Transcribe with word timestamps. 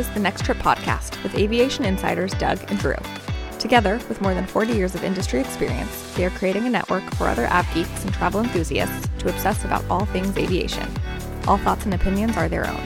is 0.00 0.08
the 0.14 0.18
Next 0.18 0.46
Trip 0.46 0.56
podcast 0.56 1.22
with 1.22 1.34
aviation 1.34 1.84
insiders 1.84 2.32
Doug 2.32 2.58
and 2.70 2.78
Drew. 2.78 2.96
Together, 3.58 4.00
with 4.08 4.22
more 4.22 4.32
than 4.32 4.46
40 4.46 4.72
years 4.72 4.94
of 4.94 5.04
industry 5.04 5.40
experience, 5.40 6.14
they 6.14 6.24
are 6.24 6.30
creating 6.30 6.64
a 6.64 6.70
network 6.70 7.02
for 7.16 7.28
other 7.28 7.46
av 7.48 7.66
geeks 7.74 8.02
and 8.02 8.14
travel 8.14 8.40
enthusiasts 8.40 9.06
to 9.18 9.28
obsess 9.28 9.62
about 9.62 9.84
all 9.90 10.06
things 10.06 10.34
aviation. 10.38 10.88
All 11.46 11.58
thoughts 11.58 11.84
and 11.84 11.92
opinions 11.92 12.34
are 12.38 12.48
their 12.48 12.66
own. 12.66 12.80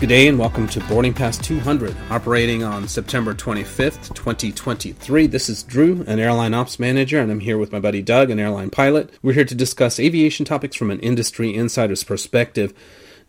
Good 0.00 0.10
day 0.10 0.28
and 0.28 0.38
welcome 0.38 0.68
to 0.68 0.80
Boarding 0.80 1.14
Pass 1.14 1.38
200, 1.38 1.96
operating 2.10 2.62
on 2.62 2.86
September 2.86 3.32
25th, 3.32 4.14
2023. 4.14 5.28
This 5.28 5.48
is 5.48 5.62
Drew, 5.62 6.04
an 6.06 6.18
airline 6.18 6.52
ops 6.52 6.78
manager, 6.78 7.20
and 7.20 7.32
I'm 7.32 7.40
here 7.40 7.56
with 7.56 7.72
my 7.72 7.80
buddy 7.80 8.02
Doug, 8.02 8.28
an 8.28 8.38
airline 8.38 8.68
pilot. 8.68 9.10
We're 9.22 9.32
here 9.32 9.46
to 9.46 9.54
discuss 9.54 9.98
aviation 9.98 10.44
topics 10.44 10.76
from 10.76 10.90
an 10.90 11.00
industry 11.00 11.54
insider's 11.54 12.04
perspective. 12.04 12.74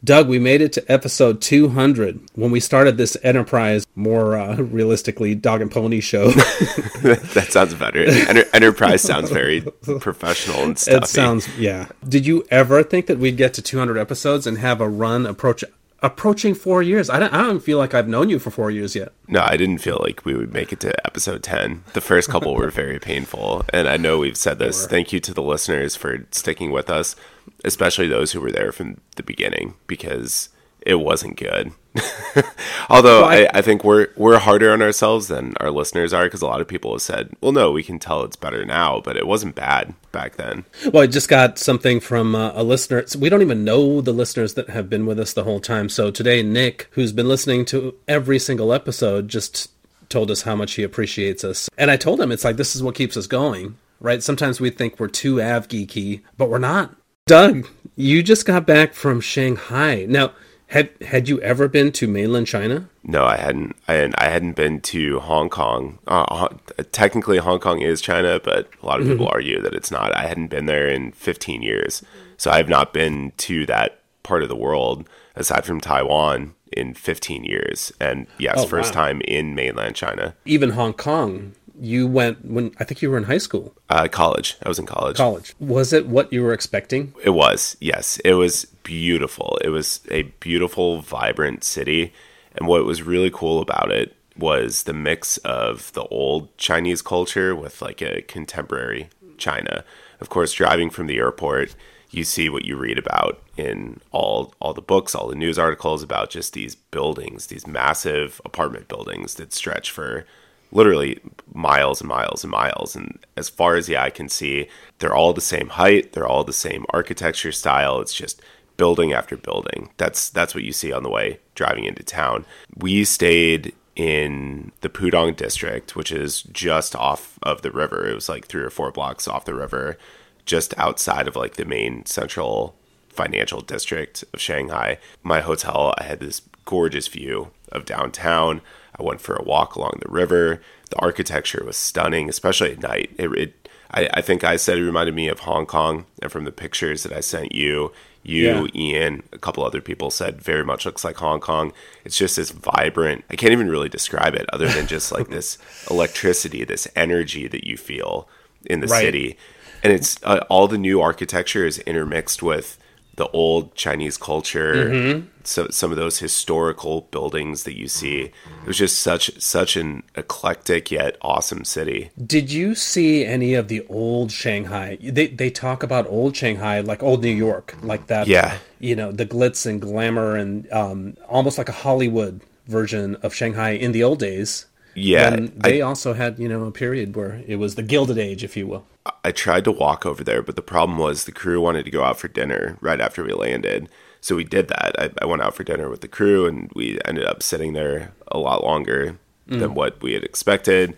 Doug, 0.04 0.28
we 0.28 0.40
made 0.40 0.62
it 0.62 0.74
to 0.74 0.92
episode 0.92 1.42
200. 1.42 2.20
When 2.34 2.50
we 2.50 2.60
started 2.60 2.98
this 2.98 3.16
enterprise, 3.22 3.86
more 3.96 4.36
uh, 4.36 4.56
realistically, 4.56 5.36
dog 5.36 5.62
and 5.62 5.70
pony 5.70 6.00
show. 6.00 6.32
that 6.32 7.48
sounds 7.52 7.76
better. 7.76 8.04
Enter- 8.04 8.46
enterprise 8.52 9.04
sounds 9.04 9.30
very 9.30 9.62
professional 10.00 10.64
and 10.64 10.80
stuffy. 10.80 10.98
It 10.98 11.08
sounds, 11.08 11.58
yeah. 11.58 11.88
Did 12.08 12.26
you 12.26 12.44
ever 12.50 12.82
think 12.82 13.06
that 13.06 13.20
we'd 13.20 13.38
get 13.38 13.54
to 13.56 13.62
200 13.62 13.98
episodes 13.98 14.48
and 14.48 14.58
have 14.58 14.82
a 14.82 14.90
run 14.90 15.28
approach 15.28 15.64
approaching 16.02 16.54
four 16.54 16.82
years. 16.82 17.10
I 17.10 17.20
don't, 17.20 17.34
I 17.34 17.44
don't 17.44 17.60
feel 17.60 17.78
like 17.78 17.94
I've 17.94 18.08
known 18.08 18.30
you 18.30 18.40
for 18.40 18.50
four 18.50 18.72
years 18.72 18.96
yet. 18.96 19.14
No, 19.28 19.42
I 19.42 19.56
didn't 19.56 19.80
feel 19.80 20.00
like 20.02 20.26
we 20.26 20.34
would 20.34 20.54
make 20.54 20.74
it 20.74 20.80
to 20.82 21.06
episode 21.06 21.44
10. 21.44 21.84
The 21.94 22.02
first 22.02 22.30
couple 22.30 22.56
were 22.56 22.72
very 22.72 23.00
painful. 23.00 23.64
And 23.70 23.88
I 23.88 23.98
know 23.98 24.20
we've 24.20 24.38
said 24.38 24.60
this. 24.60 24.88
Thank 24.88 25.14
you 25.14 25.20
to 25.20 25.34
the 25.34 25.44
listeners 25.44 25.96
for 25.96 26.26
sticking 26.32 26.72
with 26.72 26.90
us, 26.90 27.16
especially 27.64 28.08
those 28.08 28.32
who 28.32 28.42
were 28.42 28.52
there 28.52 28.72
from 28.72 29.02
the 29.16 29.24
beginning, 29.24 29.76
because 29.88 30.50
it 30.86 30.96
wasn't 30.96 31.38
good. 31.38 31.72
Although 32.90 33.22
well, 33.22 33.30
I, 33.30 33.50
I, 33.54 33.62
think 33.62 33.84
we're 33.84 34.08
we're 34.16 34.40
harder 34.40 34.72
on 34.72 34.82
ourselves 34.82 35.28
than 35.28 35.54
our 35.60 35.70
listeners 35.70 36.14
are 36.14 36.24
because 36.24 36.42
a 36.42 36.48
lot 36.48 36.62
of 36.62 36.68
people 36.68 36.94
have 36.94 37.02
said, 37.02 37.32
"Well, 37.42 37.52
no, 37.52 37.72
we 37.72 37.84
can 37.84 38.00
tell 38.00 38.24
it's 38.24 38.38
better 38.38 38.64
now, 38.66 39.02
but 39.02 39.18
it 39.18 39.28
wasn't 39.28 39.56
bad 39.56 39.94
back 40.14 40.38
then." 40.38 40.64
Well, 40.92 41.04
I 41.04 41.08
just 41.08 41.28
got 41.28 41.60
something 41.60 42.00
from 42.00 42.34
uh, 42.34 42.54
a 42.56 42.64
listener. 42.64 43.04
we 43.20 43.28
don't 43.28 43.42
even 43.42 43.66
know 43.66 44.00
the 44.00 44.14
listeners 44.14 44.54
that 44.54 44.70
have 44.70 44.90
been 44.90 45.06
with 45.06 45.20
us 45.20 45.34
the 45.34 45.44
whole 45.44 45.60
time. 45.60 45.90
So 45.90 46.12
today, 46.12 46.42
Nick, 46.42 46.88
who's 46.92 47.12
been 47.12 47.28
listening 47.28 47.66
to 47.66 47.94
every 48.08 48.40
single 48.40 48.72
episode, 48.72 49.28
just 49.28 49.70
told 50.08 50.32
us 50.32 50.44
how 50.44 50.56
much 50.56 50.74
he 50.74 50.84
appreciates 50.84 51.44
us, 51.44 51.70
and 51.78 51.92
I 51.92 51.98
told 51.98 52.22
him 52.22 52.32
it's 52.32 52.46
like 52.46 52.56
this 52.56 52.76
is 52.76 52.82
what 52.82 52.96
keeps 52.96 53.18
us 53.18 53.28
going. 53.28 53.78
Right? 54.00 54.24
Sometimes 54.24 54.60
we 54.60 54.72
think 54.72 55.00
we're 55.00 55.10
too 55.10 55.42
av 55.42 55.68
geeky, 55.68 56.22
but 56.38 56.50
we're 56.50 56.58
not. 56.58 56.96
Doug, 57.28 57.68
you 57.96 58.24
just 58.24 58.46
got 58.46 58.66
back 58.66 58.94
from 58.94 59.22
Shanghai. 59.22 60.06
Now 60.08 60.34
had 60.72 60.90
had 61.02 61.28
you 61.28 61.40
ever 61.42 61.68
been 61.68 61.92
to 61.92 62.08
mainland 62.08 62.48
China? 62.48 62.90
No, 63.04 63.26
I 63.26 63.36
hadn't. 63.36 63.76
I 63.90 63.94
hadn't, 63.94 64.16
I 64.18 64.30
hadn't 64.30 64.54
been 64.54 64.80
to 64.82 65.20
Hong 65.20 65.50
Kong. 65.50 66.00
Uh, 66.08 66.48
technically, 66.94 67.38
Hong 67.38 67.60
Kong 67.60 67.82
is 67.82 68.00
China, 68.00 68.40
but 68.42 68.70
a 68.82 68.86
lot 68.86 69.02
of 69.02 69.08
people 69.08 69.26
mm-hmm. 69.26 69.36
argue 69.36 69.62
that 69.62 69.74
it's 69.74 69.92
not. 69.92 70.16
I 70.16 70.28
hadn't 70.28 70.48
been 70.48 70.68
there 70.68 70.88
in 70.88 71.12
15 71.12 71.62
years, 71.62 72.04
so 72.38 72.52
I 72.52 72.58
have 72.58 72.70
not 72.70 72.94
been 72.94 73.34
to 73.38 73.66
that 73.66 74.00
part 74.24 74.44
of 74.44 74.50
the 74.50 74.56
world 74.56 75.10
aside 75.36 75.66
from 75.66 75.82
Taiwan 75.82 76.54
in 76.72 76.94
15 76.94 77.44
years. 77.44 77.92
And 78.00 78.28
yes, 78.38 78.60
oh, 78.60 78.66
first 78.66 78.96
wow. 78.96 79.04
time 79.04 79.22
in 79.28 79.56
mainland 79.56 79.96
China. 79.96 80.36
Even 80.46 80.70
Hong 80.72 80.94
Kong 80.94 81.54
you 81.82 82.06
went 82.06 82.46
when 82.46 82.74
I 82.80 82.84
think 82.84 83.02
you 83.02 83.10
were 83.10 83.18
in 83.18 83.24
high 83.24 83.40
school. 83.40 83.74
Uh, 83.90 84.08
college. 84.08 84.56
I 84.64 84.70
was 84.70 84.78
in 84.78 84.86
college. 84.86 85.18
College. 85.18 85.56
Was 85.60 85.92
it 85.92 86.08
what 86.08 86.32
you 86.32 86.44
were 86.44 86.54
expecting? 86.54 87.14
It 87.24 87.32
was. 87.32 87.76
Yes, 87.82 88.20
it 88.24 88.36
was 88.36 88.66
beautiful. 88.84 89.58
It 89.64 89.70
was 89.70 90.00
a 90.12 90.24
beautiful, 90.40 91.02
vibrant 91.02 91.64
city, 91.64 92.14
and 92.56 92.68
what 92.68 92.86
was 92.86 93.02
really 93.02 93.32
cool 93.32 93.60
about 93.60 93.92
it 93.92 94.16
was 94.38 94.84
the 94.84 94.94
mix 94.94 95.38
of 95.40 95.92
the 95.94 96.04
old 96.06 96.56
Chinese 96.58 97.02
culture 97.02 97.56
with 97.56 97.82
like 97.82 98.02
a 98.02 98.22
contemporary 98.22 99.10
China. 99.38 99.84
Of 100.20 100.30
course, 100.30 100.54
driving 100.54 100.92
from 100.92 101.08
the 101.08 101.18
airport, 101.18 101.76
you 102.12 102.24
see 102.24 102.48
what 102.48 102.64
you 102.64 102.78
read 102.78 103.00
about 103.00 103.42
in 103.58 104.02
all 104.12 104.54
all 104.62 104.76
the 104.76 104.82
books, 104.82 105.16
all 105.16 105.28
the 105.28 105.36
news 105.36 105.58
articles 105.58 106.04
about 106.04 106.30
just 106.30 106.54
these 106.54 106.76
buildings, 106.76 107.48
these 107.48 107.66
massive 107.66 108.40
apartment 108.46 108.88
buildings 108.88 109.34
that 109.36 109.52
stretch 109.52 109.90
for 109.90 110.28
literally 110.72 111.20
miles 111.54 112.02
and 112.02 112.08
miles 112.08 112.44
and 112.44 112.52
miles. 112.52 112.96
And 112.96 113.20
as 113.36 113.50
far 113.50 113.76
as 113.76 113.88
the 113.88 113.98
eye 113.98 114.10
can 114.10 114.30
see, 114.30 114.68
they're 115.00 115.16
all 115.16 115.34
the 115.34 115.42
same 115.42 115.70
height, 115.70 116.14
they're 116.14 116.28
all 116.28 116.44
the 116.44 116.54
same 116.54 116.86
architecture 116.90 117.52
style. 117.52 118.00
It's 118.00 118.14
just 118.14 118.42
building 118.78 119.14
after 119.14 119.38
building. 119.38 119.90
That's 119.98 120.30
that's 120.30 120.56
what 120.56 120.64
you 120.64 120.74
see 120.74 120.92
on 120.92 121.04
the 121.04 121.10
way 121.10 121.40
driving 121.56 121.84
into 121.86 122.04
town. 122.04 122.46
We 122.76 123.04
stayed 123.04 123.74
in 123.96 124.72
the 124.82 124.90
Pudong 124.90 125.36
district, 125.36 125.96
which 125.96 126.12
is 126.12 126.44
just 126.44 126.96
off 126.96 127.38
of 127.44 127.62
the 127.62 127.72
river. 127.72 128.08
It 128.08 128.16
was 128.16 128.30
like 128.30 128.48
three 128.48 128.64
or 128.64 128.70
four 128.70 128.92
blocks 128.92 129.28
off 129.28 129.46
the 129.46 129.54
river, 129.54 129.98
just 130.46 130.78
outside 130.80 131.28
of 131.28 131.36
like 131.36 131.56
the 131.56 131.66
main 131.66 132.06
central 132.06 132.76
financial 133.10 133.62
district 133.62 134.24
of 134.34 134.42
Shanghai. 134.42 134.98
My 135.22 135.42
hotel, 135.42 135.94
I 136.00 136.04
had 136.06 136.20
this 136.20 136.42
gorgeous 136.66 137.08
view 137.08 137.52
of 137.72 137.86
downtown. 137.86 138.62
I 139.00 139.04
went 139.04 139.22
for 139.22 139.36
a 139.36 139.44
walk 139.44 139.76
along 139.76 140.00
the 140.02 140.12
river. 140.12 140.62
The 140.90 141.00
architecture 141.00 141.64
was 141.66 141.78
stunning, 141.78 142.30
especially 142.30 142.72
at 142.72 142.82
night. 142.82 143.12
It, 143.18 143.32
it 143.34 143.70
I, 143.92 144.10
I, 144.16 144.22
think 144.22 144.44
I 144.44 144.58
said 144.58 144.78
it 144.78 144.86
reminded 144.86 145.16
me 145.16 145.28
of 145.28 145.40
Hong 145.40 145.66
Kong, 145.66 146.06
and 146.22 146.32
from 146.32 146.46
the 146.46 146.52
pictures 146.52 147.04
that 147.04 147.14
I 147.14 147.20
sent 147.20 147.54
you, 147.54 147.92
you, 148.24 148.70
yeah. 148.74 148.82
Ian, 148.82 149.24
a 149.34 149.38
couple 149.38 149.64
other 149.64 149.82
people 149.82 150.12
said 150.12 150.42
very 150.42 150.64
much 150.64 150.86
looks 150.86 151.04
like 151.04 151.18
Hong 151.18 151.40
Kong. 151.40 151.74
It's 152.06 152.18
just 152.18 152.36
this 152.36 152.52
vibrant. 152.52 153.24
I 153.30 153.36
can't 153.36 153.52
even 153.52 153.70
really 153.70 153.90
describe 153.90 154.36
it 154.36 154.46
other 154.54 154.68
than 154.68 154.88
just 154.88 155.12
like 155.12 155.30
this 155.30 155.58
electricity, 155.90 156.64
this 156.64 156.88
energy 156.96 157.48
that 157.48 157.66
you 157.66 157.78
feel 157.78 158.28
in 158.66 158.80
the 158.80 158.88
right. 158.88 159.02
city, 159.02 159.38
and 159.84 159.92
it's 159.92 160.20
uh, 160.24 160.46
all 160.50 160.68
the 160.68 160.78
new 160.78 161.02
architecture 161.02 161.66
is 161.66 161.80
intermixed 161.80 162.44
with 162.44 162.78
the 163.16 163.28
old 163.30 163.76
Chinese 163.76 164.18
culture, 164.18 164.90
mm-hmm. 164.90 165.28
so 165.44 165.68
some 165.70 165.92
of 165.92 165.98
those 165.98 166.20
historical 166.20 167.02
buildings 167.12 167.64
that 167.64 167.78
you 167.78 167.88
see. 167.88 168.32
It 168.62 168.68
was 168.68 168.78
just 168.78 169.00
such 169.00 169.40
such 169.42 169.76
an 169.76 170.04
eclectic 170.16 170.92
yet 170.92 171.18
awesome 171.22 171.66
city. 171.66 172.12
Did 172.26 172.52
you 172.52 172.74
see 172.74 173.26
any 173.26 173.54
of 173.54 173.68
the 173.68 173.86
old 173.90 174.32
Shanghai? 174.32 174.98
They 175.02 175.28
they 175.28 175.50
talk 175.50 175.84
about 175.84 176.08
old 176.08 176.36
Shanghai 176.36 176.80
like 176.80 177.04
old 177.04 177.22
New 177.22 177.36
York, 177.36 177.76
like 177.82 178.08
that. 178.08 178.28
Yeah, 178.28 178.58
you 178.80 178.96
know 178.96 179.12
the 179.12 179.26
glitz 179.26 179.66
and 179.66 179.82
glamour 179.82 180.36
and 180.36 180.72
um, 180.72 181.18
almost 181.28 181.58
like 181.58 181.70
a 181.70 181.74
Hollywood 181.74 182.42
version 182.68 183.16
of 183.18 183.34
Shanghai 183.34 183.72
in 183.72 183.92
the 183.92 184.04
old 184.04 184.20
days. 184.20 184.66
Yeah, 184.94 185.34
and 185.34 185.50
they 185.50 185.82
I, 185.82 185.86
also 185.86 186.14
had 186.14 186.40
you 186.40 186.48
know 186.48 186.66
a 186.66 186.72
period 186.72 187.16
where 187.16 187.42
it 187.48 187.58
was 187.58 187.76
the 187.76 187.84
Gilded 187.84 188.18
Age, 188.18 188.44
if 188.44 188.58
you 188.58 188.68
will. 188.68 188.86
I 189.24 189.32
tried 189.32 189.64
to 189.66 189.72
walk 189.72 190.06
over 190.06 190.24
there, 190.24 190.42
but 190.42 190.56
the 190.56 190.62
problem 190.62 190.98
was 190.98 191.24
the 191.24 191.32
crew 191.32 191.62
wanted 191.62 191.86
to 191.86 191.92
go 191.92 192.04
out 192.04 192.20
for 192.20 192.28
dinner 192.28 192.78
right 192.82 193.02
after 193.02 193.24
we 193.24 193.34
landed. 193.34 193.90
So 194.20 194.36
we 194.36 194.44
did 194.44 194.68
that. 194.68 194.96
I, 195.00 195.10
I 195.22 195.26
went 195.26 195.42
out 195.42 195.56
for 195.56 195.64
dinner 195.64 195.90
with 195.90 196.02
the 196.02 196.08
crew, 196.08 196.46
and 196.46 196.72
we 196.76 197.00
ended 197.06 197.26
up 197.26 197.42
sitting 197.42 197.74
there 197.74 198.12
a 198.28 198.38
lot 198.38 198.64
longer 198.64 199.18
mm. 199.50 199.60
than 199.60 199.74
what 199.74 200.02
we 200.02 200.14
had 200.14 200.24
expected. 200.24 200.96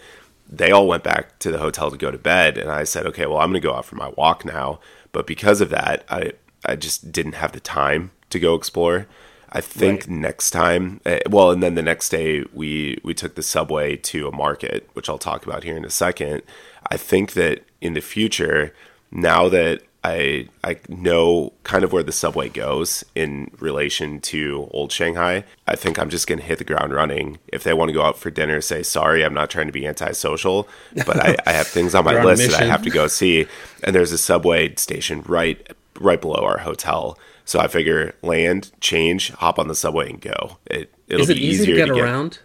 They 0.50 0.72
all 0.72 0.88
went 0.88 1.04
back 1.04 1.40
to 1.40 1.52
the 1.52 1.60
hotel 1.60 1.90
to 1.90 1.98
go 1.98 2.12
to 2.12 2.18
bed, 2.18 2.58
and 2.58 2.70
I 2.70 2.84
said, 2.84 3.06
"Okay, 3.08 3.26
well, 3.26 3.38
I'm 3.38 3.52
going 3.52 3.62
to 3.62 3.68
go 3.68 3.76
out 3.76 3.86
for 3.86 3.96
my 3.96 4.10
walk 4.18 4.44
now." 4.44 4.80
But 5.12 5.28
because 5.28 5.62
of 5.62 5.70
that, 5.70 6.04
I 6.10 6.34
I 6.66 6.76
just 6.76 7.12
didn't 7.12 7.34
have 7.34 7.54
the 7.54 7.60
time 7.60 8.12
to 8.30 8.40
go 8.40 8.56
explore. 8.56 9.08
I 9.54 9.62
think 9.62 10.02
right. 10.02 10.10
next 10.10 10.50
time, 10.50 11.00
uh, 11.06 11.20
well, 11.30 11.52
and 11.52 11.62
then 11.62 11.76
the 11.76 11.84
next 11.84 12.10
day 12.10 12.44
we 12.54 13.00
we 13.04 13.14
took 13.14 13.36
the 13.36 13.44
subway 13.44 13.96
to 13.98 14.28
a 14.28 14.32
market, 14.36 14.90
which 14.94 15.08
I'll 15.08 15.20
talk 15.20 15.46
about 15.46 15.64
here 15.64 15.78
in 15.78 15.86
a 15.86 15.92
second. 15.92 16.42
I 16.88 16.98
think 16.98 17.34
that 17.34 17.64
in 17.80 17.94
the 17.94 18.02
future, 18.02 18.74
now 19.12 19.48
that 19.50 19.84
I 20.04 20.50
I 20.64 20.78
know 20.90 21.54
kind 21.64 21.84
of 21.84 21.94
where 21.94 22.04
the 22.04 22.12
subway 22.12 22.50
goes 22.50 23.06
in 23.16 23.52
relation 23.60 24.20
to 24.22 24.68
old 24.72 24.92
Shanghai. 24.92 25.46
I 25.66 25.76
think 25.76 25.98
I'm 25.98 26.10
just 26.10 26.28
gonna 26.28 26.42
hit 26.42 26.58
the 26.58 26.66
ground 26.66 26.94
running. 26.94 27.38
If 27.48 27.64
they 27.64 27.74
want 27.74 27.90
to 27.90 27.94
go 27.94 28.02
out 28.02 28.18
for 28.18 28.30
dinner, 28.30 28.60
say 28.60 28.84
sorry, 28.84 29.24
I'm 29.24 29.34
not 29.34 29.50
trying 29.50 29.68
to 29.68 29.72
be 29.72 29.88
antisocial, 29.88 30.68
but 31.06 31.20
I, 31.20 31.38
I 31.46 31.54
have 31.54 31.68
things 31.68 31.96
on 31.96 32.04
my 32.04 32.22
list 32.26 32.52
that 32.52 32.62
I 32.62 32.66
have 32.66 32.84
to 32.84 32.90
go 32.90 33.08
see. 33.08 33.46
And 33.84 33.96
there's 33.96 34.12
a 34.12 34.18
subway 34.18 34.76
station 34.76 35.22
right 35.22 35.66
right 36.00 36.20
below 36.20 36.44
our 36.44 36.60
hotel. 36.60 37.18
So 37.46 37.60
I 37.60 37.68
figure 37.68 38.16
land, 38.22 38.72
change, 38.80 39.32
hop 39.32 39.60
on 39.60 39.68
the 39.68 39.76
subway 39.76 40.10
and 40.10 40.22
go. 40.22 40.58
It 40.66 40.94
it'll 41.08 41.24
is 41.24 41.30
it 41.30 41.36
be 41.36 41.46
easy 41.46 41.64
easier 41.64 41.76
to 41.76 41.82
get, 41.82 41.88
to 41.88 41.94
get 41.96 42.04
around? 42.04 42.40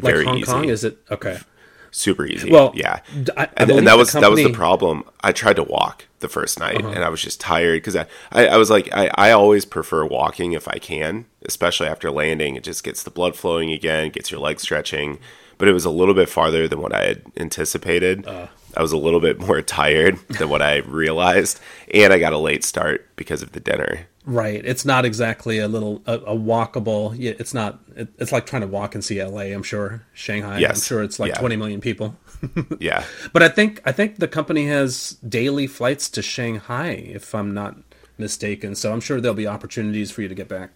Like 0.00 0.14
Very 0.14 0.24
Hong 0.24 0.38
easy. 0.38 0.46
Kong, 0.46 0.68
is 0.68 0.84
it 0.84 0.98
okay? 1.10 1.38
Super 1.90 2.26
easy. 2.26 2.50
Well, 2.50 2.72
yeah, 2.74 3.00
I, 3.36 3.48
and, 3.56 3.70
and, 3.70 3.86
that 3.86 3.96
was 3.96 4.10
company... 4.10 4.26
that 4.26 4.30
was 4.30 4.52
the 4.52 4.56
problem. 4.56 5.04
I 5.22 5.32
tried 5.32 5.56
to 5.56 5.62
walk 5.62 6.06
the 6.20 6.28
first 6.28 6.60
night, 6.60 6.76
uh-huh. 6.76 6.90
and 6.90 7.02
I 7.02 7.08
was 7.08 7.22
just 7.22 7.40
tired 7.40 7.78
because 7.78 7.96
I, 7.96 8.06
I, 8.30 8.48
I 8.48 8.56
was 8.56 8.70
like 8.70 8.88
I, 8.92 9.10
I 9.14 9.30
always 9.32 9.64
prefer 9.64 10.04
walking 10.04 10.52
if 10.52 10.68
I 10.68 10.78
can, 10.78 11.26
especially 11.42 11.88
after 11.88 12.10
landing. 12.10 12.56
It 12.56 12.62
just 12.62 12.84
gets 12.84 13.02
the 13.02 13.10
blood 13.10 13.36
flowing 13.36 13.72
again, 13.72 14.10
gets 14.10 14.30
your 14.30 14.40
legs 14.40 14.62
stretching. 14.62 15.18
But 15.56 15.66
it 15.66 15.72
was 15.72 15.84
a 15.84 15.90
little 15.90 16.14
bit 16.14 16.28
farther 16.28 16.68
than 16.68 16.80
what 16.80 16.94
I 16.94 17.04
had 17.06 17.22
anticipated. 17.36 18.26
Uh. 18.26 18.46
I 18.78 18.82
was 18.82 18.92
a 18.92 18.96
little 18.96 19.20
bit 19.20 19.38
more 19.40 19.60
tired 19.60 20.18
than 20.38 20.48
what 20.48 20.62
I 20.62 20.76
realized, 20.76 21.60
and 21.92 22.12
I 22.12 22.18
got 22.18 22.32
a 22.32 22.38
late 22.38 22.64
start 22.64 23.06
because 23.16 23.42
of 23.42 23.52
the 23.52 23.60
dinner. 23.60 24.06
Right. 24.24 24.62
It's 24.64 24.84
not 24.84 25.04
exactly 25.04 25.58
a 25.58 25.68
little 25.68 26.00
a, 26.06 26.14
a 26.14 26.36
walkable. 26.36 27.18
It's 27.18 27.52
not. 27.52 27.80
It, 27.96 28.08
it's 28.18 28.30
like 28.30 28.46
trying 28.46 28.62
to 28.62 28.68
walk 28.68 28.94
and 28.94 29.04
see 29.04 29.18
L.A. 29.20 29.52
I'm 29.52 29.62
sure 29.62 30.02
Shanghai. 30.14 30.58
Yes. 30.58 30.76
I'm 30.78 30.82
sure 30.82 31.02
it's 31.02 31.18
like 31.18 31.30
Yeah. 31.32 31.40
20 31.40 31.56
million 31.56 31.80
people. 31.80 32.16
Yeah, 32.78 33.02
But 33.32 33.42
I 33.42 33.48
think 33.48 33.80
I 33.84 33.90
think 33.90 34.18
the 34.18 34.28
company 34.28 34.66
has 34.68 35.16
daily 35.28 35.66
flights 35.66 36.08
to 36.10 36.22
Shanghai, 36.22 36.90
if 36.90 37.34
I'm 37.34 37.52
not 37.52 37.76
mistaken. 38.16 38.76
So 38.76 38.92
I'm 38.92 39.00
sure 39.00 39.20
there'll 39.20 39.34
be 39.34 39.48
opportunities 39.48 40.12
for 40.12 40.22
you 40.22 40.28
to 40.28 40.36
get 40.36 40.48
back. 40.48 40.70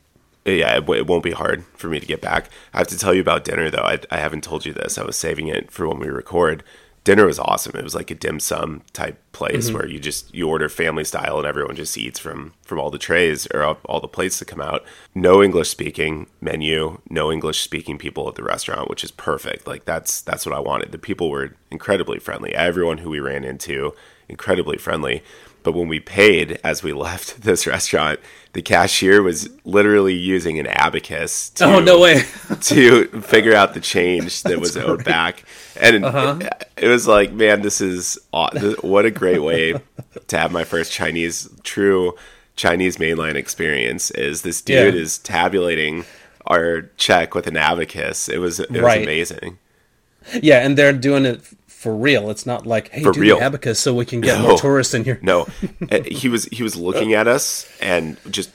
yeah, 0.45 0.73
it, 0.77 0.81
w- 0.81 1.01
it 1.01 1.07
won't 1.07 1.23
be 1.23 1.31
hard 1.31 1.65
for 1.77 1.89
me 1.89 2.01
to 2.01 2.07
get 2.07 2.21
back. 2.21 2.49
I 2.75 2.79
have 2.79 2.89
to 2.89 2.99
tell 2.99 3.15
you 3.15 3.21
about 3.21 3.45
dinner 3.45 3.71
though. 3.71 3.85
I, 3.85 4.01
I 4.11 4.17
haven't 4.19 4.43
told 4.43 4.67
you 4.67 4.73
this. 4.73 4.99
I 4.99 5.05
was 5.05 5.17
saving 5.17 5.47
it 5.47 5.71
for 5.71 5.87
when 5.87 6.01
we 6.01 6.09
record. 6.09 6.65
Dinner 7.05 7.27
was 7.27 7.39
awesome. 7.39 7.77
It 7.77 7.83
was 7.83 7.95
like 7.95 8.11
a 8.11 8.15
dim 8.15 8.39
sum 8.39 8.83
type 8.93 9.21
place 9.33 9.67
mm-hmm. 9.67 9.77
where 9.77 9.89
you 9.89 9.99
just 9.99 10.33
you 10.33 10.49
order 10.49 10.69
family 10.69 11.05
style 11.05 11.39
and 11.39 11.47
everyone 11.47 11.75
just 11.75 11.99
eats 11.99 12.19
from 12.19 12.55
from 12.63 12.79
all 12.79 12.91
the 12.91 12.99
trays 12.99 13.49
or 13.53 13.63
all, 13.65 13.79
all 13.87 14.01
the 14.01 14.09
plates 14.09 14.39
that 14.39 14.47
come 14.47 14.61
out. 14.61 14.85
No 15.15 15.43
English 15.43 15.69
speaking 15.69 16.29
menu, 16.41 17.01
no 17.11 17.33
English 17.33 17.61
speaking 17.61 17.99
people 17.99 18.29
at 18.29 18.37
the 18.37 18.45
restaurant, 18.45 18.89
which 18.89 19.03
is 19.03 19.11
perfect. 19.11 19.67
Like 19.67 19.85
that's 19.85 20.21
that's 20.21 20.47
what 20.47 20.55
I 20.55 20.61
wanted. 20.61 20.93
The 20.93 20.99
people 20.99 21.31
were 21.31 21.57
incredibly 21.71 22.21
friendly. 22.21 22.55
Everyone 22.55 22.99
who 22.99 23.11
we 23.11 23.21
ran 23.21 23.45
into 23.45 23.95
incredibly 24.29 24.79
friendly. 24.79 25.23
But 25.63 25.75
when 25.75 25.89
we 25.89 26.01
paid 26.01 26.61
as 26.65 26.83
we 26.83 26.93
left 27.09 27.43
this 27.43 27.67
restaurant, 27.67 28.21
the 28.55 28.63
cashier 28.63 29.23
was 29.23 29.49
literally 29.65 30.15
using 30.15 30.59
an 30.59 30.67
abacus 30.67 31.51
to, 31.51 31.65
Oh 31.65 31.81
no 31.81 31.99
way! 32.01 32.23
to 32.63 33.07
figure 33.23 33.55
out 33.55 33.75
the 33.75 33.81
change 33.81 34.43
that 34.43 34.61
was 34.61 34.77
owed 34.77 35.05
back. 35.05 35.45
And 35.81 36.05
Uh-huh. 36.05 36.37
it, 36.41 36.69
it 36.85 36.89
was 36.89 37.07
like, 37.09 37.33
man, 37.33 37.63
this 37.63 37.81
is 37.81 38.19
what 38.33 39.07
a 39.07 39.11
great 39.11 39.43
way 39.43 39.75
to 40.29 40.39
have 40.39 40.53
my 40.53 40.65
first 40.65 40.93
Chinese, 40.93 41.49
true 41.63 42.15
Chinese 42.57 42.99
mainline 42.99 43.37
experience. 43.37 44.11
Is 44.11 44.43
this 44.43 44.61
dude 44.61 44.95
Yeah. 44.95 45.01
is 45.01 45.17
tabulating 45.19 46.05
our 46.47 46.83
check 46.99 47.35
with 47.35 47.47
an 47.47 47.57
abacus? 47.57 48.29
It 48.29 48.39
was 48.39 48.61
it 48.61 48.71
was 48.71 48.81
Right. 48.83 49.03
amazing. 49.03 49.59
yeah, 50.43 50.59
and 50.65 50.77
they're 50.77 50.93
doing 50.93 51.25
it 51.25 51.41
for 51.83 51.95
real. 51.95 52.31
It's 52.31 52.47
not 52.47 52.67
like 52.67 52.89
hey, 52.91 53.03
For 53.03 53.13
do 53.13 53.21
real. 53.21 53.39
the 53.39 53.45
abacus 53.45 53.79
so 53.81 53.93
we 53.95 54.05
can 54.07 54.21
get 54.21 54.39
No. 54.39 54.49
more 54.49 54.59
tourists 54.59 54.95
in 54.95 55.05
here. 55.05 55.19
No, 55.23 55.47
Uh, 55.91 56.01
he 56.07 56.29
was 56.29 56.45
he 56.47 56.63
was 56.63 56.77
looking 56.77 57.13
at 57.15 57.27
us 57.29 57.67
and 57.81 58.17
just. 58.31 58.51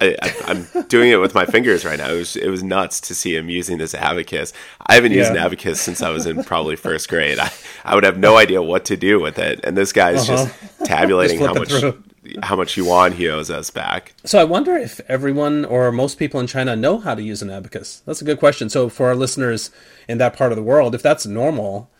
I, 0.00 0.16
I'm 0.46 0.66
doing 0.88 1.10
it 1.10 1.16
with 1.20 1.34
my 1.34 1.44
fingers 1.44 1.84
right 1.84 1.98
now. 1.98 2.10
It 2.10 2.18
was 2.18 2.34
it 2.36 2.48
was 2.48 2.62
nuts 2.64 3.00
to 3.02 3.14
see 3.14 3.36
him 3.36 3.48
using 3.48 3.78
this 3.78 3.94
abacus. 3.94 4.52
I 4.84 4.94
haven't 4.94 5.12
used 5.12 5.30
an 5.30 5.36
abacus 5.36 5.80
since 5.80 6.02
I 6.02 6.10
was 6.10 6.26
in 6.26 6.42
probably 6.42 6.74
first 6.76 7.08
grade. 7.08 7.38
I, 7.38 7.52
I 7.84 7.94
would 7.94 8.02
have 8.02 8.18
no 8.18 8.36
idea 8.36 8.62
what 8.62 8.84
to 8.86 8.96
do 8.96 9.20
with 9.20 9.38
it, 9.38 9.60
and 9.64 9.76
this 9.76 9.92
guy's 9.92 10.26
just 10.26 10.52
tabulating 10.84 11.40
Uh-huh. 11.42 11.54
Just 11.64 11.70
how 11.82 11.86
much 11.86 11.94
flipping 11.94 12.42
how 12.42 12.56
much 12.56 12.76
yuan 12.76 13.12
he 13.12 13.28
owes 13.28 13.50
us 13.50 13.70
back. 13.70 14.14
So 14.24 14.40
I 14.40 14.44
wonder 14.44 14.76
if 14.76 15.00
everyone 15.08 15.64
or 15.66 15.92
most 15.92 16.18
people 16.18 16.40
in 16.40 16.46
China 16.48 16.74
know 16.74 16.98
how 16.98 17.14
to 17.14 17.22
use 17.22 17.42
an 17.42 17.50
abacus. 17.50 18.02
That's 18.06 18.22
a 18.22 18.24
good 18.24 18.38
question. 18.40 18.70
So 18.70 18.88
for 18.88 19.08
our 19.08 19.14
listeners 19.16 19.70
in 20.08 20.18
that 20.18 20.34
part 20.36 20.50
of 20.52 20.56
the 20.56 20.62
world, 20.62 20.94
if 20.94 21.02
that's 21.02 21.26
normal, 21.26 21.90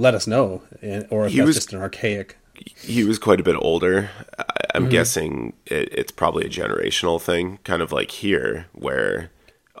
let 0.00 0.14
us 0.14 0.26
know, 0.26 0.62
eh, 0.82 1.02
or 1.10 1.26
if 1.26 1.32
He 1.32 1.38
that's 1.38 1.46
was- 1.48 1.56
just 1.56 1.72
an 1.72 1.80
archaic. 1.80 2.36
he 2.82 3.04
was 3.04 3.18
quite 3.18 3.40
a 3.40 3.42
bit 3.42 3.56
older. 3.58 4.10
I- 4.38 4.44
I'm 4.74 4.82
Mm-hmm. 4.84 4.90
guessing 4.92 5.52
it, 5.66 5.88
it's 5.92 6.12
probably 6.12 6.44
a 6.46 6.48
generational 6.48 7.20
thing, 7.20 7.58
kind 7.64 7.82
of 7.82 7.90
like 7.92 8.10
here, 8.12 8.66
where 8.72 9.30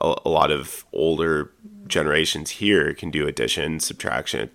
a, 0.00 0.14
a 0.24 0.28
lot 0.28 0.50
of 0.50 0.84
older 0.92 1.50
generations 1.86 2.50
here 2.62 2.92
can 2.94 3.10
do 3.10 3.26
addition, 3.26 3.80
subtraction 3.80 4.50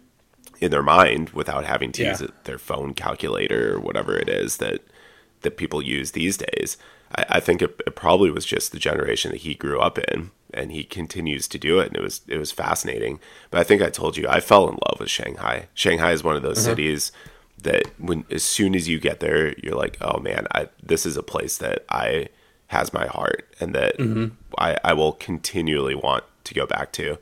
in 0.59 0.71
their 0.71 0.83
mind 0.83 1.29
without 1.31 1.65
having 1.65 1.91
to 1.93 2.03
Yeah. 2.03 2.09
use 2.11 2.21
it, 2.21 2.31
their 2.45 2.57
phone 2.57 2.93
calculator 2.93 3.75
or 3.75 3.79
whatever 3.79 4.15
it 4.17 4.29
is 4.29 4.57
that 4.57 4.81
that 5.45 5.57
people 5.57 5.81
use 5.81 6.11
these 6.11 6.37
days. 6.37 6.77
I, 7.15 7.25
I 7.29 7.39
think 7.39 7.61
it, 7.61 7.81
it 7.87 7.95
probably 7.95 8.29
was 8.29 8.45
just 8.45 8.71
the 8.71 8.79
generation 8.79 9.31
that 9.31 9.41
he 9.41 9.55
grew 9.55 9.79
up 9.79 9.97
in, 9.97 10.31
and 10.53 10.71
he 10.71 10.83
continues 10.83 11.47
to 11.49 11.57
do 11.57 11.79
it, 11.79 11.87
and 11.87 11.95
it 11.95 12.03
was 12.03 12.21
it 12.27 12.37
was 12.37 12.51
fascinating. 12.51 13.19
But 13.49 13.61
I 13.61 13.63
think 13.63 13.81
I 13.81 13.89
told 13.89 14.17
you 14.17 14.27
I 14.27 14.39
fell 14.39 14.67
in 14.67 14.77
love 14.89 14.99
with 14.99 15.09
Shanghai. 15.09 15.67
Shanghai 15.73 16.11
is 16.11 16.23
one 16.23 16.35
of 16.35 16.43
those 16.43 16.57
mm-hmm. 16.57 16.71
cities 16.71 17.11
that 17.61 17.85
when 17.99 18.25
as 18.29 18.43
soon 18.43 18.75
as 18.75 18.87
you 18.87 18.99
get 18.99 19.19
there, 19.19 19.53
you're 19.59 19.75
like, 19.75 19.97
oh 20.01 20.19
man, 20.19 20.47
I, 20.53 20.69
this 20.83 21.05
is 21.05 21.17
a 21.17 21.23
place 21.23 21.57
that 21.57 21.85
I 21.89 22.29
has 22.67 22.93
my 22.93 23.07
heart, 23.07 23.53
and 23.59 23.73
that 23.75 23.97
mm-hmm. 23.97 24.35
I, 24.57 24.77
I 24.83 24.93
will 24.93 25.13
continually 25.13 25.95
want 25.95 26.23
to 26.45 26.53
go 26.53 26.65
back 26.65 26.91
to. 26.93 27.17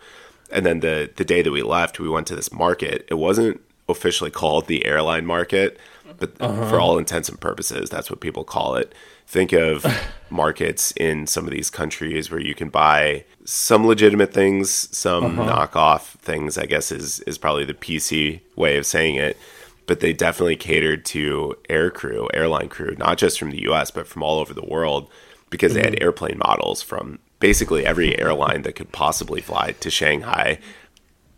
And 0.51 0.65
then 0.65 0.79
the 0.79 1.09
the 1.15 1.25
day 1.25 1.41
that 1.41 1.51
we 1.51 1.63
left, 1.63 1.99
we 1.99 2.09
went 2.09 2.27
to 2.27 2.35
this 2.35 2.51
market. 2.51 3.05
It 3.09 3.15
wasn't 3.15 3.61
officially 3.89 4.31
called 4.31 4.67
the 4.67 4.85
airline 4.85 5.25
market, 5.25 5.77
but 6.23 6.45
uh-huh. 6.45 6.69
for 6.69 6.79
all 6.79 6.97
intents 6.97 7.27
and 7.27 7.39
purposes, 7.39 7.89
that's 7.89 8.09
what 8.09 8.21
people 8.21 8.43
call 8.43 8.75
it. 8.75 8.93
Think 9.27 9.51
of 9.51 9.85
markets 10.29 10.93
in 10.93 11.27
some 11.27 11.45
of 11.45 11.51
these 11.51 11.69
countries 11.69 12.31
where 12.31 12.39
you 12.39 12.55
can 12.55 12.69
buy 12.69 13.25
some 13.43 13.85
legitimate 13.85 14.33
things, 14.33 14.95
some 14.95 15.39
uh-huh. 15.39 15.67
knockoff 15.67 16.17
things. 16.19 16.57
I 16.57 16.65
guess 16.65 16.91
is 16.91 17.19
is 17.21 17.37
probably 17.37 17.65
the 17.65 17.73
PC 17.73 18.39
way 18.55 18.77
of 18.77 18.85
saying 18.85 19.15
it. 19.15 19.37
But 19.85 19.99
they 19.99 20.13
definitely 20.13 20.55
catered 20.55 21.03
to 21.07 21.57
air 21.67 21.91
crew, 21.91 22.29
airline 22.33 22.69
crew, 22.69 22.95
not 22.97 23.17
just 23.17 23.37
from 23.37 23.51
the 23.51 23.63
U.S. 23.63 23.91
but 23.91 24.07
from 24.07 24.23
all 24.23 24.39
over 24.39 24.53
the 24.53 24.63
world, 24.63 25.09
because 25.49 25.73
they 25.73 25.81
had 25.81 25.91
mm-hmm. 25.91 26.03
airplane 26.03 26.37
models 26.37 26.81
from 26.81 27.19
basically 27.41 27.85
every 27.85 28.17
airline 28.17 28.61
that 28.61 28.75
could 28.75 28.93
possibly 28.93 29.41
fly 29.41 29.73
to 29.81 29.89
Shanghai, 29.89 30.57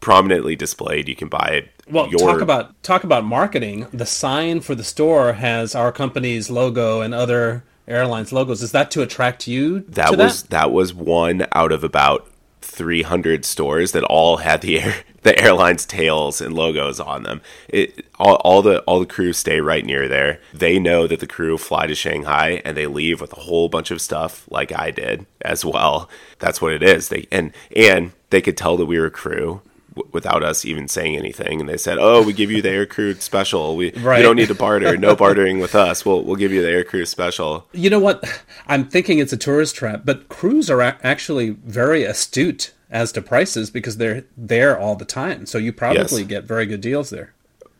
prominently 0.05 0.55
displayed. 0.55 1.09
You 1.09 1.15
can 1.15 1.29
buy 1.29 1.63
it. 1.63 1.83
Well, 1.89 2.07
your 2.09 2.19
talk 2.19 2.39
about 2.39 2.83
talk 2.83 3.03
about 3.03 3.25
marketing. 3.25 3.87
The 3.91 4.05
sign 4.05 4.61
for 4.61 4.75
the 4.75 4.83
store 4.83 5.33
has 5.33 5.73
our 5.73 5.91
company's 5.91 6.47
logo 6.51 7.01
and 7.01 7.11
other 7.11 7.63
airlines 7.87 8.31
logos. 8.31 8.61
Is 8.61 8.71
that 8.71 8.91
to 8.91 9.01
attract 9.01 9.47
you? 9.47 9.79
that 9.79 10.15
was 10.15 10.43
that? 10.43 10.71
was 10.71 10.93
one 10.93 11.47
out 11.53 11.71
of 11.71 11.83
about 11.83 12.29
300 12.61 13.45
stores 13.45 13.93
that 13.93 14.03
all 14.03 14.37
had 14.37 14.61
the 14.61 14.79
air 14.79 14.95
the 15.23 15.39
airline's 15.41 15.87
tails 15.87 16.39
and 16.39 16.53
logos 16.53 16.99
on 16.99 17.23
them. 17.23 17.41
It 17.67 18.05
all, 18.19 18.35
all 18.35 18.61
the 18.61 18.81
all 18.81 18.99
the 18.99 19.07
crew 19.07 19.33
stay 19.33 19.59
right 19.59 19.83
near 19.83 20.07
there. 20.07 20.39
They 20.53 20.77
know 20.77 21.07
that 21.07 21.19
the 21.19 21.25
crew 21.25 21.57
fly 21.57 21.87
to 21.87 21.95
Shanghai 21.95 22.61
and 22.63 22.77
they 22.77 22.85
leave 22.85 23.21
with 23.21 23.33
a 23.33 23.41
whole 23.41 23.69
bunch 23.69 23.89
of 23.89 23.99
stuff 23.99 24.47
like 24.51 24.71
I 24.71 24.91
did 24.91 25.25
as 25.41 25.65
well. 25.65 26.11
That's 26.37 26.61
what 26.61 26.73
it 26.73 26.83
is. 26.83 27.09
They 27.09 27.27
and 27.31 27.53
and 27.75 28.11
they 28.29 28.43
could 28.43 28.55
tell 28.55 28.77
that 28.77 28.85
we 28.85 28.99
were 28.99 29.09
crew 29.09 29.63
w- 29.95 30.09
without 30.13 30.43
us 30.43 30.65
even 30.65 30.87
saying 30.87 31.15
anything 31.15 31.59
and 31.59 31.67
they 31.69 31.77
said 31.77 31.97
oh 31.99 32.21
we 32.21 32.33
give 32.33 32.51
you 32.51 32.61
the 32.61 32.69
air 32.69 32.85
crew 32.85 33.13
special 33.15 33.75
we, 33.75 33.91
Right. 33.93 34.17
we 34.17 34.23
don't 34.23 34.35
need 34.35 34.47
to 34.49 34.55
barter 34.55 34.95
no 34.97 35.15
bartering 35.15 35.59
with 35.59 35.75
us 35.75 36.05
we'll, 36.05 36.23
we'll 36.23 36.35
give 36.35 36.51
you 36.51 36.61
the 36.61 36.69
air 36.69 36.83
crew 36.83 37.05
special 37.05 37.67
You 37.73 37.89
know 37.89 37.99
what? 37.99 38.23
I'm 38.67 38.87
thinking 38.87 39.19
it's 39.19 39.33
a 39.33 39.37
tourist 39.37 39.75
trap, 39.75 40.01
but 40.05 40.27
crews 40.29 40.69
are 40.69 40.81
a- 40.81 40.97
actually 41.03 41.51
very 41.51 42.03
astute 42.03 42.73
as 42.91 43.11
to 43.13 43.21
prices 43.21 43.69
because 43.69 43.97
they're 43.97 44.23
there 44.37 44.77
all 44.79 44.95
the 44.95 45.05
time. 45.05 45.45
So 45.45 45.57
you 45.57 45.73
probably 45.73 46.21
Yes. 46.21 46.27
get 46.29 46.43
very 46.45 46.65
good 46.65 46.81
deals 46.81 47.09
there. 47.09 47.33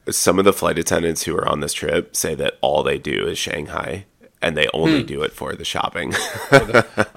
some 0.10 0.38
of 0.40 0.46
the 0.46 0.54
flight 0.54 0.78
attendants 0.78 1.24
who 1.24 1.36
are 1.36 1.48
on 1.48 1.60
this 1.62 1.74
trip 1.74 2.16
say 2.16 2.36
that 2.36 2.58
all 2.62 2.84
they 2.84 2.98
do 3.00 3.28
is 3.28 3.38
Shanghai 3.38 4.06
and 4.42 4.56
they 4.56 4.68
only 4.74 5.02
Hmm. 5.02 5.08
do 5.08 5.24
it 5.24 5.32
for 5.34 5.54
the 5.56 5.66
shopping. 5.66 6.14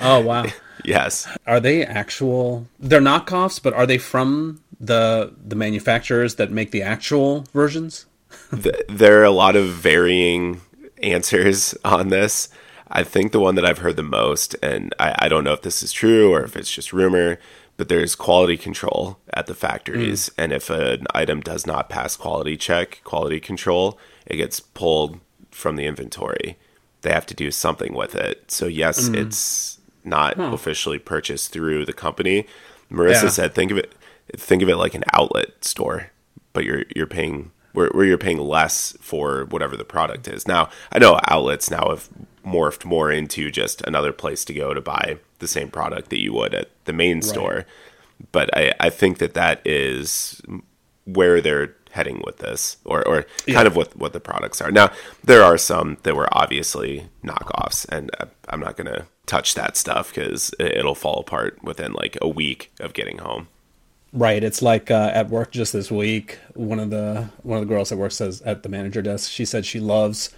Oh 0.00 0.21
wow. 0.21 0.47
yes. 0.85 1.29
Are 1.47 1.61
they 1.61 1.85
actual? 1.85 2.67
They're 2.79 3.01
knockoffs, 3.01 3.63
but 3.63 3.75
are 3.75 3.87
they 3.87 3.99
from 3.99 4.61
the 4.81 5.33
the 5.45 5.57
manufacturers 5.57 6.37
that 6.37 6.51
make 6.51 6.71
the 6.71 6.83
actual 6.83 7.45
versions? 7.53 8.07
Th- 8.63 8.83
there 8.89 9.21
are 9.21 9.25
a 9.25 9.31
lot 9.31 9.57
of 9.57 9.69
varying 9.69 10.61
answers 11.03 11.75
on 11.85 12.09
this. 12.09 12.49
I 12.91 13.03
think 13.03 13.33
the 13.33 13.41
one 13.41 13.55
that 13.57 13.67
I've 13.67 13.79
heard 13.79 13.97
the 13.97 14.03
most, 14.03 14.57
and 14.63 14.95
I, 14.99 15.15
I 15.19 15.29
don't 15.29 15.45
know 15.45 15.53
if 15.53 15.63
this 15.63 15.83
is 15.83 15.93
true 15.93 16.33
or 16.33 16.43
if 16.43 16.57
it's 16.57 16.73
just 16.73 16.93
rumor, 16.93 17.39
but 17.77 17.89
there's 17.89 18.15
quality 18.15 18.57
control 18.57 19.19
at 19.35 19.47
the 19.47 19.55
factories. 19.55 20.31
Mm. 20.31 20.33
And 20.39 20.53
if 20.53 20.71
an 20.71 21.07
item 21.15 21.41
does 21.41 21.67
not 21.67 21.89
pass 21.89 22.17
quality 22.17 22.57
check, 22.57 23.01
quality 23.05 23.41
control, 23.41 23.99
it 24.27 24.37
gets 24.37 24.61
pulled 24.61 25.21
from 25.51 25.77
the 25.77 25.87
inventory. 25.87 26.59
They 27.03 27.13
have 27.13 27.27
to 27.27 27.35
do 27.35 27.51
something 27.51 27.95
with 27.95 28.15
it. 28.15 28.51
So, 28.51 28.67
yes, 28.67 29.09
mm. 29.09 29.17
it's 29.17 29.78
not 30.05 30.38
officially 30.38 30.99
purchased 30.99 31.52
through 31.52 31.85
the 31.87 31.93
company. 31.93 32.47
Marissa 32.90 33.25
Yeah. 33.25 33.28
said, 33.28 33.55
think 33.55 33.71
of 33.71 33.78
it, 33.78 33.93
think 34.37 34.62
of 34.62 34.69
it 34.69 34.76
like 34.76 34.95
an 34.95 35.05
outlet 35.12 35.64
store, 35.64 36.11
but 36.52 36.64
you're, 36.64 36.85
you're 36.97 37.07
paying 37.07 37.50
where, 37.73 37.88
where 37.90 38.07
you're 38.07 38.19
paying 38.19 38.38
less 38.38 38.97
for 39.00 39.45
whatever 39.47 39.76
the 39.76 39.85
product 39.85 40.26
is. 40.26 40.49
Now, 40.49 40.71
I 40.90 40.99
know 40.99 41.21
outlets 41.28 41.71
now 41.71 41.90
have 41.90 42.09
morphed 42.45 42.85
more 42.85 43.11
into 43.12 43.50
just 43.50 43.83
another 43.83 44.12
place 44.12 44.45
to 44.47 44.55
go 44.55 44.73
to 44.73 44.81
buy 44.81 45.19
the 45.38 45.47
same 45.47 45.69
product 45.71 46.09
that 46.11 46.19
you 46.21 46.33
would 46.33 46.55
at 46.55 46.71
the 46.87 46.93
main 46.95 47.21
store. 47.23 47.67
But 48.33 48.49
I, 48.57 48.73
I 48.81 48.90
think 48.90 49.19
that 49.19 49.35
that 49.35 49.61
is 49.67 50.40
where 51.05 51.40
they're 51.40 51.75
heading 51.93 52.23
with 52.25 52.38
this, 52.38 52.78
or, 52.85 53.07
or 53.07 53.26
kind 53.47 53.67
of 53.67 53.76
what, 53.76 53.95
what 53.97 54.12
the 54.12 54.21
products 54.21 54.61
are. 54.61 54.71
Now, 54.71 54.90
there 55.23 55.43
are 55.43 55.57
some 55.59 55.99
that 56.02 56.17
were 56.17 56.28
obviously 56.33 57.09
knockoffs, 57.25 57.87
and 57.90 58.11
I- 58.21 58.26
I'm 58.49 58.61
not 58.61 58.76
going 58.76 58.87
to 58.93 59.07
touch 59.29 59.55
that 59.55 59.77
stuff 59.77 60.13
because 60.13 60.53
it'll 60.59 60.95
fall 60.97 61.21
apart 61.21 61.63
within 61.63 61.93
like 61.93 62.19
a 62.21 62.29
week 62.29 62.73
of 62.81 62.93
getting 62.95 63.19
home. 63.19 63.47
Right. 64.13 64.43
It's 64.43 64.63
like 64.63 64.91
uh, 64.91 65.11
at 65.13 65.29
work 65.29 65.53
just 65.53 65.73
this 65.75 65.91
week. 65.91 66.39
One 66.55 66.81
of 66.81 66.91
the 66.91 67.29
one 67.43 67.59
of 67.61 67.69
the 67.69 67.73
girls 67.73 67.91
that 67.91 67.99
works 67.99 68.21
as, 68.21 68.41
at 68.43 68.63
the 68.63 68.69
manager 68.69 69.03
desk. 69.03 69.31
She 69.31 69.45
said 69.45 69.67
she 69.67 69.81
loves 69.81 70.31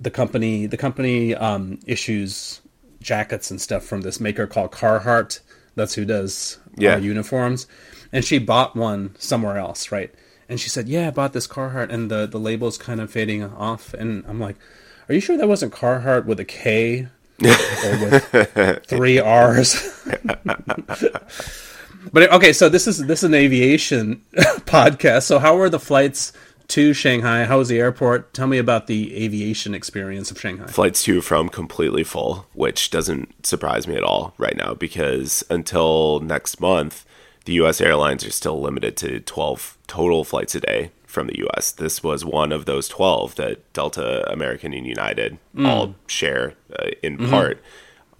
the 0.00 0.10
company. 0.10 0.66
The 0.66 0.76
company 0.76 1.34
um, 1.34 1.80
issues 1.86 2.60
jackets 3.02 3.50
and 3.50 3.60
stuff 3.60 3.84
from 3.84 4.02
this 4.02 4.20
maker 4.20 4.46
called 4.46 4.70
Carhartt. 4.70 5.40
That's 5.74 5.94
who 5.94 6.04
does 6.04 6.58
Yeah. 6.78 6.94
uh, 6.94 6.98
uniforms. 6.98 7.66
And 8.12 8.24
she 8.24 8.38
bought 8.38 8.76
one 8.76 9.14
somewhere 9.18 9.58
else, 9.58 9.90
right? 9.90 10.14
And 10.48 10.60
she 10.60 10.68
said, 10.68 10.88
"Yeah, 10.88 11.08
I 11.08 11.10
bought 11.10 11.32
this 11.32 11.48
Carhartt, 11.48 11.90
and 11.92 12.08
the 12.08 12.26
the 12.26 12.38
label's 12.38 12.78
kind 12.78 13.00
of 13.00 13.10
fading 13.10 13.42
off." 13.42 13.92
And 13.94 14.24
I'm 14.28 14.38
like, 14.38 14.54
"Are 15.08 15.14
you 15.14 15.20
sure 15.20 15.36
that 15.36 15.48
wasn't 15.48 15.74
Carhartt 15.74 16.24
with 16.26 16.38
a 16.38 16.44
K 16.44 17.08
with 17.40 18.82
three 18.86 19.18
R's?" 19.18 20.04
But 22.12 22.32
okay, 22.32 22.52
so 22.52 22.68
this 22.68 22.86
is 22.86 23.06
this 23.06 23.20
is 23.20 23.24
an 23.24 23.34
aviation 23.34 24.22
podcast. 24.36 25.24
So 25.24 25.38
how 25.38 25.56
were 25.56 25.68
the 25.68 25.80
flights 25.80 26.32
to 26.68 26.92
Shanghai? 26.92 27.44
How 27.44 27.58
was 27.58 27.68
the 27.68 27.78
airport? 27.78 28.32
Tell 28.32 28.46
me 28.46 28.58
about 28.58 28.86
the 28.86 29.24
aviation 29.24 29.74
experience 29.74 30.30
of 30.30 30.40
Shanghai. 30.40 30.66
flights 30.66 31.02
to 31.04 31.20
from 31.20 31.48
completely 31.48 32.04
full, 32.04 32.46
which 32.52 32.90
doesn't 32.90 33.46
surprise 33.46 33.86
me 33.86 33.96
at 33.96 34.02
all 34.02 34.34
right 34.38 34.56
now 34.56 34.74
because 34.74 35.44
until 35.50 36.20
next 36.20 36.60
month, 36.60 37.04
the 37.44 37.54
US 37.54 37.80
airlines 37.80 38.24
are 38.24 38.30
still 38.30 38.60
limited 38.60 38.96
to 38.98 39.20
12 39.20 39.76
total 39.86 40.24
flights 40.24 40.54
a 40.54 40.60
day 40.60 40.90
from 41.16 41.28
the 41.28 41.46
US. 41.48 41.72
This 41.72 42.02
was 42.02 42.26
one 42.26 42.52
of 42.52 42.66
those 42.66 42.88
12 42.88 43.36
that 43.36 43.72
Delta, 43.72 44.30
American, 44.30 44.74
and 44.74 44.86
United 44.86 45.38
mm. 45.56 45.66
all 45.66 45.94
share 46.06 46.52
uh, 46.78 46.90
in 47.02 47.16
mm-hmm. 47.16 47.30
part. 47.30 47.62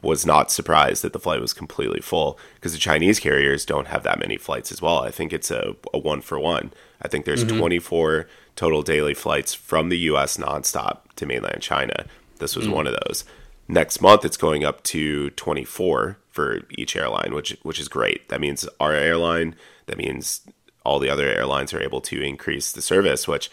Was 0.02 0.24
not 0.24 0.50
surprised 0.50 1.02
that 1.02 1.12
the 1.12 1.18
flight 1.18 1.40
was 1.40 1.52
completely 1.52 2.00
full 2.00 2.38
because 2.54 2.72
the 2.72 2.78
Chinese 2.78 3.18
carriers 3.18 3.64
don't 3.64 3.88
have 3.88 4.02
that 4.04 4.18
many 4.18 4.36
flights 4.36 4.70
as 4.70 4.80
well. 4.80 5.00
I 5.00 5.10
think 5.10 5.32
it's 5.32 5.50
a, 5.50 5.74
a 5.92 5.98
one 5.98 6.20
for 6.20 6.38
one. 6.38 6.72
I 7.02 7.08
think 7.08 7.24
there's 7.24 7.44
mm-hmm. 7.44 7.58
24 7.58 8.28
total 8.56 8.82
daily 8.82 9.14
flights 9.14 9.52
from 9.52 9.88
the 9.88 9.98
US 10.10 10.36
nonstop 10.38 10.98
to 11.16 11.26
mainland 11.26 11.60
China. 11.60 12.06
This 12.38 12.56
was 12.56 12.66
mm. 12.66 12.72
one 12.72 12.86
of 12.86 12.96
those. 13.04 13.24
Next 13.68 14.00
month, 14.00 14.24
it's 14.24 14.36
going 14.38 14.64
up 14.64 14.82
to 14.84 15.30
24 15.30 16.18
for 16.30 16.60
each 16.70 16.94
airline, 16.96 17.34
which 17.34 17.58
which 17.62 17.80
is 17.80 17.88
great. 17.88 18.28
That 18.28 18.40
means 18.40 18.66
our 18.78 18.92
airline, 18.92 19.54
that 19.86 19.98
means 19.98 20.42
all 20.86 20.98
the 20.98 21.10
other 21.10 21.26
airlines 21.26 21.74
are 21.74 21.82
able 21.82 22.00
to 22.02 22.22
increase 22.22 22.72
the 22.72 22.80
service, 22.80 23.26
which 23.26 23.50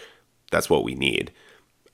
that's 0.51 0.69
what 0.69 0.83
we 0.83 0.95
need. 0.95 1.31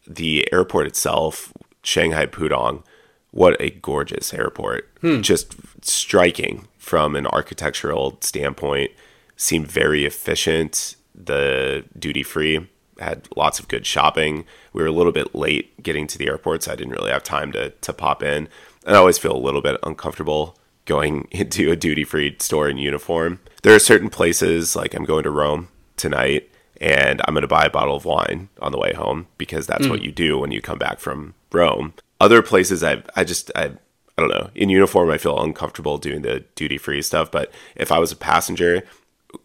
The 0.05 0.51
airport 0.51 0.87
itself, 0.87 1.53
Shanghai 1.81 2.25
Pudong, 2.25 2.83
what 3.31 3.59
a 3.61 3.69
gorgeous 3.69 4.33
airport. 4.33 4.89
Hmm. 5.01 5.21
Just 5.21 5.55
striking 5.85 6.67
from 6.77 7.15
an 7.15 7.27
architectural 7.27 8.17
standpoint. 8.21 8.91
Seemed 9.37 9.67
very 9.67 10.05
efficient. 10.05 10.95
The 11.15 11.85
duty 11.97 12.23
free 12.23 12.67
had 12.99 13.27
lots 13.35 13.59
of 13.59 13.67
good 13.67 13.85
shopping. 13.85 14.45
We 14.73 14.81
were 14.81 14.87
a 14.87 14.91
little 14.91 15.11
bit 15.11 15.33
late 15.33 15.81
getting 15.81 16.07
to 16.07 16.17
the 16.17 16.27
airport, 16.27 16.63
so 16.63 16.73
I 16.73 16.75
didn't 16.75 16.93
really 16.93 17.11
have 17.11 17.23
time 17.23 17.51
to, 17.53 17.69
to 17.69 17.93
pop 17.93 18.21
in. 18.23 18.49
And 18.85 18.95
I 18.95 18.99
always 18.99 19.17
feel 19.17 19.35
a 19.35 19.37
little 19.37 19.61
bit 19.61 19.79
uncomfortable 19.83 20.57
going 20.89 21.27
into 21.31 21.71
a 21.71 21.77
duty 21.77 22.03
free 22.03 22.35
store 22.39 22.67
in 22.67 22.77
uniform. 22.77 23.39
There 23.63 23.75
are 23.75 23.79
certain 23.79 24.09
places, 24.09 24.75
like 24.75 24.93
I'm 24.93 25.05
going 25.05 25.23
to 25.23 25.31
Rome 25.31 25.69
tonight, 25.95 26.49
and 26.81 27.21
I'm 27.25 27.33
going 27.33 27.43
to 27.43 27.47
buy 27.47 27.65
a 27.65 27.69
bottle 27.69 27.95
of 27.95 28.03
wine 28.03 28.49
on 28.61 28.73
the 28.73 28.77
way 28.77 28.93
home 28.93 29.27
because 29.37 29.67
that's 29.67 29.85
mm. 29.85 29.89
what 29.89 30.01
you 30.01 30.11
do 30.11 30.37
when 30.37 30.51
you 30.51 30.61
come 30.61 30.79
back 30.79 30.99
from 30.99 31.35
Rome. 31.51 31.93
Other 32.19 32.41
places, 32.41 32.83
I 32.83 33.03
I 33.15 33.23
just 33.23 33.51
I 33.55 33.71
I 34.17 34.21
don't 34.21 34.29
know. 34.29 34.49
In 34.53 34.69
uniform, 34.69 35.09
I 35.09 35.17
feel 35.17 35.41
uncomfortable 35.41 35.97
doing 35.97 36.23
the 36.23 36.41
duty 36.55 36.77
free 36.77 37.01
stuff. 37.01 37.31
But 37.31 37.53
if 37.77 37.91
I 37.91 37.99
was 37.99 38.11
a 38.11 38.17
passenger, 38.17 38.83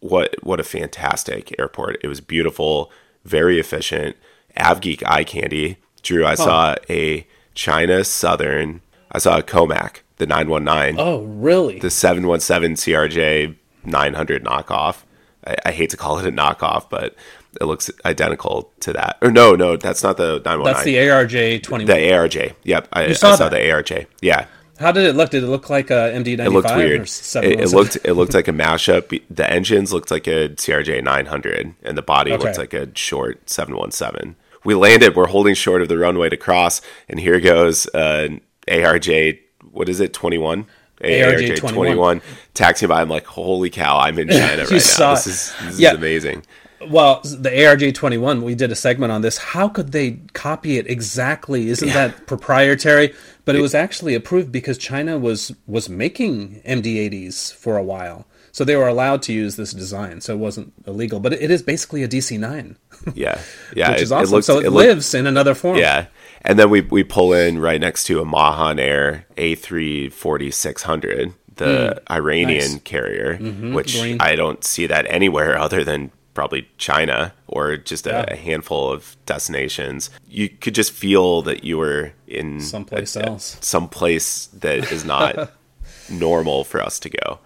what 0.00 0.34
what 0.42 0.58
a 0.58 0.64
fantastic 0.64 1.54
airport! 1.58 1.98
It 2.02 2.08
was 2.08 2.20
beautiful, 2.20 2.90
very 3.24 3.60
efficient. 3.60 4.16
AvGeek 4.56 5.02
eye 5.06 5.24
candy. 5.24 5.78
Drew, 6.02 6.26
I 6.26 6.34
saw 6.34 6.76
a 6.90 7.26
China 7.54 8.04
Southern. 8.04 8.82
I 9.10 9.18
saw 9.18 9.38
a 9.38 9.42
Comac, 9.42 10.00
the 10.16 10.26
919 10.26 10.96
Oh, 10.98 11.22
really? 11.24 11.78
the 11.78 11.90
717 11.90 12.76
CRJ 12.76 13.56
900 13.84 14.44
knockoff. 14.44 15.02
I, 15.46 15.56
I 15.66 15.72
hate 15.72 15.90
to 15.90 15.96
call 15.96 16.18
it 16.18 16.26
a 16.26 16.32
knockoff, 16.32 16.88
but 16.88 17.14
it 17.60 17.64
looks 17.64 17.90
identical 18.04 18.72
to 18.80 18.92
that. 18.94 19.18
Or 19.22 19.30
no, 19.30 19.54
no, 19.54 19.76
that's 19.76 20.02
not 20.02 20.16
the 20.16 20.40
919. 20.44 20.64
That's 20.64 20.84
the 20.84 20.96
ARJ 20.96 21.62
twenty 21.62 21.84
the. 21.84 21.92
ARJ. 21.92 22.54
Yep, 22.64 22.88
I, 22.92 23.12
saw 23.12 23.32
I 23.32 23.36
saw 23.36 23.48
the 23.48 23.56
ARJ. 23.58 24.06
Yeah, 24.22 24.46
How 24.80 24.90
did 24.90 25.04
it 25.04 25.14
look? 25.14 25.30
Did 25.30 25.44
it 25.44 25.46
look 25.48 25.70
like 25.70 25.90
a 25.90 26.10
MD 26.14 26.36
ninety 26.36 26.42
it 26.44 26.50
looked 26.50 26.74
weird. 26.74 27.02
It, 27.02 27.60
it 27.60 27.68
looked 27.70 27.96
it 28.04 28.14
looked 28.14 28.34
like 28.34 28.48
a 28.48 28.52
mashup. 28.52 29.22
The 29.30 29.48
engines 29.48 29.92
looked 29.92 30.10
like 30.10 30.26
a 30.26 30.48
CRJ 30.48 31.04
900, 31.04 31.74
and 31.84 31.96
the 31.98 32.02
body 32.02 32.32
Okay. 32.32 32.42
looked 32.44 32.58
like 32.58 32.74
a 32.74 32.88
short 32.96 33.48
717. 33.48 34.34
We 34.64 34.74
landed. 34.74 35.14
We're 35.14 35.26
holding 35.28 35.54
short 35.54 35.82
of 35.82 35.88
the 35.88 35.98
runway 35.98 36.30
to 36.30 36.36
cross, 36.36 36.80
and 37.08 37.20
here 37.20 37.38
goes 37.38 37.86
uh, 37.94 38.28
an 38.30 38.40
ARJ. 38.66 39.40
What 39.74 39.88
is 39.88 40.00
it? 40.00 40.12
21. 40.12 40.66
ARJ 41.00 41.56
21. 41.58 42.22
taxiing 42.54 42.88
by. 42.88 43.00
I'm 43.02 43.08
like, 43.08 43.26
holy 43.26 43.68
cow! 43.68 43.98
I'm 43.98 44.18
in 44.18 44.28
China 44.40 44.40
right 44.42 44.58
now. 44.58 44.64
This 44.66 44.98
it. 45.00 45.26
is 45.30 45.52
this 45.64 45.78
Yeah. 45.80 45.90
is 45.90 45.96
amazing. 45.98 46.44
Well, 46.88 47.20
the 47.24 47.50
ARJ 47.50 47.94
twenty 47.94 48.16
one. 48.16 48.42
We 48.42 48.54
did 48.54 48.70
a 48.70 48.76
segment 48.76 49.10
on 49.10 49.20
this. 49.22 49.38
How 49.38 49.68
could 49.68 49.90
they 49.92 50.20
copy 50.34 50.78
it 50.78 50.88
exactly? 50.88 51.68
Isn't 51.68 51.88
that 51.88 52.26
proprietary? 52.26 53.12
But 53.44 53.56
it 53.56 53.60
was 53.60 53.74
actually 53.74 54.14
approved 54.14 54.52
because 54.52 54.78
China 54.78 55.18
was 55.18 55.52
was 55.66 55.88
making 55.88 56.60
MD 56.64 56.98
eighties 56.98 57.50
for 57.50 57.76
a 57.76 57.82
while, 57.82 58.26
so 58.52 58.64
they 58.64 58.76
were 58.76 58.88
allowed 58.88 59.22
to 59.22 59.32
use 59.32 59.56
this 59.56 59.72
design. 59.72 60.20
So 60.20 60.34
it 60.34 60.38
wasn't 60.38 60.72
illegal. 60.86 61.18
But 61.20 61.32
it 61.32 61.50
is 61.50 61.62
basically 61.62 62.02
a 62.04 62.08
DC 62.08 62.38
nine, 62.38 62.76
Yeah, 63.14 63.40
yeah, 63.74 63.88
which 63.92 63.98
it- 63.98 64.02
is 64.04 64.12
it 64.12 64.14
awesome. 64.14 64.32
looked- 64.32 64.46
so 64.46 64.58
it, 64.60 64.64
looked- 64.70 64.86
lives 64.86 65.14
in 65.14 65.26
another 65.26 65.54
form. 65.54 65.78
Yeah. 65.78 66.06
And 66.44 66.58
then 66.58 66.68
we 66.70 66.82
we 66.82 67.02
pull 67.04 67.32
in 67.32 67.58
right 67.58 67.80
next 67.80 68.04
to 68.04 68.20
a 68.20 68.24
Mahan 68.24 68.78
Air 68.78 69.26
A340-600, 69.36 71.34
the 71.56 72.02
hmm. 72.06 72.12
Iranian 72.12 72.72
Nice. 72.72 72.80
carrier, 72.84 73.38
mm-hmm. 73.38 73.72
which 73.74 73.98
Green. 73.98 74.20
I 74.20 74.36
don't 74.36 74.62
see 74.64 74.86
that 74.86 75.06
anywhere 75.08 75.56
other 75.66 75.84
than 75.84 76.10
probably 76.34 76.68
China 76.78 77.32
or 77.46 77.76
just 77.76 78.06
a, 78.06 78.10
Yeah. 78.10 78.24
a 78.28 78.36
handful 78.36 78.90
of 78.92 79.16
destinations. 79.24 80.10
You 80.28 80.48
could 80.48 80.74
just 80.74 80.92
feel 80.92 81.42
that 81.42 81.62
you 81.64 81.78
were 81.78 82.12
in 82.26 82.60
Someplace 82.60 83.14
a- 83.16 83.24
else. 83.26 83.56
someplace 83.60 84.46
that 84.48 84.90
is 84.90 85.04
not 85.04 85.52
normal 86.10 86.64
for 86.64 86.82
us 86.82 86.98
to 87.00 87.08
go. 87.08 87.38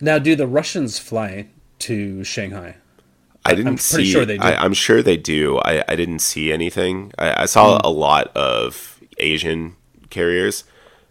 Now, 0.00 0.18
do 0.18 0.34
the 0.34 0.46
Russians 0.48 0.98
fly 0.98 1.46
to 1.78 2.24
Shanghai? 2.24 2.76
I 3.46 3.54
didn't 3.54 3.68
I'm 3.68 3.78
see. 3.78 4.04
sure 4.04 4.24
they 4.24 4.36
do. 4.38 4.42
I, 4.44 4.62
I'm 4.64 4.74
sure 4.74 5.02
they 5.02 5.16
do. 5.16 5.58
I, 5.58 5.84
I 5.88 5.96
didn't 5.96 6.20
see 6.20 6.52
anything. 6.52 7.12
I, 7.18 7.42
I 7.42 7.46
saw 7.46 7.76
Hmm. 7.78 7.86
a 7.86 7.90
lot 7.90 8.28
of 8.36 9.00
Asian 9.18 9.76
carriers. 10.10 10.64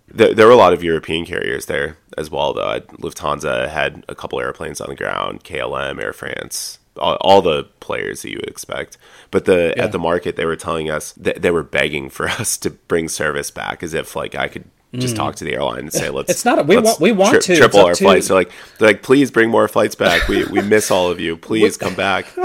There, 0.07 0.33
there 0.33 0.45
were 0.47 0.53
a 0.53 0.57
lot 0.57 0.73
of 0.73 0.83
European 0.83 1.25
carriers 1.25 1.65
there 1.65 1.97
as 2.17 2.29
well, 2.29 2.53
though. 2.53 2.79
Lufthansa 2.99 3.69
had 3.69 4.05
a 4.07 4.15
couple 4.15 4.39
airplanes 4.39 4.79
on 4.79 4.89
the 4.89 4.95
ground. 4.95 5.43
KLM, 5.43 5.99
Air 6.01 6.13
France, 6.13 6.77
all, 6.97 7.15
all 7.21 7.41
the 7.41 7.63
players 7.79 8.21
that 8.21 8.29
you 8.29 8.37
would 8.37 8.49
expect. 8.49 8.97
But 9.31 9.45
the 9.45 9.73
Yeah. 9.75 9.85
at 9.85 9.91
the 9.91 9.99
market, 9.99 10.35
they 10.35 10.45
were 10.45 10.55
telling 10.55 10.89
us 10.91 11.11
that 11.13 11.41
they 11.41 11.51
were 11.51 11.63
begging 11.63 12.09
for 12.09 12.27
us 12.41 12.55
to 12.57 12.69
bring 12.69 13.09
service 13.09 13.49
back, 13.51 13.81
as 13.81 13.93
if 13.93 14.15
like 14.15 14.35
I 14.35 14.47
could. 14.47 14.65
Just 14.99 15.13
mm. 15.13 15.17
talk 15.17 15.35
to 15.35 15.43
the 15.43 15.53
airline 15.53 15.79
and 15.79 15.93
say, 15.93 16.09
"Let's." 16.17 16.29
It's 16.29 16.45
not 16.45 16.59
a- 16.59 16.63
we 16.63 16.77
want- 16.77 16.99
we 16.99 17.11
want 17.11 17.41
to. 17.43 17.55
Triple 17.55 17.79
our 17.81 17.93
to- 17.95 18.03
flights. 18.03 18.27
They're 18.27 18.37
like, 18.37 18.51
they're 18.77 18.89
like, 18.89 19.03
please 19.03 19.31
bring 19.31 19.49
more 19.49 19.67
flights 19.67 19.95
back. 19.95 20.27
We 20.27 20.45
we 20.45 20.61
miss 20.61 20.91
all 20.91 21.09
of 21.09 21.19
you. 21.19 21.37
Please 21.45 21.77
come 21.77 21.95
back. 21.95 22.25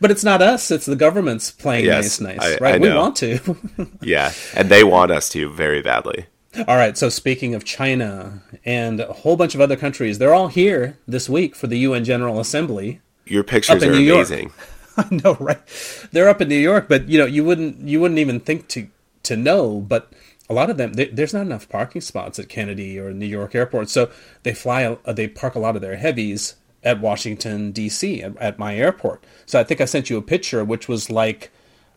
But 0.00 0.10
it's 0.10 0.24
not 0.24 0.40
us; 0.40 0.70
it's 0.70 0.86
the 0.86 0.96
government's 0.96 1.50
playing 1.50 1.84
Yes, 1.84 2.20
nice, 2.20 2.36
nice, 2.38 2.54
I- 2.54 2.58
right? 2.64 2.74
I 2.76 2.78
we 2.78 2.94
want 2.94 3.16
to. 3.16 3.38
Yeah, 4.00 4.32
and 4.54 4.68
they 4.70 4.82
want 4.84 5.10
us 5.10 5.28
to 5.30 5.50
very 5.50 5.82
badly. 5.82 6.26
all 6.66 6.76
right. 6.76 6.96
So 6.96 7.08
speaking 7.10 7.54
of 7.54 7.64
China 7.64 8.42
and 8.64 9.00
a 9.00 9.12
whole 9.12 9.36
bunch 9.36 9.54
of 9.54 9.60
other 9.60 9.76
countries, 9.76 10.18
they're 10.18 10.32
all 10.34 10.48
here 10.48 10.96
this 11.06 11.28
week 11.28 11.54
for 11.54 11.66
the 11.66 11.78
UN 11.80 12.04
General 12.04 12.40
Assembly. 12.40 13.00
Your 13.26 13.42
pictures 13.44 13.82
are 13.82 13.90
New 13.90 14.14
amazing. 14.14 14.52
I 14.96 15.06
know, 15.10 15.34
right? 15.38 15.60
They're 16.12 16.28
up 16.28 16.40
in 16.40 16.48
New 16.48 16.56
York, 16.56 16.88
but 16.88 17.08
you 17.08 17.18
know, 17.18 17.26
you 17.26 17.44
wouldn't 17.44 17.86
you 17.86 18.00
wouldn't 18.00 18.18
even 18.18 18.40
think 18.40 18.68
to 18.68 18.88
to 19.24 19.36
know, 19.36 19.80
but 19.80 20.10
a 20.50 20.54
lot 20.54 20.70
of 20.70 20.76
them 20.76 20.94
there- 20.94 21.08
there's 21.12 21.34
not 21.34 21.42
enough 21.42 21.68
parking 21.68 22.00
spots 22.00 22.38
at 22.38 22.48
Kennedy 22.48 22.98
or 22.98 23.12
New 23.12 23.26
York 23.26 23.54
airport, 23.54 23.90
so 23.90 24.10
they 24.42 24.54
fly 24.54 24.84
uh, 24.84 25.12
they 25.12 25.28
park 25.28 25.54
a 25.54 25.58
lot 25.58 25.76
of 25.76 25.82
their 25.82 25.96
heavies 25.96 26.54
at 26.84 27.00
Washington 27.00 27.72
D.C. 27.72 28.22
at, 28.22 28.36
at 28.38 28.58
my 28.58 28.76
airport. 28.76 29.24
So 29.46 29.58
I 29.58 29.64
think 29.64 29.80
I 29.80 29.84
sent 29.84 30.08
you 30.10 30.16
a 30.16 30.22
picture, 30.22 30.64
which 30.64 30.88
was 30.88 31.10
like 31.10 31.50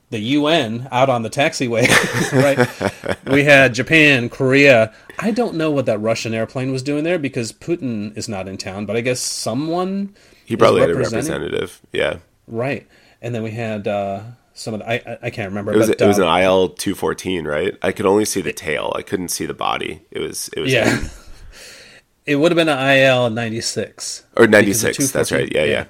the 0.10 0.20
UN 0.20 0.90
out 0.92 1.10
on 1.10 1.22
the 1.22 1.30
taxiway, 1.30 1.88
right? 2.34 3.24
we 3.32 3.44
had 3.46 3.74
Japan, 3.74 4.28
Korea. 4.28 4.92
I 5.20 5.32
don't 5.32 5.56
know 5.56 5.72
what 5.72 5.86
that 5.86 6.00
Russian 6.00 6.34
airplane 6.34 6.72
was 6.74 6.84
doing 6.84 7.04
there 7.06 7.18
because 7.20 7.54
Putin 7.54 8.18
is 8.18 8.28
not 8.28 8.48
in 8.50 8.58
town, 8.58 8.86
but 8.86 8.98
I 8.98 9.02
guess 9.02 9.22
someone 9.22 10.14
He 10.46 10.58
probably 10.58 10.82
had 10.82 10.90
a 10.90 10.96
representative. 10.96 11.80
Yeah, 11.94 12.18
Right, 12.48 12.86
and 13.22 13.34
then 13.34 13.44
we 13.44 13.52
had 13.52 13.88
uh, 13.88 14.22
some 14.62 14.74
of 14.76 14.80
the, 14.82 14.90
I 14.90 15.18
I- 15.24 15.30
can't 15.32 15.50
remember. 15.50 15.74
it 15.74 15.78
was 15.78 15.88
but, 15.90 16.02
it 16.02 16.06
was 16.08 16.20
uh, 16.20 16.28
an 16.28 16.42
IL 16.44 16.70
two 16.70 16.96
fourteen, 16.96 17.46
right? 17.46 17.76
I 17.82 17.92
could 17.92 18.06
only 18.06 18.26
see 18.26 18.42
the 18.42 18.54
tail. 18.54 18.94
I 18.96 19.02
couldn't 19.02 19.30
see 19.30 19.46
the 19.46 19.54
body. 19.54 20.02
It 20.12 20.20
was 20.20 20.50
it 20.56 20.60
was 20.62 20.72
yeah. 20.72 21.08
It 22.24 22.36
would 22.36 22.52
have 22.52 22.56
been 22.56 22.70
an 22.70 22.98
IL 22.98 23.32
96. 23.32 24.26
Or 24.38 24.46
96, 24.46 25.12
that's 25.12 25.32
right. 25.32 25.50
214 25.50 25.56
Yeah, 25.56 25.80
yeah. 25.80 25.86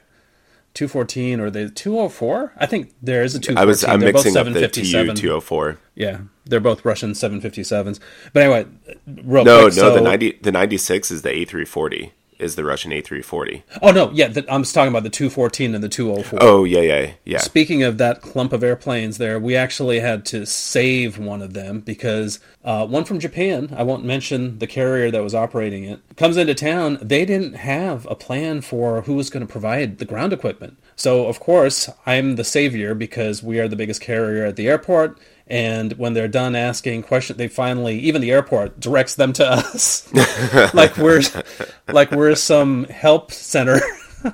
214 0.74 1.40
or 1.42 1.50
the 1.52 1.70
204? 1.70 2.54
I 2.58 2.66
think 2.66 2.94
there 3.02 3.22
is 3.22 3.36
a 3.36 3.40
214. 3.40 3.58
I 3.58 3.66
was 3.66 3.84
I'm 3.84 4.00
They're 4.00 4.14
both 4.14 4.26
mixing 4.26 4.38
up 4.40 4.54
the 4.54 4.68
TU 4.70 5.14
204. 5.14 5.78
Yeah, 5.96 6.20
they're 6.46 6.62
both 6.62 6.86
Russian 6.86 7.12
757s. 7.12 8.00
But 8.32 8.44
anyway, 8.44 8.66
real 9.06 9.44
No, 9.44 9.64
quick. 9.64 9.76
no, 9.76 9.90
so, 9.90 9.94
the 9.94 10.02
90 10.02 10.40
the 10.42 10.52
96 10.54 11.12
is 11.12 11.22
the 11.22 11.30
A340. 11.30 12.12
Is 12.42 12.56
the 12.56 12.64
Russian 12.64 12.92
A340. 12.92 13.62
Oh 13.84 13.92
no, 13.92 14.10
yeah, 14.12 14.28
the, 14.28 14.44
I'm 14.52 14.64
just 14.64 14.74
talking 14.74 14.90
about 14.90 15.04
the 15.04 15.12
214 15.12 15.76
and 15.76 15.84
the 15.84 15.90
204. 15.90 16.40
Oh, 16.42 16.64
yeah, 16.64 16.82
yeah, 16.82 17.12
yeah. 17.24 17.38
Speaking 17.38 17.84
of 17.84 18.00
that 18.00 18.22
clump 18.22 18.52
of 18.52 18.64
airplanes 18.64 19.20
there, 19.20 19.40
we 19.40 19.56
actually 19.56 20.00
had 20.00 20.26
to 20.28 20.48
save 20.48 21.20
one 21.20 21.44
of 21.44 21.54
them 21.54 21.82
because 21.82 22.40
uh, 22.64 22.88
one 22.88 23.04
from 23.04 23.20
Japan, 23.20 23.74
I 23.78 23.84
won't 23.84 24.04
mention 24.04 24.58
the 24.58 24.66
carrier 24.66 25.12
that 25.12 25.24
was 25.24 25.36
operating 25.36 25.84
it, 25.84 26.02
comes 26.18 26.36
into 26.36 26.56
town. 26.56 26.98
They 27.00 27.26
didn't 27.26 27.54
have 27.54 28.08
a 28.08 28.16
plan 28.16 28.62
for 28.62 29.04
who 29.04 29.14
was 29.14 29.30
going 29.30 29.46
to 29.46 29.52
provide 29.52 30.00
the 30.00 30.06
ground 30.06 30.34
equipment. 30.34 30.78
So, 30.96 31.28
of 31.28 31.40
course, 31.40 31.90
I'm 32.08 32.38
the 32.38 32.44
savior 32.44 32.96
because 32.96 33.44
we 33.44 33.60
are 33.60 33.68
the 33.68 33.76
biggest 33.76 34.02
carrier 34.02 34.46
at 34.46 34.56
the 34.56 34.68
airport. 34.68 35.20
And 35.48 35.94
when 35.94 36.14
they're 36.14 36.28
done 36.28 36.56
asking 36.56 37.04
questions, 37.04 37.38
they 37.38 37.48
finally, 37.48 38.00
even 38.00 38.22
the 38.22 38.32
airport 38.32 38.80
directs 38.80 39.16
them 39.16 39.34
to 39.34 39.46
us, 39.46 40.12
like 40.74 40.98
we're, 40.98 41.22
like 41.90 42.12
we're 42.12 42.36
some 42.36 42.86
help 42.86 43.32
center. 43.32 43.80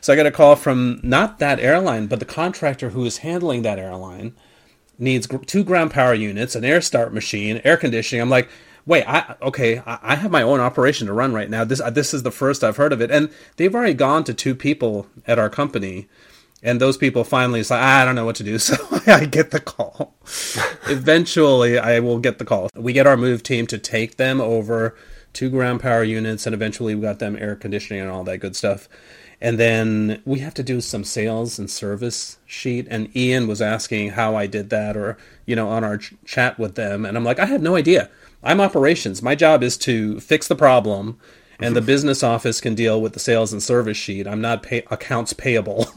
So 0.00 0.12
I 0.12 0.16
got 0.16 0.26
a 0.26 0.30
call 0.30 0.56
from 0.56 1.00
not 1.02 1.38
that 1.38 1.60
airline, 1.60 2.08
but 2.08 2.18
the 2.18 2.26
contractor 2.26 2.90
who 2.90 3.04
is 3.04 3.18
handling 3.18 3.62
that 3.62 3.78
airline 3.78 4.34
needs 4.98 5.26
two 5.46 5.64
ground 5.64 5.92
power 5.92 6.14
units, 6.14 6.54
an 6.54 6.64
air 6.64 6.80
start 6.80 7.12
machine, 7.14 7.60
air 7.64 7.76
conditioning. 7.76 8.20
I'm 8.20 8.28
like, 8.28 8.48
wait, 8.86 9.04
I 9.06 9.36
okay, 9.42 9.78
I, 9.78 9.98
I 10.02 10.14
have 10.16 10.30
my 10.30 10.42
own 10.42 10.60
operation 10.60 11.06
to 11.06 11.12
run 11.12 11.32
right 11.32 11.48
now. 11.48 11.64
This 11.64 11.80
this 11.92 12.14
is 12.14 12.22
the 12.22 12.30
first 12.30 12.62
I've 12.62 12.76
heard 12.76 12.92
of 12.92 13.00
it, 13.00 13.10
and 13.10 13.30
they've 13.56 13.74
already 13.74 13.94
gone 13.94 14.24
to 14.24 14.34
two 14.34 14.54
people 14.54 15.06
at 15.26 15.38
our 15.38 15.48
company. 15.50 16.08
And 16.64 16.80
those 16.80 16.96
people 16.96 17.22
finally 17.24 17.62
say, 17.62 17.76
ah, 17.78 18.00
I 18.00 18.04
don't 18.06 18.14
know 18.14 18.24
what 18.24 18.36
to 18.36 18.42
do. 18.42 18.58
So 18.64 18.74
I 19.06 19.26
get 19.26 19.50
the 19.50 19.60
call. 19.60 20.14
eventually, 20.88 21.78
I 21.78 22.00
will 22.00 22.18
get 22.18 22.38
the 22.38 22.44
call. 22.46 22.70
We 22.74 22.94
get 22.94 23.06
our 23.06 23.18
move 23.18 23.42
team 23.42 23.66
to 23.66 23.78
take 23.78 24.16
them 24.16 24.40
over 24.40 24.96
two 25.34 25.50
ground 25.50 25.80
power 25.80 26.02
units, 26.02 26.46
and 26.46 26.54
eventually 26.54 26.94
we 26.94 27.02
got 27.02 27.18
them 27.18 27.36
air 27.38 27.54
conditioning 27.54 28.00
and 28.00 28.10
all 28.10 28.24
that 28.24 28.38
good 28.38 28.56
stuff. 28.56 28.88
And 29.40 29.58
then 29.58 30.22
we 30.24 30.38
have 30.38 30.54
to 30.54 30.62
do 30.62 30.80
some 30.80 31.04
sales 31.04 31.58
and 31.58 31.70
service 31.70 32.38
sheet. 32.46 32.86
And 32.88 33.14
Ian 33.14 33.46
was 33.46 33.60
asking 33.60 34.10
how 34.10 34.34
I 34.34 34.46
did 34.46 34.70
that, 34.70 34.96
or 34.96 35.18
you 35.44 35.54
know, 35.54 35.68
on 35.68 35.84
our 35.84 35.98
ch- 35.98 36.14
chat 36.24 36.58
with 36.58 36.76
them. 36.76 37.04
And 37.04 37.16
I'm 37.16 37.24
like, 37.24 37.38
I 37.38 37.44
have 37.44 37.60
no 37.60 37.76
idea. 37.76 38.08
I'm 38.42 38.60
operations. 38.60 39.22
My 39.22 39.34
job 39.34 39.62
is 39.62 39.76
to 39.78 40.18
fix 40.20 40.48
the 40.48 40.56
problem, 40.56 41.18
and 41.58 41.76
the 41.76 41.80
business 41.80 42.22
office 42.22 42.60
can 42.60 42.74
deal 42.74 43.00
with 43.00 43.12
the 43.12 43.20
sales 43.20 43.52
and 43.52 43.62
service 43.62 43.96
sheet. 43.96 44.26
I'm 44.26 44.40
not 44.40 44.62
pay- 44.62 44.84
accounts 44.90 45.32
payable. 45.32 45.88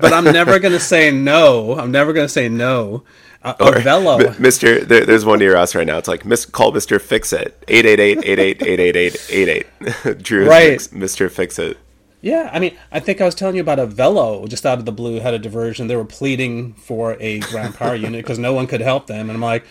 But 0.00 0.12
I'm 0.12 0.24
never 0.24 0.58
going 0.58 0.72
to 0.72 0.80
say 0.80 1.10
no. 1.10 1.78
I'm 1.78 1.90
never 1.90 2.12
going 2.12 2.26
to 2.26 2.32
say 2.32 2.48
no. 2.48 3.04
Uh, 3.44 3.54
Or, 3.60 3.78
Velo. 3.80 4.18
M- 4.18 4.34
Mr. 4.34 4.86
There, 4.86 5.04
there's 5.04 5.24
one 5.24 5.38
near 5.38 5.56
us 5.56 5.74
right 5.74 5.86
now. 5.86 5.98
It's 5.98 6.08
like 6.08 6.24
Miss, 6.24 6.44
call 6.46 6.72
Mr. 6.72 7.00
Fix 7.00 7.32
It 7.32 7.60
888-888-888. 7.66 10.18
Drew 10.22 10.48
Right. 10.48 10.80
Fix, 10.80 10.88
Mr. 10.88 11.30
Fix 11.30 11.58
It. 11.58 11.78
Yeah, 12.20 12.48
I 12.52 12.58
mean, 12.58 12.74
I 12.90 13.00
think 13.00 13.20
I 13.20 13.26
was 13.26 13.34
telling 13.34 13.54
you 13.54 13.60
about 13.60 13.78
Avelo 13.78 14.48
just 14.48 14.64
out 14.64 14.78
of 14.78 14.86
the 14.86 14.92
blue 14.92 15.20
had 15.20 15.34
a 15.34 15.38
diversion. 15.38 15.88
They 15.88 15.96
were 15.96 16.06
pleading 16.06 16.72
for 16.74 17.18
a 17.20 17.40
ground 17.40 17.74
power 17.74 17.94
unit 17.94 18.24
because 18.24 18.38
no 18.38 18.54
one 18.54 18.66
could 18.66 18.80
help 18.80 19.06
them. 19.08 19.28
And 19.28 19.32
I'm 19.32 19.42
like, 19.42 19.64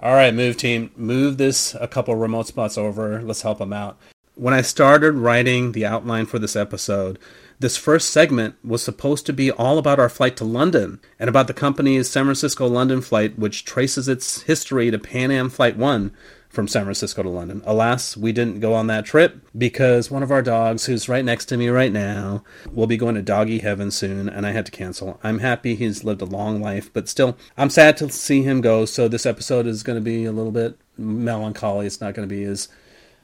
all 0.00 0.14
right, 0.14 0.34
move 0.34 0.56
team, 0.56 0.90
move 0.96 1.38
this 1.38 1.74
a 1.76 1.86
couple 1.86 2.16
remote 2.16 2.48
spots 2.48 2.76
over. 2.76 3.22
Let's 3.22 3.42
help 3.42 3.58
them 3.58 3.72
out. 3.72 3.96
When 4.34 4.54
I 4.54 4.62
started 4.62 5.12
writing 5.12 5.70
the 5.72 5.86
outline 5.86 6.26
for 6.26 6.38
this 6.40 6.56
episode, 6.56 7.18
this 7.60 7.76
first 7.76 8.10
segment 8.10 8.56
was 8.64 8.82
supposed 8.82 9.26
to 9.26 9.34
be 9.34 9.50
all 9.50 9.76
about 9.78 10.00
our 10.00 10.08
flight 10.08 10.34
to 10.38 10.44
London 10.44 10.98
and 11.18 11.28
about 11.28 11.46
the 11.46 11.54
company's 11.54 12.10
San 12.10 12.24
Francisco 12.24 12.66
London 12.66 13.02
flight, 13.02 13.38
which 13.38 13.66
traces 13.66 14.08
its 14.08 14.42
history 14.42 14.90
to 14.90 14.98
Pan 14.98 15.30
Am 15.30 15.50
Flight 15.50 15.76
1 15.76 16.10
from 16.48 16.66
San 16.66 16.84
Francisco 16.84 17.22
to 17.22 17.28
London. 17.28 17.62
Alas, 17.66 18.16
we 18.16 18.32
didn't 18.32 18.60
go 18.60 18.72
on 18.72 18.86
that 18.88 19.04
trip 19.04 19.40
because 19.56 20.10
one 20.10 20.22
of 20.22 20.32
our 20.32 20.40
dogs, 20.40 20.86
who's 20.86 21.08
right 21.08 21.24
next 21.24 21.44
to 21.46 21.58
me 21.58 21.68
right 21.68 21.92
now, 21.92 22.42
will 22.72 22.86
be 22.88 22.96
going 22.96 23.14
to 23.14 23.22
doggy 23.22 23.58
heaven 23.58 23.90
soon, 23.90 24.28
and 24.28 24.46
I 24.46 24.52
had 24.52 24.66
to 24.66 24.72
cancel. 24.72 25.20
I'm 25.22 25.40
happy 25.40 25.74
he's 25.74 26.02
lived 26.02 26.22
a 26.22 26.24
long 26.24 26.62
life, 26.62 26.90
but 26.92 27.08
still, 27.08 27.36
I'm 27.58 27.70
sad 27.70 27.96
to 27.98 28.10
see 28.10 28.42
him 28.42 28.62
go. 28.62 28.86
So 28.86 29.06
this 29.06 29.26
episode 29.26 29.66
is 29.66 29.82
going 29.82 29.98
to 29.98 30.04
be 30.04 30.24
a 30.24 30.32
little 30.32 30.50
bit 30.50 30.78
melancholy. 30.96 31.86
It's 31.86 32.00
not 32.00 32.14
going 32.14 32.28
to 32.28 32.34
be 32.34 32.42
as 32.44 32.68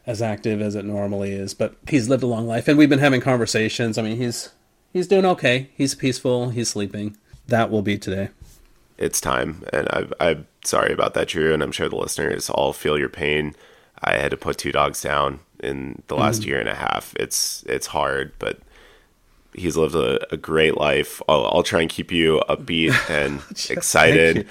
as 0.07 0.23
active 0.23 0.61
as 0.63 0.75
it 0.75 0.85
normally 0.85 1.33
is, 1.33 1.53
but 1.55 1.75
he's 1.89 2.09
lived 2.09 2.23
a 2.23 2.27
long 2.29 2.47
life, 2.47 2.69
and 2.69 2.79
we've 2.79 2.89
been 2.89 2.99
having 3.01 3.21
conversations. 3.21 3.99
I 3.99 4.03
mean, 4.03 4.17
he's 4.17 4.51
he's 4.93 5.09
doing 5.09 5.25
okay. 5.27 5.71
He's 5.75 5.95
peaceful. 5.95 6.51
He's 6.51 6.69
sleeping. 6.69 7.17
That 7.49 7.71
will 7.71 7.83
be 7.83 7.99
today. 7.99 8.31
It's 8.99 9.21
time. 9.21 9.63
And 9.73 9.89
I, 9.89 10.07
I'm 10.21 10.47
sorry 10.65 10.93
about 10.93 11.15
that, 11.15 11.29
Drew. 11.29 11.53
And 11.53 11.63
I'm 11.63 11.73
sure 11.73 11.89
the 11.89 11.97
listeners 11.97 12.49
all 12.49 12.73
feel 12.73 12.99
your 12.99 13.09
pain. 13.11 13.55
I 14.03 14.15
had 14.19 14.31
to 14.31 14.37
put 14.37 14.59
two 14.59 14.73
dogs 14.73 15.01
down 15.03 15.41
in 15.61 16.03
the 16.09 16.17
last 16.17 16.41
Mm-hmm. 16.41 16.49
year 16.49 16.61
and 16.61 16.69
a 16.69 16.75
half. 16.75 17.15
It's 17.19 17.63
it's 17.69 17.89
hard, 17.89 18.33
but 18.39 18.59
he's 19.55 19.77
lived 19.77 19.95
a, 19.95 20.33
a 20.33 20.37
great 20.37 20.77
life. 20.77 21.21
I'll, 21.29 21.47
I'll 21.47 21.63
try 21.63 21.81
and 21.81 21.91
keep 21.91 22.13
you 22.13 22.43
upbeat 22.49 22.95
and 23.11 23.43
excited. 23.71 24.47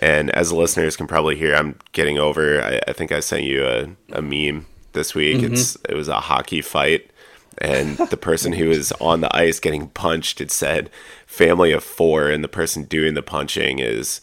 And 0.00 0.30
as 0.30 0.50
the 0.50 0.56
listeners 0.56 0.96
can 0.96 1.06
probably 1.06 1.36
hear, 1.36 1.54
I'm 1.56 1.76
getting 1.92 2.18
over. 2.18 2.62
I, 2.62 2.80
I 2.88 2.92
think 2.92 3.10
I 3.12 3.20
sent 3.20 3.44
you 3.44 3.64
a, 3.66 3.88
a 4.12 4.22
meme 4.22 4.66
this 4.98 5.14
week. 5.14 5.38
Mm-hmm. 5.38 5.54
It's 5.54 5.76
it 5.88 5.94
was 5.94 6.08
a 6.08 6.20
hockey 6.20 6.60
fight, 6.60 7.10
and 7.58 7.96
the 7.96 8.16
person 8.16 8.52
who 8.52 8.68
was 8.68 8.92
on 8.92 9.20
the 9.20 9.34
ice 9.34 9.60
getting 9.60 9.88
punched, 9.88 10.40
it 10.40 10.50
said 10.50 10.90
"family 11.26 11.72
of 11.72 11.82
four, 11.82 12.28
and 12.28 12.44
the 12.44 12.48
person 12.48 12.82
doing 12.84 13.14
the 13.14 13.22
punching 13.22 13.78
is 13.78 14.20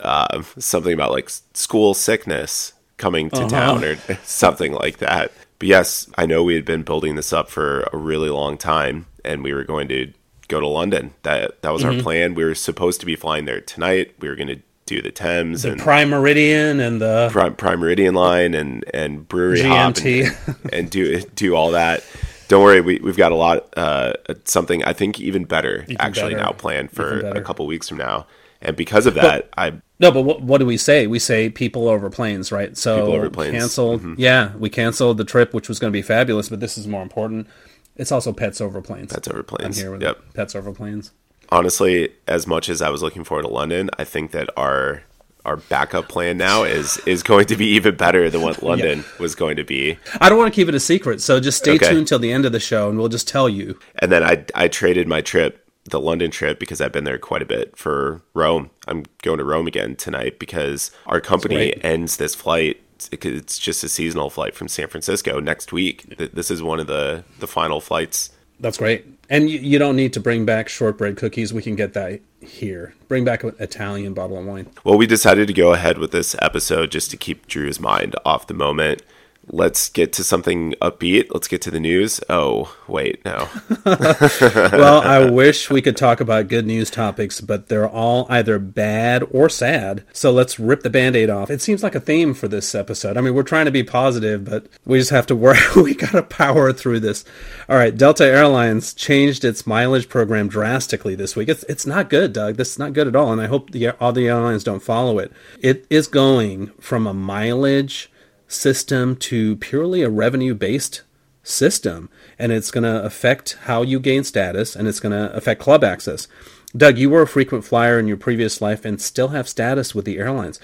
uh, 0.00 0.42
something 0.58 0.94
about 0.94 1.12
like 1.12 1.28
school 1.28 1.92
sickness 1.94 2.72
coming 2.96 3.30
to 3.30 3.40
uh-huh. 3.40 3.48
town 3.48 3.84
or 3.84 3.96
something 4.24 4.72
like 4.72 4.98
that. 4.98 5.32
But 5.58 5.68
yes, 5.68 6.08
I 6.16 6.26
know 6.26 6.42
we 6.42 6.54
had 6.54 6.64
been 6.64 6.82
building 6.82 7.16
this 7.16 7.32
up 7.32 7.50
for 7.50 7.88
a 7.92 7.96
really 7.96 8.30
long 8.30 8.56
time, 8.56 9.06
and 9.24 9.42
we 9.42 9.52
were 9.52 9.64
going 9.64 9.88
to 9.88 10.12
go 10.48 10.60
to 10.60 10.66
London. 10.66 11.14
That 11.22 11.62
that 11.62 11.72
was 11.72 11.84
our 11.84 11.92
mm-hmm. 11.92 12.02
plan. 12.02 12.34
We 12.34 12.44
were 12.44 12.54
supposed 12.54 13.00
to 13.00 13.06
be 13.06 13.16
flying 13.16 13.44
there 13.44 13.60
tonight. 13.60 14.14
We 14.20 14.28
were 14.28 14.36
going 14.36 14.48
to 14.48 14.60
do 14.96 15.02
the 15.02 15.10
Thames 15.10 15.62
The 15.62 15.72
and 15.72 15.80
Prime 15.80 16.10
Meridian 16.10 16.80
and 16.80 17.00
the 17.00 17.28
Prime, 17.32 17.54
Prime 17.56 17.80
Meridian 17.80 18.14
line 18.14 18.54
and 18.54 18.84
and 18.94 19.26
brewery 19.26 19.62
hop 19.62 19.96
and, 19.98 20.36
and 20.72 20.90
do 20.90 21.20
do 21.34 21.54
all 21.54 21.70
that. 21.72 22.04
Don't 22.48 22.62
worry, 22.62 22.80
we 22.80 22.98
we've 22.98 23.16
got 23.16 23.32
a 23.32 23.36
lot 23.36 23.66
uh, 23.76 24.12
something 24.44 24.84
I 24.84 24.92
think 24.92 25.20
even 25.20 25.44
better 25.44 25.86
actually 25.98 26.34
better. 26.34 26.44
now 26.46 26.52
planned 26.52 26.90
for 26.90 27.20
a 27.20 27.40
couple 27.40 27.66
weeks 27.66 27.88
from 27.88 27.98
now. 27.98 28.26
And 28.64 28.76
because 28.76 29.06
of 29.06 29.14
that, 29.14 29.48
I 29.56 29.72
No, 29.98 30.12
but 30.12 30.22
what, 30.22 30.42
what 30.42 30.58
do 30.58 30.66
we 30.66 30.76
say? 30.76 31.08
We 31.08 31.18
say 31.18 31.48
people 31.50 31.88
over 31.88 32.08
planes, 32.10 32.52
right? 32.52 32.76
So 32.76 32.98
People 32.98 33.14
over 33.14 33.30
planes. 33.30 33.74
Mm-hmm. 33.74 34.14
Yeah, 34.18 34.54
we 34.56 34.70
canceled 34.70 35.16
the 35.16 35.24
trip, 35.24 35.52
which 35.52 35.68
was 35.68 35.80
going 35.80 35.92
to 35.92 35.96
be 35.96 36.02
fabulous, 36.02 36.48
but 36.48 36.60
this 36.60 36.78
is 36.78 36.86
more 36.86 37.02
important. 37.02 37.48
It's 37.96 38.12
also 38.12 38.32
pets 38.32 38.60
over 38.60 38.80
planes. 38.80 39.12
Pets 39.12 39.28
over 39.28 39.42
planes. 39.42 39.78
I'm 39.78 39.82
here 39.82 39.90
with 39.90 40.02
Yep. 40.02 40.34
pets 40.34 40.54
over 40.54 40.72
planes. 40.72 41.10
Honestly, 41.52 42.08
as 42.26 42.46
much 42.46 42.68
as 42.68 42.82
I 42.82 42.90
was 42.90 43.02
looking 43.02 43.24
forward 43.24 43.42
to 43.42 43.48
London, 43.48 43.90
I 43.98 44.04
think 44.04 44.32
that 44.32 44.48
our 44.56 45.02
our 45.44 45.56
backup 45.56 46.08
plan 46.08 46.38
now 46.38 46.62
is 46.62 46.98
is 46.98 47.22
going 47.22 47.46
to 47.46 47.56
be 47.56 47.66
even 47.66 47.96
better 47.96 48.30
than 48.30 48.42
what 48.42 48.62
London 48.70 49.04
was 49.18 49.34
going 49.34 49.56
to 49.56 49.64
be. 49.64 49.98
I 50.20 50.28
don't 50.28 50.38
want 50.38 50.52
to 50.52 50.54
keep 50.54 50.68
it 50.68 50.74
a 50.74 50.80
secret, 50.80 51.20
so 51.20 51.40
just 51.40 51.58
stay 51.58 51.74
Okay. 51.74 51.90
tuned 51.90 52.08
till 52.08 52.18
the 52.20 52.32
end 52.32 52.44
of 52.46 52.52
the 52.52 52.60
show, 52.60 52.88
and 52.88 52.98
we'll 52.98 53.08
just 53.08 53.28
tell 53.28 53.48
you. 53.48 53.78
And 53.98 54.10
then 54.10 54.22
I 54.24 54.44
I 54.54 54.68
traded 54.68 55.06
my 55.08 55.20
trip, 55.20 55.64
the 55.84 56.00
London 56.00 56.30
trip, 56.30 56.58
because 56.58 56.80
I've 56.80 56.92
been 56.92 57.04
there 57.04 57.18
quite 57.18 57.42
a 57.42 57.46
bit 57.46 57.76
for 57.76 58.22
Rome. 58.34 58.70
I'm 58.88 59.04
going 59.22 59.38
to 59.38 59.44
Rome 59.44 59.66
again 59.66 59.96
tonight 59.96 60.38
because 60.38 60.90
our 61.06 61.20
company 61.20 61.74
ends 61.84 62.16
this 62.16 62.34
flight. 62.34 62.80
It's 63.10 63.58
just 63.58 63.82
a 63.82 63.88
seasonal 63.88 64.30
flight 64.30 64.54
from 64.54 64.68
San 64.68 64.86
Francisco 64.86 65.40
next 65.40 65.72
week. 65.72 66.04
This 66.32 66.52
is 66.52 66.62
one 66.62 66.78
of 66.78 66.86
the 66.86 67.24
the 67.40 67.48
final 67.48 67.80
flights 67.80 68.30
That's 68.62 68.78
great. 68.78 69.04
And 69.28 69.50
you, 69.50 69.58
you 69.58 69.78
don't 69.78 69.96
need 69.96 70.12
to 70.12 70.20
bring 70.20 70.46
back 70.46 70.68
shortbread 70.68 71.16
cookies. 71.16 71.52
We 71.52 71.62
can 71.62 71.74
get 71.74 71.94
that 71.94 72.20
here. 72.40 72.94
Bring 73.08 73.24
back 73.24 73.42
an 73.42 73.54
Italian 73.58 74.14
bottle 74.14 74.38
of 74.38 74.46
wine. 74.46 74.70
Well, 74.84 74.96
we 74.96 75.06
decided 75.06 75.48
to 75.48 75.52
go 75.52 75.72
ahead 75.72 75.98
with 75.98 76.12
this 76.12 76.36
episode 76.40 76.92
just 76.92 77.10
to 77.10 77.16
keep 77.16 77.48
Drew's 77.48 77.80
mind 77.80 78.14
off 78.24 78.46
the 78.46 78.54
moment 78.54 79.02
let's 79.48 79.88
get 79.88 80.12
to 80.14 80.24
something 80.24 80.72
upbeat. 80.80 81.28
Let's 81.32 81.48
get 81.48 81.62
to 81.62 81.70
the 81.70 81.80
news. 81.80 82.20
Oh, 82.28 82.74
wait, 82.86 83.24
no. 83.24 83.48
well, 83.84 85.02
I 85.02 85.28
wish 85.28 85.70
we 85.70 85.82
could 85.82 85.96
talk 85.96 86.20
about 86.20 86.48
good 86.48 86.66
news 86.66 86.90
topics, 86.90 87.40
but 87.40 87.68
they're 87.68 87.88
all 87.88 88.26
either 88.30 88.58
bad 88.58 89.24
or 89.30 89.48
sad. 89.48 90.04
So 90.12 90.30
let's 90.30 90.58
rip 90.58 90.82
the 90.82 90.90
band 90.90 91.16
aid 91.16 91.30
off. 91.30 91.50
It 91.50 91.60
seems 91.60 91.82
like 91.82 91.94
a 91.94 92.00
theme 92.00 92.34
for 92.34 92.48
this 92.48 92.74
episode. 92.74 93.16
I 93.16 93.20
mean, 93.20 93.34
we're 93.34 93.42
trying 93.42 93.66
to 93.66 93.70
be 93.70 93.82
positive, 93.82 94.44
but 94.44 94.66
we 94.84 94.98
just 94.98 95.10
have 95.10 95.26
to 95.26 95.36
work. 95.36 95.56
we 95.76 95.94
got 95.94 96.12
to 96.12 96.22
power 96.22 96.72
through 96.72 97.00
this. 97.00 97.24
All 97.68 97.76
right, 97.76 97.96
Delta 97.96 98.24
Airlines 98.24 98.94
changed 98.94 99.44
its 99.44 99.66
mileage 99.66 100.08
program 100.08 100.48
drastically 100.48 101.14
this 101.14 101.36
week. 101.36 101.48
It's, 101.48 101.64
it's 101.64 101.86
not 101.86 102.10
good, 102.10 102.32
Doug. 102.32 102.56
This 102.56 102.72
is 102.72 102.78
not 102.78 102.92
good 102.92 103.08
at 103.08 103.16
all. 103.16 103.32
And 103.32 103.40
I 103.40 103.46
hope 103.46 103.70
the, 103.70 103.90
all 104.00 104.12
the 104.12 104.28
airlines 104.28 104.64
don't 104.64 104.82
follow 104.82 105.18
it. 105.18 105.32
It 105.60 105.86
is 105.90 106.06
going 106.06 106.68
from 106.80 107.06
a 107.06 107.14
mileage 107.14 108.10
system 108.52 109.16
to 109.16 109.56
purely 109.56 110.02
a 110.02 110.10
revenue 110.10 110.54
based 110.54 111.02
system. 111.42 112.08
And 112.38 112.52
it's 112.52 112.70
going 112.70 112.84
to 112.84 113.02
affect 113.04 113.58
how 113.62 113.82
you 113.82 113.98
gain 113.98 114.24
status 114.24 114.76
and 114.76 114.86
it's 114.86 115.00
going 115.00 115.12
to 115.12 115.34
affect 115.34 115.60
club 115.60 115.82
access. 115.82 116.28
Doug, 116.76 116.98
you 116.98 117.10
were 117.10 117.22
a 117.22 117.28
frequent 117.28 117.64
flyer 117.64 117.98
in 117.98 118.06
your 118.06 118.16
previous 118.16 118.60
life 118.60 118.84
and 118.84 119.00
still 119.00 119.28
have 119.28 119.48
status 119.48 119.94
with 119.94 120.04
the 120.04 120.18
airlines. 120.18 120.58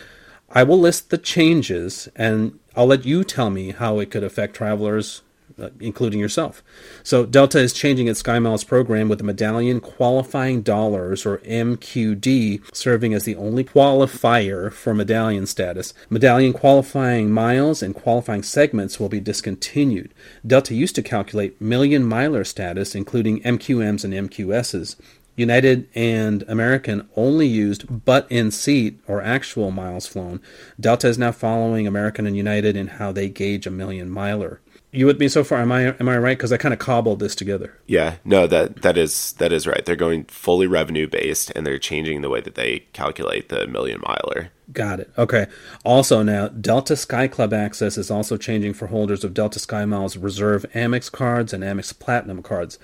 I 0.50 0.62
will 0.62 0.78
list 0.78 1.10
the 1.10 1.18
changes 1.18 2.08
and 2.16 2.58
I'll 2.74 2.86
let 2.86 3.04
you 3.04 3.24
tell 3.24 3.50
me 3.50 3.72
how 3.72 3.98
it 3.98 4.10
could 4.10 4.24
affect 4.24 4.56
travelers 4.56 5.22
Uh, 5.60 5.70
including 5.80 6.20
yourself. 6.20 6.62
So 7.02 7.26
Delta 7.26 7.58
is 7.58 7.72
changing 7.72 8.06
its 8.06 8.22
SkyMiles 8.22 8.64
program 8.64 9.08
with 9.08 9.18
the 9.18 9.24
Medallion 9.24 9.80
Qualifying 9.80 10.62
Dollars, 10.62 11.26
or 11.26 11.38
MQD, 11.38 12.62
serving 12.72 13.12
as 13.12 13.24
the 13.24 13.34
only 13.34 13.64
qualifier 13.64 14.72
for 14.72 14.94
medallion 14.94 15.46
status. 15.46 15.94
Medallion 16.08 16.52
qualifying 16.52 17.32
miles 17.32 17.82
and 17.82 17.92
qualifying 17.92 18.44
segments 18.44 19.00
will 19.00 19.08
be 19.08 19.18
discontinued. 19.18 20.14
Delta 20.46 20.76
used 20.76 20.94
to 20.94 21.02
calculate 21.02 21.60
million 21.60 22.04
miler 22.04 22.44
status, 22.44 22.94
including 22.94 23.42
MQMs 23.42 24.04
and 24.04 24.30
MQSs. 24.30 24.94
United 25.34 25.88
and 25.92 26.44
American 26.46 27.08
only 27.16 27.48
used 27.48 28.04
butt 28.04 28.28
in 28.30 28.52
seat 28.52 29.00
or 29.08 29.22
actual 29.22 29.72
miles 29.72 30.06
flown. 30.06 30.40
Delta 30.78 31.08
is 31.08 31.18
now 31.18 31.32
following 31.32 31.84
American 31.84 32.28
and 32.28 32.36
United 32.36 32.76
in 32.76 32.86
how 32.86 33.10
they 33.10 33.28
gauge 33.28 33.66
a 33.66 33.72
million 33.72 34.08
miler 34.08 34.60
you 34.90 35.06
with 35.06 35.20
me 35.20 35.28
so 35.28 35.44
far? 35.44 35.58
Am 35.58 35.70
I 35.70 35.94
am 35.98 36.08
I 36.08 36.16
right? 36.18 36.36
Because 36.36 36.52
I 36.52 36.56
kind 36.56 36.72
of 36.72 36.78
cobbled 36.78 37.20
this 37.20 37.34
together. 37.34 37.78
Yeah, 37.86 38.16
no 38.24 38.46
that 38.46 38.82
that 38.82 38.96
is 38.96 39.32
that 39.34 39.52
is 39.52 39.66
right. 39.66 39.84
They're 39.84 39.96
going 39.96 40.24
fully 40.24 40.66
revenue 40.66 41.06
based, 41.06 41.52
and 41.54 41.66
they're 41.66 41.78
changing 41.78 42.22
the 42.22 42.30
way 42.30 42.40
that 42.40 42.54
they 42.54 42.80
calculate 42.92 43.48
the 43.48 43.66
million 43.66 44.00
miler. 44.00 44.50
Got 44.72 45.00
it. 45.00 45.10
Okay. 45.16 45.46
Also, 45.84 46.22
now 46.22 46.48
Delta 46.48 46.96
Sky 46.96 47.28
Club 47.28 47.52
access 47.52 47.96
is 47.98 48.10
also 48.10 48.36
changing 48.36 48.74
for 48.74 48.88
holders 48.88 49.24
of 49.24 49.34
Delta 49.34 49.58
Sky 49.58 49.84
Miles 49.84 50.16
Reserve 50.16 50.64
Amex 50.74 51.10
cards 51.10 51.52
and 51.52 51.62
Amex 51.62 51.98
Platinum 51.98 52.42
cards. 52.42 52.78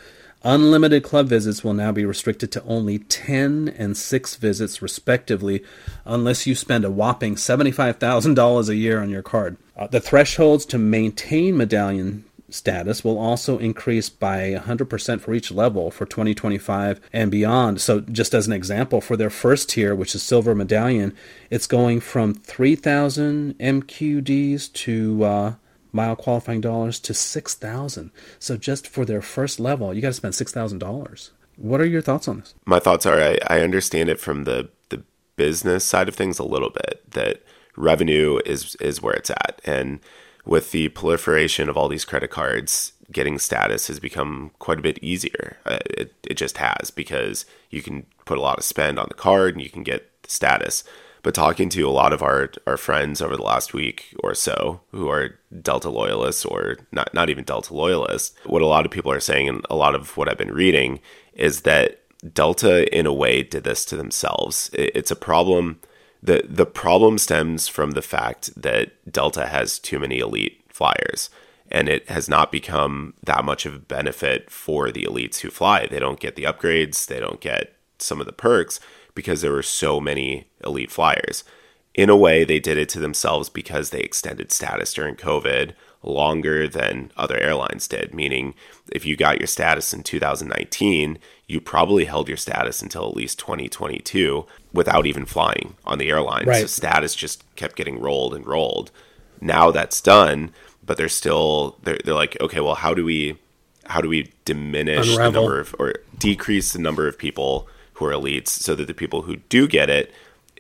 Unlimited 0.47 1.03
club 1.03 1.27
visits 1.27 1.64
will 1.64 1.73
now 1.73 1.90
be 1.90 2.05
restricted 2.05 2.53
to 2.53 2.62
only 2.64 2.99
10 2.99 3.75
and 3.79 3.97
6 3.97 4.37
visits, 4.37 4.83
respectively, 4.83 5.64
unless 6.05 6.47
you 6.47 6.55
spend 6.55 6.85
a 6.85 6.90
whopping 6.90 7.37
$75,000 7.37 8.69
a 8.69 8.77
year 8.77 9.01
on 9.01 9.09
your 9.09 9.23
card. 9.23 9.57
Uh, 9.77 9.87
the 9.87 10.01
thresholds 10.01 10.65
to 10.67 10.79
maintain 10.79 11.57
medallion 11.57 12.25
status 12.49 13.03
will 13.03 13.19
also 13.19 13.59
increase 13.59 14.09
by 14.09 14.53
100% 14.53 15.21
for 15.21 15.35
each 15.35 15.51
level 15.51 15.91
for 15.91 16.07
2025 16.07 17.01
and 17.13 17.31
beyond. 17.31 17.81
So, 17.81 18.01
just 18.01 18.35
as 18.35 18.47
an 18.47 18.53
example, 18.53 19.01
for 19.01 19.17
their 19.17 19.31
first 19.31 19.71
tier, 19.71 19.95
which 19.95 20.15
is 20.15 20.23
Silver 20.23 20.55
Medallion, 20.55 21.15
it's 21.51 21.67
going 21.67 22.01
from 22.01 22.35
3,000 22.35 23.59
MQDs 23.59 24.73
to 24.75 25.25
uh, 25.25 25.55
mile 25.91 26.17
qualifying 26.17 26.61
dollars 26.61 26.99
to 26.99 27.15
6000 27.15 28.11
so 28.41 28.57
just 28.57 28.89
for 28.89 29.05
their 29.05 29.23
first 29.23 29.61
level 29.61 29.95
you 29.95 30.03
got 30.03 30.09
to 30.09 30.13
spend 30.13 30.35
$6000 30.35 31.31
what 31.57 31.81
are 31.81 31.87
your 31.87 32.03
thoughts 32.03 32.27
on 32.27 32.41
this? 32.41 32.55
My 32.67 32.81
thoughts 32.81 33.07
are 33.07 33.21
I, 33.21 33.39
I 33.47 33.61
understand 33.61 34.09
it 34.09 34.19
from 34.19 34.45
the 34.45 34.71
the 34.89 35.05
business 35.37 35.85
side 35.85 36.09
of 36.09 36.15
things 36.15 36.39
a 36.39 36.45
little 36.45 36.71
bit 36.71 37.03
that 37.13 37.43
revenue 37.77 38.41
is 38.45 38.77
is 38.77 39.03
where 39.03 39.15
it's 39.15 39.31
at. 39.31 39.61
And 39.65 40.01
with 40.45 40.73
the 40.73 40.89
proliferation 40.91 41.69
of 41.69 41.77
all 41.77 41.89
these 41.89 42.05
credit 42.05 42.31
cards 42.31 42.93
getting 43.13 43.39
status 43.39 43.89
has 43.89 44.01
become 44.01 44.51
quite 44.59 44.79
a 44.79 44.83
bit 44.83 44.99
easier. 45.03 45.59
Uh, 45.67 45.79
it, 45.87 46.15
it 46.25 46.35
just 46.35 46.59
has 46.59 46.91
because 46.91 47.45
you 47.71 47.83
can 47.83 48.07
put 48.25 48.39
a 48.39 48.41
lot 48.41 48.59
of 48.59 48.65
spend 48.65 48.99
on 48.99 49.07
the 49.09 49.15
card 49.15 49.55
and 49.55 49.63
you 49.63 49.71
can 49.71 49.83
get 49.83 50.11
status. 50.27 50.85
But 51.23 51.35
talking 51.35 51.71
to 51.71 51.89
a 51.89 51.91
lot 51.91 52.13
of 52.13 52.23
our 52.23 52.51
our 52.67 52.77
friends 52.77 53.23
over 53.23 53.37
the 53.37 53.43
last 53.43 53.73
week 53.73 54.15
or 54.23 54.35
so 54.35 54.83
who 54.91 55.09
are 55.09 55.39
Delta 55.63 55.89
loyalists 55.89 56.45
or 56.45 56.77
not 56.93 57.15
not 57.15 57.31
even 57.31 57.45
Delta 57.45 57.73
loyalists, 57.73 58.37
what 58.45 58.63
a 58.63 58.67
lot 58.67 58.85
of 58.85 58.93
people 58.93 59.11
are 59.11 59.21
saying 59.21 59.49
and 59.49 59.65
a 59.71 59.77
lot 59.77 59.95
of 59.95 60.17
what 60.19 60.29
I've 60.29 60.39
been 60.39 60.53
reading 60.53 61.01
is 61.33 61.63
that 61.63 62.01
Delta 62.33 62.95
in 62.97 63.07
a 63.07 63.13
way 63.13 63.43
did 63.43 63.65
this 63.65 63.85
to 63.87 63.97
themselves. 63.97 64.71
It's 64.75 65.11
a 65.11 65.17
problem 65.17 65.81
the 66.25 66.45
the 66.49 66.67
problem 66.67 67.19
stems 67.19 67.69
from 67.69 67.93
the 67.93 68.03
fact 68.03 68.51
that 68.61 69.13
Delta 69.13 69.47
has 69.47 69.79
too 69.79 69.99
many 69.99 70.19
elite 70.19 70.63
flyers 70.69 71.31
and 71.71 71.89
it 71.89 72.09
has 72.09 72.29
not 72.29 72.53
become 72.53 73.15
that 73.25 73.45
much 73.45 73.67
of 73.67 73.75
a 73.75 73.79
benefit 73.79 74.51
for 74.51 74.91
the 74.91 75.05
elites 75.05 75.41
who 75.41 75.51
fly. 75.51 75.87
They 75.87 75.99
don't 75.99 76.21
get 76.21 76.37
the 76.37 76.45
upgrades, 76.45 77.07
they 77.07 77.21
don't 77.21 77.41
get 77.41 77.75
some 77.99 78.21
of 78.21 78.27
the 78.27 78.33
perks 78.33 78.81
because 79.15 79.41
there 79.41 79.53
were 79.53 79.63
so 79.63 80.01
many 80.01 80.49
elite 80.65 80.91
flyers. 80.91 81.45
In 81.95 82.11
a 82.11 82.17
way, 82.17 82.43
they 82.43 82.59
did 82.59 82.77
it 82.77 82.89
to 82.91 83.01
themselves 83.01 83.49
because 83.49 83.91
they 83.91 84.01
extended 84.01 84.51
status 84.51 84.93
during 84.93 85.15
COVID 85.15 85.75
longer 86.03 86.69
than 86.69 87.13
other 87.17 87.39
airlines 87.39 87.87
did. 87.87 88.13
Meaning, 88.15 88.55
if 88.93 89.07
you 89.07 89.17
got 89.17 89.39
your 89.39 89.47
status 89.47 89.95
in 89.95 90.03
2019, 90.03 91.19
you 91.47 91.61
probably 91.61 92.07
held 92.07 92.29
your 92.29 92.37
status 92.37 92.81
until 92.81 93.09
at 93.09 93.17
least 93.17 93.39
2022 93.39 94.47
without 94.73 95.07
even 95.07 95.27
flying 95.27 95.75
on 95.85 95.99
the 95.99 96.09
airline. 96.09 96.47
Right. 96.47 96.63
So 96.63 96.67
status 96.67 97.15
just 97.15 97.45
kept 97.57 97.77
getting 97.77 98.01
rolled 98.01 98.35
and 98.35 98.47
rolled. 98.47 98.91
Now 99.41 99.71
that's 99.71 100.01
done, 100.01 100.55
but 100.85 100.97
they're 100.97 101.09
still 101.09 101.77
they're, 101.83 101.99
they're 102.05 102.15
like, 102.15 102.37
okay, 102.41 102.61
well, 102.61 102.77
how 102.77 102.95
do 102.95 103.05
we 103.05 103.39
how 103.87 104.01
do 104.01 104.09
we 104.09 104.33
diminish 104.45 105.13
Unravel. 105.13 105.33
the 105.33 105.41
number 105.41 105.61
of 105.61 105.75
or 105.79 105.95
decrease 106.19 106.73
the 106.73 106.79
number 106.79 107.07
of 107.07 107.19
people 107.19 107.69
who 107.95 108.07
are 108.07 108.13
elites 108.13 108.49
so 108.49 108.75
that 108.75 108.87
the 108.87 108.95
people 108.95 109.23
who 109.23 109.37
do 109.37 109.69
get 109.69 109.91
it, 109.91 110.13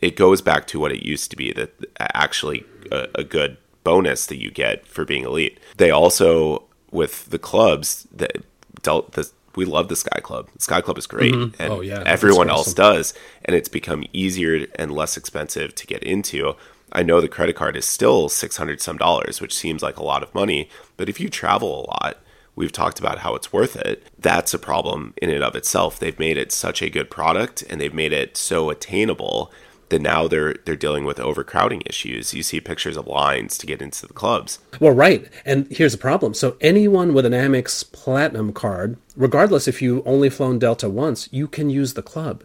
it 0.02 0.16
goes 0.16 0.42
back 0.42 0.66
to 0.66 0.78
what 0.78 0.92
it 0.92 1.02
used 1.02 1.30
to 1.30 1.36
be 1.36 1.52
that 1.52 1.72
actually 1.98 2.64
a, 2.92 3.08
a 3.14 3.24
good 3.24 3.56
bonus 3.82 4.26
that 4.26 4.40
you 4.40 4.50
get 4.50 4.86
for 4.86 5.04
being 5.04 5.24
elite. 5.24 5.58
They 5.76 5.90
also, 5.90 6.64
with 6.90 7.26
the 7.26 7.38
clubs, 7.38 8.06
that 8.12 8.44
dealt 8.82 9.12
the 9.12 9.30
we 9.56 9.64
love 9.64 9.88
the 9.88 9.96
Sky 9.96 10.20
Club. 10.20 10.48
The 10.54 10.62
Sky 10.62 10.80
Club 10.80 10.98
is 10.98 11.06
great, 11.06 11.34
mm-hmm. 11.34 11.62
and 11.62 11.72
oh, 11.72 11.80
yeah. 11.80 12.02
everyone 12.06 12.50
awesome. 12.50 12.70
else 12.70 12.74
does, 12.74 13.14
and 13.44 13.54
it's 13.56 13.68
become 13.68 14.04
easier 14.12 14.66
and 14.76 14.92
less 14.92 15.16
expensive 15.16 15.74
to 15.74 15.86
get 15.86 16.02
into. 16.02 16.54
I 16.92 17.02
know 17.02 17.20
the 17.20 17.28
credit 17.28 17.56
card 17.56 17.76
is 17.76 17.84
still 17.84 18.28
six 18.28 18.56
hundred 18.56 18.80
some 18.80 18.96
dollars, 18.96 19.40
which 19.40 19.54
seems 19.54 19.82
like 19.82 19.96
a 19.96 20.04
lot 20.04 20.22
of 20.22 20.34
money, 20.34 20.68
but 20.96 21.08
if 21.08 21.18
you 21.18 21.28
travel 21.28 21.80
a 21.80 21.86
lot, 21.90 22.18
we've 22.56 22.72
talked 22.72 22.98
about 22.98 23.18
how 23.18 23.34
it's 23.34 23.52
worth 23.52 23.76
it. 23.76 24.02
That's 24.18 24.54
a 24.54 24.58
problem 24.58 25.14
in 25.20 25.30
and 25.30 25.42
of 25.42 25.56
itself. 25.56 25.98
They've 25.98 26.18
made 26.18 26.38
it 26.38 26.52
such 26.52 26.82
a 26.82 26.90
good 26.90 27.10
product 27.10 27.64
and 27.68 27.80
they've 27.80 27.94
made 27.94 28.12
it 28.12 28.36
so 28.36 28.70
attainable 28.70 29.50
that 29.88 30.02
now 30.02 30.28
they're 30.28 30.54
they're 30.64 30.76
dealing 30.76 31.04
with 31.04 31.18
overcrowding 31.18 31.82
issues. 31.86 32.34
You 32.34 32.42
see 32.42 32.60
pictures 32.60 32.96
of 32.96 33.06
lines 33.06 33.58
to 33.58 33.66
get 33.66 33.82
into 33.82 34.06
the 34.06 34.12
clubs. 34.12 34.58
Well, 34.80 34.92
right. 34.92 35.28
And 35.44 35.66
here's 35.70 35.92
the 35.92 35.98
problem. 35.98 36.34
So 36.34 36.56
anyone 36.60 37.14
with 37.14 37.26
an 37.26 37.32
Amex 37.32 37.90
Platinum 37.92 38.52
card, 38.52 38.96
regardless 39.16 39.68
if 39.68 39.80
you 39.82 40.02
only 40.04 40.30
flown 40.30 40.58
Delta 40.58 40.88
once, 40.88 41.28
you 41.32 41.48
can 41.48 41.70
use 41.70 41.94
the 41.94 42.02
club. 42.02 42.44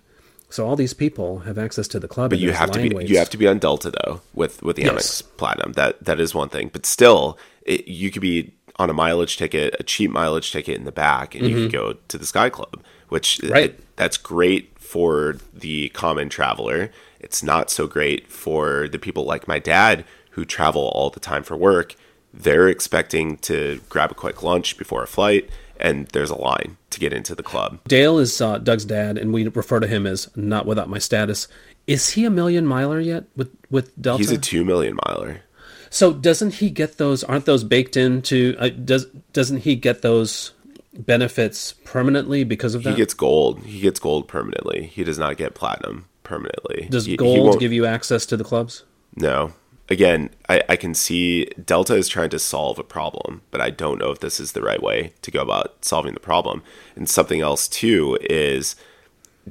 So 0.50 0.68
all 0.68 0.76
these 0.76 0.94
people 0.94 1.40
have 1.40 1.58
access 1.58 1.88
to 1.90 2.00
the 2.00 2.08
club. 2.08 2.32
But 2.32 2.40
you 2.40 2.52
have 2.52 2.72
to 2.72 2.80
be 2.80 3.06
you 3.06 3.18
have 3.18 3.30
to 3.30 3.38
be 3.38 3.48
on 3.48 3.60
Delta 3.60 3.92
though 3.92 4.22
with 4.34 4.62
with 4.64 4.76
the 4.76 4.84
yes. 4.84 5.22
Amex 5.22 5.38
Platinum. 5.38 5.74
That 5.74 6.04
that 6.04 6.20
is 6.20 6.34
one 6.34 6.50
thing. 6.50 6.70
But 6.74 6.86
still, 6.86 7.38
it, 7.64 7.88
you 7.88 8.10
could 8.12 8.22
be 8.22 8.54
on 8.78 8.90
a 8.90 8.94
mileage 8.94 9.38
ticket, 9.38 9.76
a 9.80 9.84
cheap 9.84 10.10
mileage 10.10 10.52
ticket 10.52 10.78
in 10.78 10.86
the 10.86 10.92
back, 10.92 11.36
and 11.36 11.44
mm-hmm. 11.44 11.58
you 11.58 11.70
can 11.70 11.72
go 11.72 11.94
to 12.08 12.18
the 12.18 12.26
Sky 12.26 12.50
Club, 12.50 12.82
which 13.10 13.40
right. 13.44 13.72
It, 13.72 13.96
that's 13.96 14.18
great 14.18 14.72
for 14.80 15.36
the 15.54 15.90
common 15.90 16.30
traveler. 16.30 16.90
It's 17.20 17.44
not 17.44 17.70
so 17.70 17.88
great 17.88 18.32
for 18.32 18.88
the 18.88 19.00
people 19.00 19.26
like 19.26 19.48
my 19.48 19.60
dad 19.60 20.06
who 20.32 20.46
travel 20.46 20.92
all 20.96 21.10
the 21.10 21.20
time 21.20 21.44
for 21.44 21.58
work. 21.58 21.96
They're 22.34 22.68
expecting 22.68 23.38
to 23.38 23.82
grab 23.90 24.12
a 24.12 24.16
quick 24.16 24.44
lunch 24.44 24.78
before 24.78 25.04
a 25.04 25.08
flight, 25.08 25.50
and 25.78 26.08
there's 26.10 26.30
a 26.30 26.36
line 26.36 26.78
to 26.92 27.00
get 27.00 27.12
into 27.12 27.36
the 27.36 27.44
club. 27.44 27.80
Dale 27.88 28.20
is 28.20 28.40
uh, 28.40 28.60
Doug's 28.60 28.86
dad, 28.86 29.18
and 29.18 29.34
we 29.34 29.48
refer 29.48 29.80
to 29.80 29.88
him 29.88 30.06
as 30.06 30.30
not 30.36 30.66
without 30.66 30.90
my 30.90 31.00
status. 31.00 31.48
Is 31.88 32.12
he 32.12 32.26
a 32.26 32.30
million 32.30 32.66
miler 32.66 33.00
yet 33.00 33.26
with 33.36 33.50
with 33.70 34.00
Delta? 34.00 34.22
He's 34.22 34.32
a 34.32 34.38
two 34.38 34.64
million 34.64 34.98
miler. 35.08 35.42
So 35.90 36.14
doesn't 36.14 36.56
he 36.56 36.70
get 36.70 36.98
those? 36.98 37.24
Aren't 37.24 37.46
those 37.46 37.64
baked 37.64 37.98
into? 37.98 38.56
Uh, 38.60 38.70
does 38.70 39.06
doesn't 39.34 39.62
he 39.62 39.76
get 39.76 40.04
those 40.04 40.52
benefits 40.94 41.74
permanently 41.84 42.44
because 42.44 42.76
of 42.76 42.84
that? 42.84 42.92
He 42.92 42.96
gets 42.96 43.16
gold. 43.16 43.64
He 43.64 43.80
gets 43.80 44.00
gold 44.00 44.28
permanently. 44.28 44.86
He 44.94 45.04
does 45.04 45.18
not 45.18 45.38
get 45.38 45.56
platinum 45.56 46.06
permanently. 46.30 46.88
Does 46.90 47.06
He- 47.06 47.12
he 47.14 47.18
gold 47.18 47.40
won't- 47.48 47.60
give 47.60 47.74
you 47.74 47.86
access 47.86 48.26
to 48.28 48.38
the 48.38 48.44
clubs? 48.44 48.84
No. 49.16 49.54
Again, 49.90 50.30
I, 50.48 50.62
I 50.70 50.76
can 50.76 50.94
see 50.94 51.46
Delta 51.66 51.96
is 51.96 52.08
trying 52.08 52.30
to 52.30 52.38
solve 52.40 52.78
a 52.78 52.84
problem, 52.84 53.42
but 53.50 53.60
I 53.60 53.72
don't 53.72 53.98
know 54.00 54.12
if 54.12 54.20
this 54.20 54.40
is 54.40 54.52
the 54.52 54.62
right 54.62 54.82
way 54.82 55.14
to 55.24 55.32
go 55.32 55.42
about 55.42 55.84
solving 55.84 56.14
the 56.14 56.20
problem. 56.20 56.62
And 56.96 57.10
something 57.10 57.42
else, 57.42 57.68
too, 57.68 58.20
is 58.30 58.76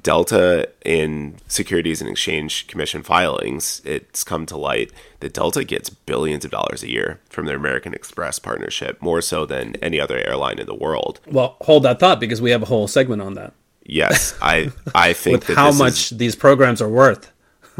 Delta 0.00 0.68
in 0.84 1.34
Securities 1.48 2.00
and 2.00 2.08
Exchange 2.08 2.68
Commission 2.68 3.02
filings, 3.02 3.82
it's 3.84 4.22
come 4.22 4.46
to 4.46 4.56
light 4.56 4.92
that 5.18 5.34
Delta 5.34 5.64
gets 5.64 5.90
billions 5.90 6.44
of 6.44 6.52
dollars 6.52 6.84
a 6.84 6.88
year 6.88 7.18
from 7.28 7.46
their 7.46 7.56
American 7.56 7.92
Express 7.92 8.38
partnership, 8.38 9.02
more 9.02 9.20
so 9.20 9.44
than 9.44 9.74
any 9.82 9.98
other 9.98 10.18
airline 10.18 10.60
in 10.60 10.66
the 10.66 10.74
world. 10.74 11.18
Well, 11.26 11.56
hold 11.62 11.82
that 11.82 11.98
thought 11.98 12.20
because 12.20 12.40
we 12.40 12.52
have 12.52 12.62
a 12.62 12.66
whole 12.66 12.86
segment 12.86 13.22
on 13.22 13.34
that. 13.34 13.54
Yes, 13.88 14.36
I 14.40 14.70
I 14.94 15.12
think 15.24 15.44
how 15.44 15.70
this 15.70 15.78
much 15.78 16.12
is, 16.12 16.18
these 16.18 16.36
programs 16.36 16.80
are 16.80 16.88
worth. 16.88 17.32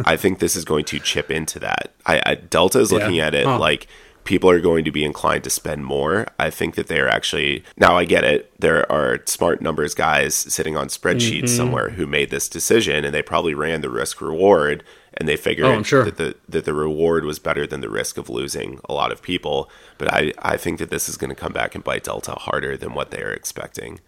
I 0.05 0.17
think 0.17 0.39
this 0.39 0.57
is 0.57 0.65
going 0.65 0.85
to 0.87 0.99
chip 0.99 1.31
into 1.31 1.59
that. 1.61 1.93
I, 2.07 2.21
I 2.25 2.35
Delta 2.37 2.81
is 2.81 2.91
looking 2.91 3.15
Yeah. 3.17 3.27
at 3.27 3.35
it 3.35 3.47
Huh. 3.47 3.59
like 3.59 3.87
people 4.25 4.49
are 4.51 4.61
going 4.61 4.85
to 4.85 4.91
be 4.93 5.05
inclined 5.05 5.43
to 5.45 5.51
spend 5.51 5.85
more. 5.85 6.27
I 6.39 6.51
think 6.51 6.75
that 6.77 6.87
they 6.89 7.01
are 7.01 7.09
actually 7.09 7.65
now. 7.77 7.97
I 7.97 8.05
get 8.05 8.25
it. 8.25 8.51
There 8.61 8.91
are 8.91 9.21
smart 9.27 9.61
numbers 9.61 9.95
guys 9.95 10.35
sitting 10.35 10.77
on 10.77 10.89
spreadsheets 10.89 11.45
Mm-hmm. 11.45 11.57
somewhere 11.57 11.91
who 11.91 12.07
made 12.07 12.31
this 12.31 12.49
decision, 12.49 13.05
and 13.05 13.15
they 13.15 13.23
probably 13.23 13.55
ran 13.55 13.81
the 13.81 13.91
risk 13.91 14.21
reward, 14.21 14.85
and 15.15 15.29
they 15.29 15.37
figured 15.37 15.67
Oh, 15.67 15.73
I'm 15.75 15.83
sure. 15.83 16.05
that 16.05 16.17
the 16.17 16.37
that 16.49 16.65
the 16.65 16.75
reward 16.75 17.25
was 17.25 17.39
better 17.39 17.67
than 17.67 17.81
the 17.81 17.91
risk 17.91 18.17
of 18.19 18.29
losing 18.31 18.81
a 18.89 18.93
lot 18.95 19.13
of 19.13 19.21
people. 19.21 19.69
But 19.99 20.13
I 20.15 20.33
I 20.39 20.57
think 20.57 20.79
that 20.79 20.91
this 20.91 21.09
is 21.09 21.17
going 21.17 21.31
to 21.31 21.41
come 21.43 21.53
back 21.53 21.75
and 21.75 21.83
bite 21.83 22.05
Delta 22.05 22.33
harder 22.33 22.77
than 22.79 22.95
what 22.95 23.11
they 23.11 23.21
are 23.23 23.33
expecting. 23.33 23.99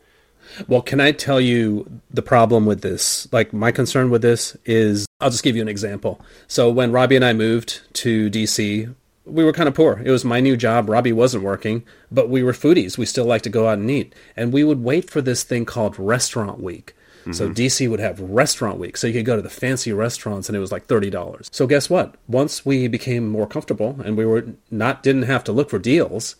Well, 0.69 0.83
can 0.83 1.01
I 1.01 1.13
tell 1.13 1.41
you 1.41 2.01
the 2.11 2.23
problem 2.23 2.67
with 2.67 2.83
this? 2.83 3.33
Like, 3.33 3.53
my 3.53 3.73
concern 3.73 4.11
with 4.11 4.23
this 4.23 4.57
is 4.65 5.07
I'll 5.21 5.31
just 5.31 5.43
give 5.43 5.57
you 5.57 5.63
an 5.63 5.69
example. 5.69 6.21
So, 6.49 6.71
when 6.71 6.93
Robbie 6.93 7.17
and 7.17 7.25
I 7.25 7.33
moved 7.33 7.81
to 7.95 8.31
DC, 8.31 8.95
we 9.25 9.45
were 9.45 9.53
kind 9.53 9.69
of 9.69 9.75
poor. 9.75 10.03
It 10.05 10.11
was 10.11 10.25
my 10.25 10.41
new 10.41 10.57
job. 10.57 10.89
Robbie 10.89 11.13
wasn't 11.13 11.45
working, 11.45 11.85
but 12.11 12.29
we 12.29 12.43
were 12.43 12.53
foodies. 12.53 12.99
We 12.99 13.07
still 13.07 13.27
like 13.27 13.43
to 13.43 13.51
go 13.51 13.69
out 13.69 13.79
and 13.79 13.91
eat. 13.91 14.15
And 14.37 14.53
we 14.53 14.65
would 14.65 14.83
wait 14.83 15.11
for 15.11 15.21
this 15.21 15.45
thing 15.45 15.65
called 15.65 15.99
Restaurant 15.99 16.61
Week. 16.61 16.95
Mm-hmm. 17.21 17.33
So 17.33 17.51
DC 17.51 17.89
would 17.89 18.01
have 18.01 18.21
restaurant 18.21 18.79
week. 18.79 18.97
So 18.97 19.07
you 19.07 19.13
could 19.13 19.27
go 19.27 19.37
to 19.37 19.43
the 19.43 19.51
fancy 19.51 19.93
restaurants 19.93 20.49
and 20.49 20.57
it 20.57 20.61
was 20.61 20.73
like 20.73 20.87
$30. 20.87 21.49
So 21.53 21.67
guess 21.67 21.91
what? 21.91 22.15
Once 22.29 22.65
we 22.65 22.89
became 22.89 23.29
more 23.29 23.47
comfortable 23.47 24.01
and 24.03 24.17
we 24.17 24.25
were 24.25 24.47
not 24.71 25.03
didn't 25.03 25.23
have 25.23 25.45
to 25.45 25.53
look 25.53 25.71
for 25.71 25.79
deals, 25.79 26.37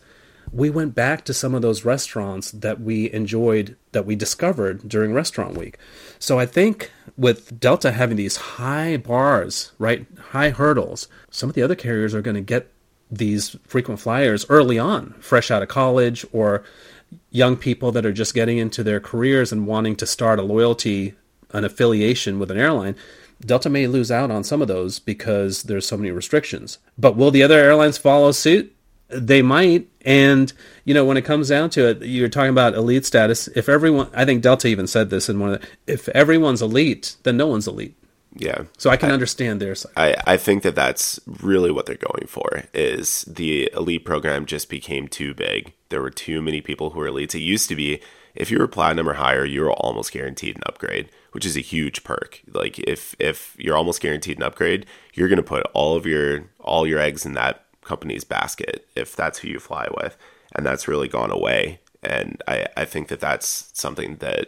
we 0.51 0.69
went 0.69 0.93
back 0.93 1.23
to 1.25 1.33
some 1.33 1.55
of 1.55 1.61
those 1.61 1.85
restaurants 1.85 2.51
that 2.51 2.81
we 2.81 3.11
enjoyed 3.11 3.77
that 3.93 4.05
we 4.05 4.15
discovered 4.15 4.87
during 4.87 5.13
restaurant 5.13 5.57
week. 5.57 5.77
So 6.19 6.39
i 6.39 6.45
think 6.45 6.91
with 7.17 7.59
delta 7.59 7.91
having 7.91 8.17
these 8.17 8.37
high 8.37 8.97
bars 8.97 9.71
right 9.79 10.05
high 10.31 10.49
hurdles 10.49 11.07
some 11.29 11.49
of 11.49 11.55
the 11.55 11.63
other 11.63 11.75
carriers 11.75 12.13
are 12.13 12.21
going 12.21 12.35
to 12.35 12.41
get 12.41 12.71
these 13.09 13.57
frequent 13.67 13.99
flyers 13.99 14.45
early 14.49 14.79
on 14.79 15.13
fresh 15.19 15.51
out 15.51 15.61
of 15.61 15.67
college 15.67 16.25
or 16.31 16.63
young 17.29 17.57
people 17.57 17.91
that 17.91 18.05
are 18.05 18.13
just 18.13 18.33
getting 18.33 18.57
into 18.57 18.83
their 18.83 18.99
careers 18.99 19.51
and 19.51 19.67
wanting 19.67 19.95
to 19.97 20.05
start 20.05 20.39
a 20.39 20.43
loyalty 20.43 21.13
an 21.53 21.65
affiliation 21.65 22.39
with 22.39 22.51
an 22.51 22.57
airline. 22.57 22.95
Delta 23.41 23.69
may 23.69 23.87
lose 23.87 24.11
out 24.11 24.31
on 24.31 24.43
some 24.43 24.61
of 24.61 24.67
those 24.67 24.99
because 24.99 25.63
there's 25.63 25.87
so 25.87 25.97
many 25.97 26.11
restrictions. 26.11 26.77
But 26.97 27.15
will 27.15 27.31
the 27.31 27.43
other 27.43 27.57
airlines 27.57 27.97
follow 27.97 28.31
suit 28.31 28.75
they 29.13 29.41
might. 29.41 29.87
And 30.03 30.51
you 30.85 30.93
know 30.93 31.05
when 31.05 31.17
it 31.17 31.23
comes 31.23 31.49
down 31.49 31.69
to 31.71 31.89
it 31.89 32.01
you're 32.01 32.29
talking 32.29 32.49
about 32.49 32.73
elite 32.73 33.05
status. 33.05 33.47
If 33.49 33.69
everyone 33.69 34.09
i 34.13 34.25
think 34.25 34.41
delta 34.41 34.67
even 34.67 34.87
said 34.87 35.09
this 35.09 35.29
in 35.29 35.39
one 35.39 35.53
of 35.53 35.61
the 35.61 35.67
if 35.87 36.09
everyone's 36.09 36.61
elite 36.61 37.17
then 37.23 37.37
no 37.37 37.47
one's 37.47 37.67
elite. 37.67 37.95
Yeah. 38.33 38.63
so 38.77 38.89
i 38.89 38.95
can 38.95 39.11
understand 39.11 39.61
their 39.61 39.75
side. 39.75 39.91
I, 39.97 40.15
I 40.25 40.37
think 40.37 40.63
that 40.63 40.73
that's 40.73 41.19
really 41.27 41.69
what 41.69 41.85
they're 41.85 41.97
going 41.97 42.27
for 42.27 42.63
is 42.73 43.23
the 43.23 43.69
elite 43.73 44.05
program 44.05 44.45
just 44.45 44.69
became 44.69 45.07
too 45.09 45.33
big. 45.33 45.73
There 45.89 46.01
were 46.01 46.09
too 46.09 46.41
many 46.41 46.61
people 46.61 46.91
who 46.91 46.99
were 46.99 47.09
elites. 47.09 47.35
It 47.35 47.39
used 47.39 47.67
to 47.69 47.75
be 47.75 47.99
if 48.33 48.49
you 48.49 48.57
were 48.57 48.67
platinum 48.67 49.09
or 49.09 49.15
higher 49.15 49.45
you 49.45 49.61
were 49.61 49.73
almost 49.73 50.13
guaranteed 50.13 50.55
an 50.55 50.63
upgrade 50.65 51.09
which 51.33 51.45
is 51.45 51.55
a 51.55 51.61
huge 51.61 52.03
perk. 52.03 52.41
Like 52.51 52.79
if 52.79 53.15
if 53.19 53.55
you're 53.59 53.77
almost 53.77 54.01
guaranteed 54.01 54.37
an 54.37 54.43
upgrade 54.43 54.85
you're 55.13 55.27
going 55.27 55.37
to 55.37 55.43
put 55.43 55.63
all 55.73 55.95
of 55.95 56.05
your 56.07 56.49
all 56.59 56.87
your 56.87 56.99
eggs 56.99 57.25
in 57.25 57.33
that 57.33 57.65
company's 57.83 58.23
basket 58.23 58.87
if 58.95 59.15
that's 59.15 59.39
who 59.39 59.47
you 59.47 59.59
fly 59.59 59.87
with 59.97 60.17
and 60.55 60.65
that's 60.65 60.87
really 60.87 61.07
gone 61.07 61.31
away 61.31 61.79
and 62.03 62.41
i 62.47 62.65
i 62.77 62.85
think 62.85 63.07
that 63.07 63.19
that's 63.19 63.69
something 63.73 64.17
that 64.17 64.47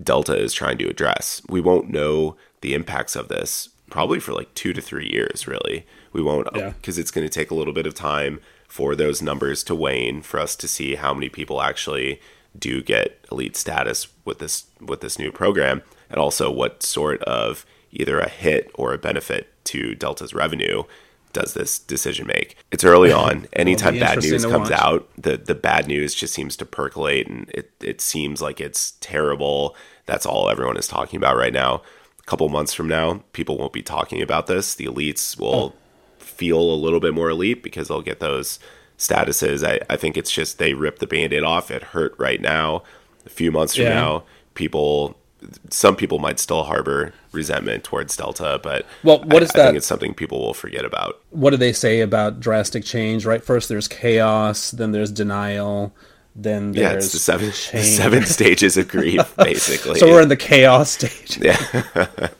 Delta 0.00 0.36
is 0.38 0.54
trying 0.54 0.78
to 0.78 0.88
address. 0.88 1.42
We 1.48 1.60
won't 1.60 1.90
know 1.90 2.36
the 2.60 2.74
impacts 2.74 3.16
of 3.16 3.26
this 3.26 3.70
probably 3.90 4.20
for 4.20 4.32
like 4.32 4.54
two 4.54 4.72
to 4.72 4.80
three 4.80 5.08
years, 5.12 5.48
really. 5.48 5.84
We 6.12 6.22
won't, 6.22 6.46
Yeah. 6.54 6.70
because 6.70 6.96
it's 6.96 7.10
going 7.10 7.26
to 7.26 7.32
take 7.32 7.50
a 7.50 7.56
little 7.56 7.72
bit 7.74 7.86
of 7.86 7.94
time 7.94 8.40
for 8.68 8.94
those 8.94 9.20
numbers 9.20 9.64
to 9.64 9.74
wane, 9.74 10.22
for 10.22 10.38
us 10.38 10.54
to 10.56 10.68
see 10.68 10.94
how 10.94 11.12
many 11.12 11.28
people 11.28 11.60
actually 11.60 12.20
do 12.56 12.82
get 12.82 13.18
elite 13.32 13.56
status 13.56 14.06
with 14.24 14.38
this 14.38 14.66
with 14.80 15.00
this 15.00 15.18
new 15.18 15.32
program, 15.32 15.82
and 16.08 16.20
also 16.20 16.52
what 16.52 16.84
sort 16.84 17.20
of 17.24 17.66
either 17.90 18.20
a 18.20 18.28
hit 18.28 18.70
or 18.74 18.92
a 18.94 18.98
benefit 18.98 19.48
to 19.64 19.96
Delta's 19.96 20.32
revenue 20.32 20.84
does 21.32 21.54
this 21.54 21.78
decision 21.78 22.26
make. 22.26 22.56
It's 22.70 22.84
early 22.84 23.12
on. 23.12 23.46
Anytime 23.52 23.98
bad 23.98 24.20
news 24.22 24.44
comes 24.44 24.70
watch. 24.70 24.80
out 24.80 25.08
the 25.16 25.36
the 25.36 25.54
bad 25.54 25.86
news 25.86 26.14
just 26.14 26.34
seems 26.34 26.56
to 26.56 26.64
percolate 26.64 27.28
and 27.28 27.48
it, 27.50 27.70
it 27.80 28.00
seems 28.00 28.40
like 28.42 28.60
it's 28.60 28.92
terrible. 29.00 29.76
That's 30.06 30.26
all 30.26 30.50
everyone 30.50 30.76
is 30.76 30.88
talking 30.88 31.16
about 31.16 31.36
right 31.36 31.52
now. 31.52 31.82
A 32.18 32.22
couple 32.24 32.48
months 32.48 32.74
from 32.74 32.88
now, 32.88 33.22
people 33.32 33.58
won't 33.58 33.72
be 33.72 33.82
talking 33.82 34.22
about 34.22 34.46
this. 34.46 34.74
The 34.74 34.86
elites 34.86 35.38
will 35.38 35.74
feel 36.18 36.60
a 36.60 36.74
little 36.74 37.00
bit 37.00 37.14
more 37.14 37.30
elite 37.30 37.62
because 37.62 37.88
they'll 37.88 38.02
get 38.02 38.20
those 38.20 38.58
statuses. 38.98 39.66
I, 39.66 39.80
I 39.92 39.96
think 39.96 40.16
it's 40.16 40.30
just 40.30 40.58
they 40.58 40.74
rip 40.74 40.98
the 40.98 41.06
band-aid 41.06 41.42
off. 41.42 41.70
It 41.70 41.82
hurt 41.82 42.14
right 42.18 42.40
now. 42.40 42.82
A 43.26 43.30
few 43.30 43.50
months 43.50 43.74
from 43.76 43.84
Yeah. 43.84 43.94
now, 43.94 44.24
people 44.54 45.16
some 45.70 45.96
people 45.96 46.18
might 46.18 46.38
still 46.38 46.64
harbor 46.64 47.12
resentment 47.32 47.84
towards 47.84 48.16
Delta, 48.16 48.60
but 48.62 48.84
Well, 49.04 49.18
what 49.24 49.42
I, 49.42 49.44
is 49.44 49.50
I 49.50 49.52
think 49.52 49.64
that- 49.72 49.76
it's 49.76 49.86
something 49.86 50.14
people 50.14 50.40
will 50.40 50.54
forget 50.54 50.84
about. 50.84 51.20
what 51.30 51.50
do 51.50 51.56
they 51.56 51.72
say 51.72 52.00
about 52.00 52.40
drastic 52.40 52.84
change 52.84 53.24
right 53.26 53.42
first 53.44 53.68
there's 53.68 53.88
chaos 53.88 54.70
then 54.72 54.92
there's 54.92 55.10
denial 55.10 55.94
then 56.36 56.74
Yeah, 56.74 56.90
there's 56.92 57.06
it's 57.06 57.12
the 57.14 57.18
seven 57.18 57.46
the 57.48 57.82
seven 57.82 58.24
stages 58.36 58.76
of 58.76 58.88
grief, 58.88 59.34
basically. 59.36 59.98
so 59.98 60.06
we're 60.08 60.22
in 60.22 60.28
the 60.28 60.36
chaos 60.36 60.90
stage 60.90 61.38
yeah. 61.42 61.88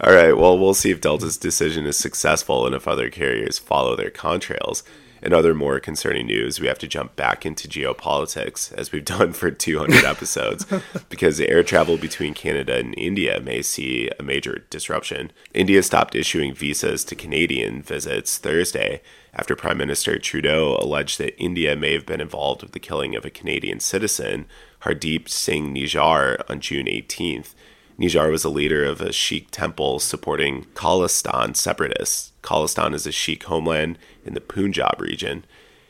All 0.00 0.12
right. 0.12 0.36
Well, 0.36 0.58
we'll 0.58 0.74
see 0.74 0.90
if 0.90 1.00
Delta's 1.00 1.36
decision 1.38 1.86
is 1.86 1.96
successful 1.96 2.66
and 2.66 2.74
if 2.74 2.88
other 2.88 3.08
carriers 3.08 3.58
follow 3.58 3.94
their 3.94 4.10
contrails. 4.10 4.82
In 5.26 5.34
other 5.34 5.54
more 5.54 5.80
concerning 5.80 6.26
news, 6.26 6.60
we 6.60 6.68
have 6.68 6.78
to 6.78 6.86
jump 6.86 7.16
back 7.16 7.44
into 7.44 7.66
geopolitics, 7.66 8.72
as 8.74 8.92
we've 8.92 9.04
done 9.18 9.32
for 9.32 9.50
200 9.50 10.04
episodes, 10.04 10.64
because 11.08 11.40
air 11.40 11.64
travel 11.64 11.96
between 11.96 12.32
Canada 12.32 12.76
and 12.78 12.96
India 12.96 13.40
may 13.40 13.60
see 13.60 14.08
a 14.20 14.22
major 14.22 14.64
disruption. 14.70 15.32
India 15.52 15.82
stopped 15.82 16.14
issuing 16.14 16.54
visas 16.54 17.02
to 17.06 17.16
Canadian 17.16 17.82
visits 17.82 18.38
Thursday 18.38 19.02
after 19.34 19.56
Prime 19.56 19.78
Minister 19.78 20.16
Trudeau 20.16 20.78
alleged 20.80 21.18
that 21.18 21.36
India 21.42 21.74
may 21.74 21.92
have 21.92 22.06
been 22.06 22.20
involved 22.20 22.62
with 22.62 22.70
the 22.70 22.78
killing 22.78 23.16
of 23.16 23.24
a 23.24 23.30
Canadian 23.30 23.80
citizen, 23.80 24.46
Hardeep 24.82 25.28
Singh 25.28 25.74
Nijjar, 25.74 26.48
on 26.48 26.60
June 26.60 26.86
18th. 26.86 27.54
Nijjar 27.98 28.30
was 28.30 28.44
a 28.44 28.48
leader 28.48 28.84
of 28.84 29.00
a 29.00 29.12
Sikh 29.12 29.50
temple 29.50 29.98
supporting 29.98 30.66
Khalistan 30.74 31.56
separatists. 31.56 32.30
Khalistan 32.46 32.94
is 32.94 33.06
a 33.06 33.12
Sikh 33.12 33.42
homeland 33.44 33.98
in 34.24 34.34
the 34.34 34.40
Punjab 34.40 35.00
region. 35.00 35.44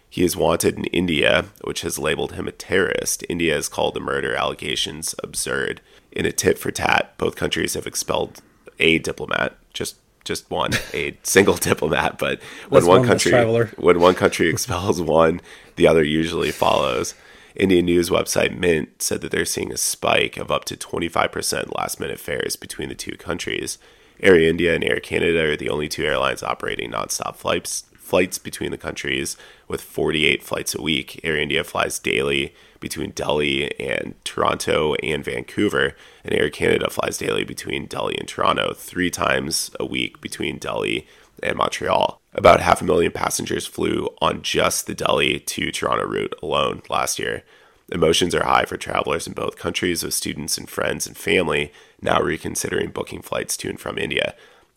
He 0.08 0.24
is 0.24 0.36
wanted 0.36 0.76
in 0.76 0.84
India, 0.86 1.46
which 1.62 1.82
has 1.82 1.98
labeled 1.98 2.32
him 2.32 2.48
a 2.48 2.52
terrorist. 2.52 3.22
India 3.28 3.54
has 3.54 3.68
called 3.68 3.94
the 3.94 4.00
murder 4.00 4.34
allegations 4.34 5.14
absurd. 5.22 5.82
In 6.10 6.24
a 6.24 6.32
tit 6.32 6.58
for 6.58 6.70
tat, 6.70 7.12
both 7.18 7.36
countries 7.36 7.74
have 7.74 7.86
expelled 7.86 8.40
a 8.78 8.98
diplomat, 8.98 9.56
just 9.74 9.96
just 10.24 10.50
one, 10.50 10.72
a 10.92 11.16
single 11.22 11.54
diplomat. 11.54 12.18
But 12.18 12.40
when 12.68 12.80
That's 12.80 12.86
one 12.86 13.00
one 13.00 13.08
country 13.08 13.32
when 13.76 14.00
one 14.00 14.14
country 14.14 14.48
expels 14.48 15.00
one, 15.02 15.40
the 15.76 15.86
other 15.86 16.02
usually 16.02 16.50
follows. 16.50 17.14
Indian 17.54 17.86
news 17.86 18.10
website 18.10 18.56
Mint 18.56 19.00
said 19.00 19.20
that 19.20 19.30
they're 19.30 19.44
seeing 19.44 19.72
a 19.72 19.78
spike 19.78 20.36
of 20.36 20.50
up 20.50 20.66
to 20.66 20.76
25% 20.76 21.74
last 21.74 21.98
minute 21.98 22.20
fares 22.20 22.54
between 22.54 22.90
the 22.90 22.94
two 22.94 23.16
countries. 23.16 23.78
Air 24.20 24.38
India 24.38 24.74
and 24.74 24.84
Air 24.84 25.00
Canada 25.00 25.52
are 25.52 25.56
the 25.56 25.68
only 25.70 25.88
two 25.88 26.04
airlines 26.04 26.42
operating 26.42 26.92
nonstop 26.92 27.36
flights 27.36 27.84
flights 28.06 28.38
between 28.38 28.70
the 28.70 28.78
countries 28.78 29.36
with 29.66 29.80
48 29.80 30.40
flights 30.40 30.76
a 30.76 30.80
week. 30.80 31.20
Air 31.24 31.36
India 31.36 31.64
flies 31.64 31.98
daily 31.98 32.54
between 32.78 33.10
Delhi 33.10 33.78
and 33.80 34.14
Toronto 34.24 34.94
and 35.02 35.24
Vancouver, 35.24 35.96
and 36.24 36.32
Air 36.32 36.48
Canada 36.48 36.88
flies 36.88 37.18
daily 37.18 37.42
between 37.42 37.86
Delhi 37.86 38.16
and 38.16 38.28
Toronto, 38.28 38.74
three 38.74 39.10
times 39.10 39.72
a 39.80 39.84
week 39.84 40.20
between 40.20 40.58
Delhi 40.58 41.08
and 41.42 41.56
Montreal. 41.56 42.20
About 42.32 42.60
half 42.60 42.80
a 42.80 42.84
million 42.84 43.10
passengers 43.10 43.66
flew 43.66 44.08
on 44.22 44.42
just 44.42 44.86
the 44.86 44.94
Delhi 44.94 45.40
to 45.40 45.72
Toronto 45.72 46.06
route 46.06 46.34
alone 46.40 46.82
last 46.88 47.18
year. 47.18 47.42
Emotions 47.92 48.34
are 48.34 48.44
high 48.44 48.64
for 48.64 48.76
travelers 48.76 49.26
in 49.26 49.32
both 49.32 49.56
countries, 49.56 50.02
with 50.02 50.14
students 50.14 50.58
and 50.58 50.68
friends 50.68 51.06
and 51.06 51.16
family 51.16 51.72
now 52.02 52.20
reconsidering 52.20 52.90
booking 52.90 53.22
flights 53.22 53.56
to 53.56 53.68
and 53.68 53.80
from 53.80 53.96
India. 53.96 54.34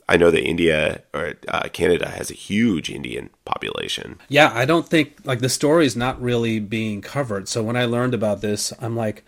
I 0.08 0.18
know 0.18 0.32
that 0.32 0.44
India 0.44 1.04
or 1.14 1.34
uh, 1.48 1.70
Canada 1.72 2.10
has 2.10 2.32
a 2.32 2.36
huge 2.36 2.90
Indian 2.90 3.30
population. 3.46 4.18
Yeah, 4.28 4.52
I 4.54 4.66
don't 4.66 4.88
think 4.88 5.18
like 5.24 5.40
the 5.40 5.50
story 5.50 5.86
is 5.86 5.96
not 5.96 6.22
really 6.22 6.60
being 6.60 7.02
covered. 7.02 7.48
So 7.48 7.62
when 7.62 7.76
I 7.76 7.86
learned 7.86 8.16
about 8.16 8.42
this, 8.42 8.74
I'm 8.80 8.96
like, 8.96 9.24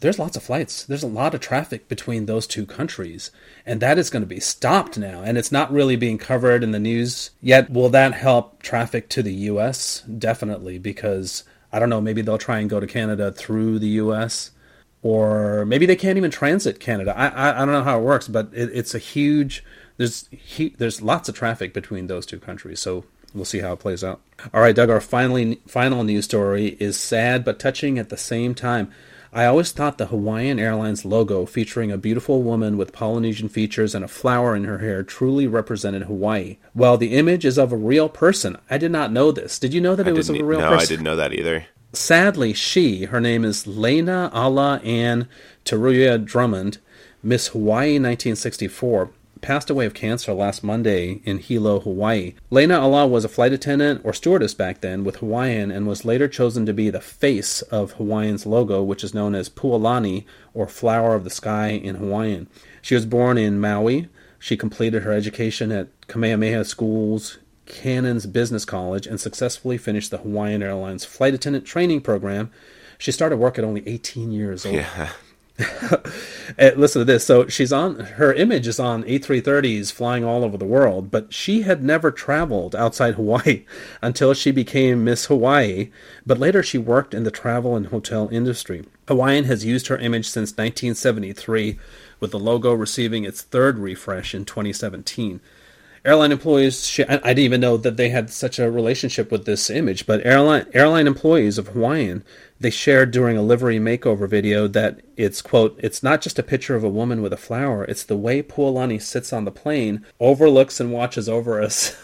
there's 0.00 0.18
lots 0.18 0.36
of 0.36 0.42
flights. 0.42 0.84
There's 0.84 1.02
a 1.02 1.08
lot 1.08 1.34
of 1.34 1.40
traffic 1.40 1.88
between 1.88 2.26
those 2.26 2.46
two 2.46 2.66
countries, 2.66 3.30
and 3.64 3.80
that 3.80 3.98
is 3.98 4.10
going 4.10 4.22
to 4.22 4.26
be 4.26 4.40
stopped 4.40 4.98
now. 4.98 5.22
And 5.22 5.38
it's 5.38 5.52
not 5.52 5.72
really 5.72 5.96
being 5.96 6.18
covered 6.18 6.62
in 6.62 6.72
the 6.72 6.78
news 6.78 7.30
yet. 7.40 7.70
Will 7.70 7.90
that 7.90 8.14
help 8.14 8.62
traffic 8.62 9.08
to 9.10 9.22
the 9.22 9.34
U.S.? 9.34 10.00
Definitely, 10.02 10.78
because 10.78 11.44
I 11.72 11.78
don't 11.78 11.90
know, 11.90 12.00
maybe 12.00 12.22
they'll 12.22 12.38
try 12.38 12.58
and 12.58 12.68
go 12.68 12.80
to 12.80 12.86
Canada 12.86 13.32
through 13.32 13.78
the 13.78 13.88
U.S. 13.88 14.50
Or 15.02 15.64
maybe 15.64 15.86
they 15.86 15.96
can't 15.96 16.18
even 16.18 16.30
transit 16.30 16.80
Canada. 16.80 17.16
I 17.16 17.28
I, 17.28 17.62
I 17.62 17.64
don't 17.64 17.72
know 17.72 17.84
how 17.84 17.98
it 17.98 18.02
works, 18.02 18.28
but 18.28 18.50
it, 18.52 18.70
it's 18.74 18.94
a 18.94 18.98
huge. 18.98 19.64
There's 19.96 20.28
he, 20.30 20.74
there's 20.78 21.00
lots 21.00 21.28
of 21.28 21.34
traffic 21.34 21.72
between 21.72 22.06
those 22.06 22.26
two 22.26 22.38
countries, 22.38 22.80
so 22.80 23.04
we'll 23.34 23.44
see 23.44 23.60
how 23.60 23.72
it 23.72 23.78
plays 23.78 24.04
out. 24.04 24.20
All 24.52 24.60
right, 24.60 24.74
Doug. 24.74 24.90
Our 24.90 25.00
finally 25.00 25.60
final 25.66 26.04
news 26.04 26.26
story 26.26 26.76
is 26.80 26.98
sad 26.98 27.44
but 27.44 27.58
touching 27.58 27.98
at 27.98 28.10
the 28.10 28.16
same 28.16 28.54
time. 28.54 28.90
I 29.32 29.44
always 29.44 29.70
thought 29.70 29.98
the 29.98 30.06
Hawaiian 30.06 30.58
Airlines 30.58 31.04
logo 31.04 31.46
featuring 31.46 31.92
a 31.92 31.98
beautiful 31.98 32.42
woman 32.42 32.76
with 32.76 32.92
Polynesian 32.92 33.48
features 33.48 33.94
and 33.94 34.04
a 34.04 34.08
flower 34.08 34.56
in 34.56 34.64
her 34.64 34.78
hair 34.78 35.04
truly 35.04 35.46
represented 35.46 36.02
Hawaii. 36.02 36.58
Well, 36.74 36.96
the 36.96 37.14
image 37.16 37.44
is 37.44 37.56
of 37.56 37.72
a 37.72 37.76
real 37.76 38.08
person. 38.08 38.58
I 38.68 38.76
did 38.76 38.90
not 38.90 39.12
know 39.12 39.30
this. 39.30 39.60
Did 39.60 39.72
you 39.72 39.80
know 39.80 39.94
that 39.94 40.08
I 40.08 40.10
it 40.10 40.14
was 40.14 40.28
of 40.28 40.36
a 40.36 40.42
real 40.42 40.58
no, 40.58 40.70
person? 40.70 40.76
No, 40.76 40.82
I 40.82 40.86
didn't 40.86 41.04
know 41.04 41.16
that 41.16 41.32
either. 41.32 41.66
Sadly, 41.92 42.52
she, 42.52 43.04
her 43.04 43.20
name 43.20 43.44
is 43.44 43.66
Leina'ala 43.66 44.84
Ann 44.84 45.28
Teruya 45.64 46.24
Drummond, 46.24 46.78
Miss 47.22 47.48
Hawaii 47.48 47.98
1964, 47.98 49.10
passed 49.40 49.70
away 49.70 49.86
of 49.86 49.94
cancer 49.94 50.32
last 50.32 50.62
Monday 50.62 51.20
in 51.24 51.38
Hilo, 51.38 51.80
Hawaii. 51.80 52.34
Leina'ala 52.50 53.08
was 53.08 53.24
a 53.24 53.28
flight 53.28 53.52
attendant 53.52 54.00
or 54.04 54.12
stewardess 54.12 54.54
back 54.54 54.80
then 54.80 55.04
with 55.04 55.16
Hawaiian 55.16 55.70
and 55.70 55.86
was 55.86 56.04
later 56.04 56.28
chosen 56.28 56.66
to 56.66 56.72
be 56.72 56.90
the 56.90 57.00
face 57.00 57.62
of 57.62 57.92
Hawaiian's 57.92 58.46
logo, 58.46 58.82
which 58.82 59.04
is 59.04 59.14
known 59.14 59.34
as 59.34 59.48
Pualani 59.48 60.24
or 60.54 60.66
Flower 60.66 61.14
of 61.14 61.24
the 61.24 61.30
Sky 61.30 61.68
in 61.68 61.96
Hawaiian. 61.96 62.48
She 62.82 62.94
was 62.94 63.06
born 63.06 63.38
in 63.38 63.60
Maui. 63.60 64.08
She 64.38 64.56
completed 64.56 65.02
her 65.02 65.12
education 65.12 65.70
at 65.70 65.88
Kamehameha 66.06 66.64
Schools, 66.64 67.38
Cannon's 67.66 68.26
Business 68.26 68.64
College, 68.64 69.06
and 69.06 69.20
successfully 69.20 69.78
finished 69.78 70.10
the 70.10 70.18
Hawaiian 70.18 70.62
Airlines 70.62 71.04
flight 71.04 71.34
attendant 71.34 71.66
training 71.66 72.00
program. 72.00 72.50
She 72.98 73.12
started 73.12 73.36
work 73.36 73.58
at 73.58 73.64
only 73.64 73.82
18 73.86 74.32
years 74.32 74.66
old. 74.66 74.74
Yeah. 74.74 75.10
Uh, 75.60 75.96
listen 76.76 77.00
to 77.00 77.04
this. 77.04 77.24
So 77.24 77.46
she's 77.48 77.72
on 77.72 78.00
her 78.00 78.32
image 78.32 78.66
is 78.66 78.80
on 78.80 79.04
A330s 79.04 79.92
flying 79.92 80.24
all 80.24 80.44
over 80.44 80.56
the 80.56 80.64
world, 80.64 81.10
but 81.10 81.32
she 81.32 81.62
had 81.62 81.82
never 81.82 82.10
traveled 82.10 82.74
outside 82.74 83.14
Hawaii 83.16 83.64
until 84.02 84.34
she 84.34 84.50
became 84.50 85.04
Miss 85.04 85.26
Hawaii. 85.26 85.90
But 86.26 86.38
later 86.38 86.62
she 86.62 86.78
worked 86.78 87.14
in 87.14 87.24
the 87.24 87.30
travel 87.30 87.76
and 87.76 87.86
hotel 87.86 88.28
industry. 88.32 88.84
Hawaiian 89.08 89.44
has 89.44 89.64
used 89.64 89.88
her 89.88 89.98
image 89.98 90.28
since 90.28 90.50
1973, 90.50 91.78
with 92.20 92.30
the 92.30 92.38
logo 92.38 92.72
receiving 92.72 93.24
its 93.24 93.42
third 93.42 93.78
refresh 93.78 94.34
in 94.34 94.44
2017 94.44 95.40
airline 96.04 96.32
employees 96.32 96.98
I, 97.08 97.16
didn't 97.16 97.38
even 97.40 97.60
know 97.60 97.76
that 97.76 97.96
they 97.96 98.08
had 98.08 98.30
such 98.30 98.58
a 98.58 98.70
relationship 98.70 99.30
with 99.30 99.44
this 99.44 99.68
image 99.68 100.06
but 100.06 100.24
airline 100.24 100.66
airline 100.72 101.06
employees 101.06 101.58
of 101.58 101.68
hawaiian 101.68 102.24
they 102.60 102.70
shared 102.70 103.10
during 103.10 103.36
a 103.36 103.42
livery 103.42 103.78
makeover 103.78 104.28
video 104.28 104.68
that 104.68 105.00
it's 105.16 105.42
quote 105.42 105.78
it's 105.82 106.02
not 106.02 106.20
just 106.20 106.38
a 106.38 106.42
picture 106.42 106.76
of 106.76 106.84
a 106.84 106.88
woman 106.88 107.22
with 107.22 107.32
a 107.32 107.36
flower 107.36 107.84
it's 107.84 108.04
the 108.04 108.16
way 108.16 108.42
pualani 108.42 109.00
sits 109.00 109.32
on 109.32 109.44
the 109.44 109.50
plane 109.50 110.04
overlooks 110.20 110.78
and 110.78 110.92
watches 110.92 111.28
over 111.28 111.60
us. 111.60 111.96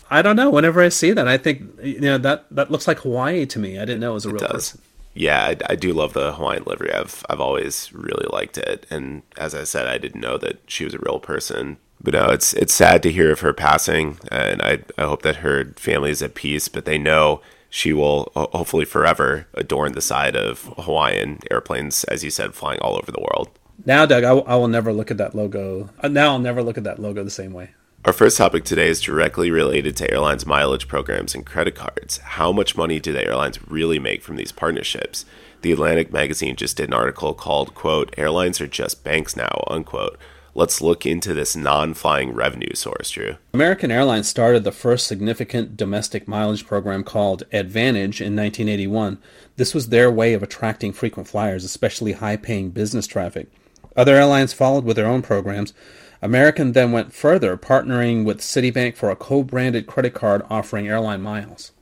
I 0.10 0.22
don't 0.22 0.36
know 0.36 0.50
whenever 0.50 0.80
i 0.82 0.88
see 0.88 1.12
that 1.12 1.26
i 1.26 1.36
think 1.36 1.62
you 1.82 2.00
know 2.00 2.18
that 2.18 2.46
that 2.50 2.70
looks 2.70 2.86
like 2.86 3.00
hawaii 3.00 3.46
to 3.46 3.58
me. 3.58 3.78
I 3.78 3.84
didn't 3.84 4.00
know 4.00 4.12
it 4.12 4.14
was 4.14 4.26
a 4.26 4.30
real 4.30 4.46
person. 4.46 4.80
Yeah, 5.14 5.40
I, 5.44 5.56
I, 5.70 5.76
do 5.76 5.92
love 5.92 6.12
the 6.12 6.32
Hawaiian 6.32 6.64
livery. 6.66 6.92
I've 6.92 7.24
I've 7.30 7.40
always 7.40 7.92
really 7.92 8.26
liked 8.30 8.58
it, 8.58 8.84
and 8.90 9.22
as 9.36 9.54
I 9.54 9.62
said, 9.62 9.86
I 9.86 9.96
didn't 9.96 10.20
know 10.20 10.36
that 10.38 10.58
she 10.66 10.84
was 10.84 10.94
a 10.94 10.98
real 10.98 11.20
person. 11.20 11.76
But 12.02 12.14
no, 12.14 12.26
it's 12.26 12.52
it's 12.54 12.74
sad 12.74 13.02
to 13.04 13.12
hear 13.12 13.30
of 13.30 13.40
her 13.40 13.52
passing, 13.52 14.18
and 14.32 14.60
I 14.60 14.80
I 14.98 15.02
hope 15.02 15.22
that 15.22 15.36
her 15.36 15.72
family 15.76 16.10
is 16.10 16.20
at 16.20 16.34
peace. 16.34 16.66
But 16.68 16.84
they 16.84 16.98
know 16.98 17.40
she 17.74 17.92
will 17.92 18.30
hopefully 18.36 18.84
forever 18.84 19.48
adorn 19.54 19.94
the 19.94 20.00
side 20.00 20.36
of 20.36 20.72
Hawaiian 20.78 21.40
airplanes, 21.50 22.04
as 22.04 22.22
you 22.22 22.30
said, 22.30 22.54
flying 22.54 22.78
all 22.78 22.94
over 22.94 23.10
the 23.10 23.18
world. 23.18 23.50
Now, 23.84 24.06
Doug, 24.06 24.22
I, 24.22 24.28
w- 24.28 24.46
I 24.46 24.54
will 24.54 24.68
never 24.68 24.92
look 24.92 25.10
at 25.10 25.16
that 25.16 25.34
logo. 25.34 25.90
Uh, 25.98 26.06
now 26.06 26.30
I'll 26.30 26.38
never 26.38 26.62
look 26.62 26.78
at 26.78 26.84
that 26.84 27.00
logo 27.00 27.24
the 27.24 27.30
same 27.30 27.52
way. 27.52 27.72
Our 28.04 28.12
first 28.12 28.38
topic 28.38 28.62
today 28.62 28.86
is 28.86 29.00
directly 29.00 29.50
related 29.50 29.96
to 29.96 30.08
airlines' 30.08 30.46
mileage 30.46 30.86
programs 30.86 31.34
and 31.34 31.44
credit 31.44 31.74
cards. 31.74 32.18
How 32.18 32.52
much 32.52 32.76
money 32.76 33.00
do 33.00 33.12
the 33.12 33.26
airlines 33.26 33.58
really 33.68 33.98
make 33.98 34.22
from 34.22 34.36
these 34.36 34.52
partnerships? 34.52 35.24
The 35.62 35.72
Atlantic 35.72 36.12
magazine 36.12 36.54
just 36.54 36.76
did 36.76 36.90
an 36.90 36.94
article 36.94 37.34
called, 37.34 37.74
quote, 37.74 38.14
Airlines 38.16 38.60
are 38.60 38.68
just 38.68 39.02
banks 39.02 39.34
now, 39.34 39.64
unquote 39.66 40.16
let's 40.54 40.80
look 40.80 41.04
into 41.04 41.34
this 41.34 41.56
non 41.56 41.94
flying 41.94 42.32
revenue 42.32 42.74
source, 42.74 43.10
Drew. 43.10 43.36
American 43.52 43.90
Airlines 43.90 44.28
started 44.28 44.64
the 44.64 44.72
first 44.72 45.06
significant 45.06 45.76
domestic 45.76 46.26
mileage 46.28 46.66
program 46.66 47.04
called 47.04 47.42
Advantage 47.52 48.20
in 48.20 48.36
1981. 48.36 49.18
This 49.56 49.74
was 49.74 49.88
their 49.88 50.10
way 50.10 50.34
of 50.34 50.42
attracting 50.42 50.92
frequent 50.92 51.28
flyers, 51.28 51.64
especially 51.64 52.12
high 52.12 52.36
paying 52.36 52.70
business 52.70 53.06
traffic. 53.06 53.48
Other 53.96 54.16
airlines 54.16 54.52
followed 54.52 54.84
with 54.84 54.96
their 54.96 55.06
own 55.06 55.22
programs. 55.22 55.72
American 56.22 56.72
then 56.72 56.90
went 56.90 57.12
further, 57.12 57.56
partnering 57.56 58.24
with 58.24 58.40
Citibank 58.40 58.96
for 58.96 59.10
a 59.10 59.16
co 59.16 59.42
branded 59.42 59.86
credit 59.86 60.14
card 60.14 60.42
offering 60.48 60.88
airline 60.88 61.20
miles. 61.20 61.72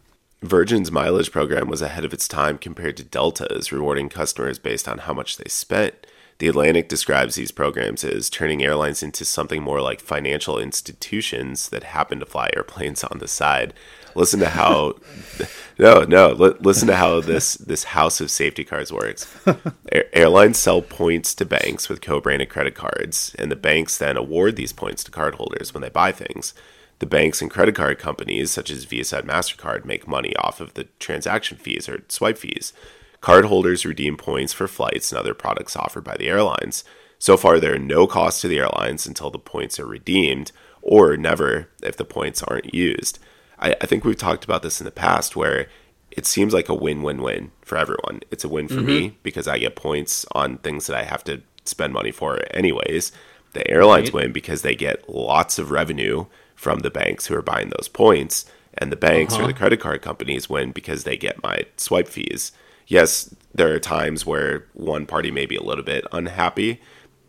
Virgin's 0.43 0.91
mileage 0.91 1.31
program 1.31 1.69
was 1.69 1.81
ahead 1.81 2.05
of 2.05 2.13
its 2.13 2.27
time 2.27 2.59
compared 2.59 2.97
to 2.97 3.05
Delta's, 3.05 3.71
rewarding 3.71 4.09
customers 4.09 4.59
based 4.59 4.89
on 4.89 4.99
how 4.99 5.15
much 5.15 5.37
they 5.37 5.49
spent. 5.49 6.07
The 6.39 6.49
Atlantic 6.49 6.89
describes 6.89 7.35
these 7.35 7.53
programs 7.53 8.03
as 8.03 8.29
turning 8.29 8.63
airlines 8.63 9.03
into 9.03 9.25
something 9.25 9.63
more 9.63 9.81
like 9.81 10.01
financial 10.01 10.59
institutions 10.59 11.69
that 11.69 11.85
happen 11.85 12.19
to 12.21 12.27
fly 12.27 12.51
airplanes 12.57 13.05
on 13.05 13.19
the 13.19 13.29
side. 13.29 13.75
Listen 14.15 14.41
to 14.41 14.49
how 14.49 14.97
no 15.79 16.03
no 16.03 16.33
listen 16.61 16.89
to 16.89 16.97
how 16.97 17.21
this 17.21 17.55
this 17.55 17.85
house 17.85 18.21
of 18.21 18.31
safety 18.31 18.65
cards 18.65 18.93
works. 18.93 19.33
airlines 20.13 20.59
sell 20.59 20.83
points 20.83 21.35
to 21.37 21.45
banks 21.45 21.89
with 21.89 22.01
co-branded 22.01 22.49
credit 22.49 22.75
cards, 22.75 23.35
and 23.39 23.51
the 23.51 23.57
banks 23.57 23.97
then 23.97 24.17
award 24.17 24.57
these 24.57 24.73
points 24.73 25.05
to 25.05 25.11
cardholders 25.11 25.73
when 25.73 25.83
they 25.83 25.91
buy 25.91 26.13
things. 26.13 26.55
The 26.99 27.07
banks 27.07 27.43
and 27.43 27.51
credit 27.51 27.75
card 27.75 27.99
companies, 27.99 28.53
such 28.53 28.71
as 28.71 28.85
Visa 28.85 29.19
and 29.19 29.29
Mastercard, 29.29 29.85
make 29.85 30.07
money 30.07 30.37
off 30.37 30.61
of 30.61 30.75
the 30.75 30.85
transaction 31.01 31.59
fees 31.59 31.89
or 31.89 32.05
swipe 32.09 32.39
fees. 32.39 32.73
Cardholders 33.23 33.85
redeem 33.85 34.17
points 34.17 34.53
for 34.53 34.67
flights 34.67 35.13
and 35.13 35.19
other 35.19 35.33
products 35.33 35.77
offered 35.77 36.03
by 36.03 36.17
the 36.17 36.29
airlines. 36.29 36.85
So 37.19 37.37
far, 37.37 37.61
there 37.61 37.75
are 37.75 37.79
no 37.79 38.09
costs 38.09 38.41
to 38.41 38.49
the 38.49 38.59
airlines 38.59 39.07
until 39.07 39.31
the 39.31 39.39
points 39.39 39.79
are 39.79 39.87
redeemed, 39.87 40.51
or 40.83 41.17
never 41.17 41.69
if 41.83 41.97
the 41.97 42.05
points 42.05 42.43
aren't 42.43 42.75
used. 42.75 43.21
I, 43.61 43.77
I 43.81 43.87
think 43.87 44.05
we've 44.05 44.17
talked 44.17 44.45
about 44.45 44.65
this 44.65 44.81
in 44.81 44.85
the 44.85 44.91
past 44.91 45.37
where 45.37 45.69
it 46.11 46.27
seems 46.27 46.53
like 46.53 46.69
a 46.69 46.75
win 46.75 47.03
win 47.03 47.23
win 47.23 47.53
for 47.63 47.79
everyone. 47.79 48.21
It's 48.33 48.43
a 48.43 48.49
win 48.49 48.67
for 48.67 48.75
mm-hmm. 48.75 48.87
me 48.87 49.19
because 49.23 49.47
I 49.47 49.59
get 49.59 49.77
points 49.77 50.27
on 50.33 50.59
things 50.59 50.89
that 50.89 50.97
I 50.97 51.05
have 51.05 51.23
to 51.25 51.43
spend 51.65 51.93
money 51.93 52.11
for 52.11 52.41
anyways. 52.51 53.13
The 53.53 53.71
airlines 53.71 54.13
right. 54.13 54.25
win 54.25 54.33
because 54.33 54.63
they 54.63 54.75
get 54.75 55.09
lots 55.09 55.61
of 55.61 55.71
revenue 55.71 56.27
from 56.57 56.81
the 56.81 56.91
banks 56.91 57.27
who 57.27 57.37
are 57.37 57.43
buying 57.43 57.71
those 57.71 57.89
points, 57.89 58.47
and 58.77 58.91
the 58.91 58.97
banks 58.97 59.35
uh-huh. 59.35 59.45
or 59.45 59.47
the 59.47 59.55
credit 59.55 59.79
card 59.79 60.03
companies 60.03 60.51
win 60.51 60.73
because 60.73 61.05
they 61.05 61.17
get 61.17 61.43
my 61.43 61.67
swipe 61.77 62.09
fees 62.09 62.51
yes, 62.93 63.35
there 63.55 63.73
are 63.75 63.81
times 63.81 64.27
where 64.27 64.67
one 64.75 65.07
party 65.07 65.31
may 65.31 65.47
be 65.47 65.57
a 65.57 65.63
little 65.63 65.83
bit 65.83 66.05
unhappy, 66.13 66.81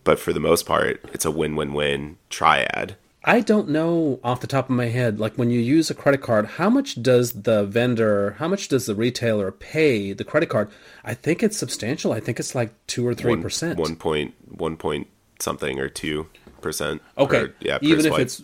but 0.03 0.19
for 0.19 0.33
the 0.33 0.39
most 0.39 0.65
part, 0.65 0.99
it's 1.13 1.25
a 1.25 1.31
win 1.31 1.55
win 1.55 1.73
win 1.73 2.17
triad. 2.29 2.97
I 3.25 3.39
don't 3.39 3.69
know 3.69 4.19
off 4.21 4.41
the 4.41 4.47
top 4.47 4.65
of 4.69 4.75
my 4.75 4.87
head, 4.87 5.17
like 5.17 5.37
when 5.37 5.49
you 5.49 5.61
use 5.61 5.89
a 5.89 5.93
credit 5.93 6.21
card, 6.21 6.45
how 6.45 6.69
much 6.69 7.01
does 7.01 7.43
the 7.43 7.63
vendor, 7.63 8.31
how 8.37 8.49
much 8.49 8.67
does 8.67 8.85
the 8.85 8.95
retailer 8.95 9.49
pay 9.49 10.11
the 10.11 10.25
credit 10.25 10.49
card? 10.49 10.69
I 11.05 11.13
think 11.13 11.41
it's 11.41 11.57
substantial. 11.57 12.11
I 12.11 12.19
think 12.19 12.37
it's 12.37 12.53
like 12.53 12.73
two 12.85 13.07
or 13.07 13.13
three 13.13 13.37
percent. 13.37 13.79
One 13.79 13.95
point, 13.95 14.33
one 14.49 14.75
point 14.75 15.07
something 15.39 15.79
or 15.79 15.87
two 15.87 16.27
percent. 16.59 17.01
Okay, 17.17 17.47
per, 17.47 17.53
yeah, 17.61 17.77
even 17.81 18.05
if 18.05 18.19
it's 18.19 18.43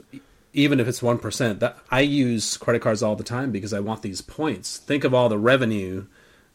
even 0.54 0.80
if 0.80 0.88
it's 0.88 1.04
one 1.04 1.18
percent, 1.18 1.60
that 1.60 1.78
I 1.92 2.00
use 2.00 2.56
credit 2.56 2.82
cards 2.82 3.04
all 3.04 3.18
the 3.18 3.26
time 3.26 3.52
because 3.52 3.74
I 3.74 3.82
want 3.82 4.02
these 4.02 4.22
points. 4.22 4.78
Think 4.78 5.04
of 5.04 5.14
all 5.14 5.28
the 5.28 5.38
revenue 5.38 6.06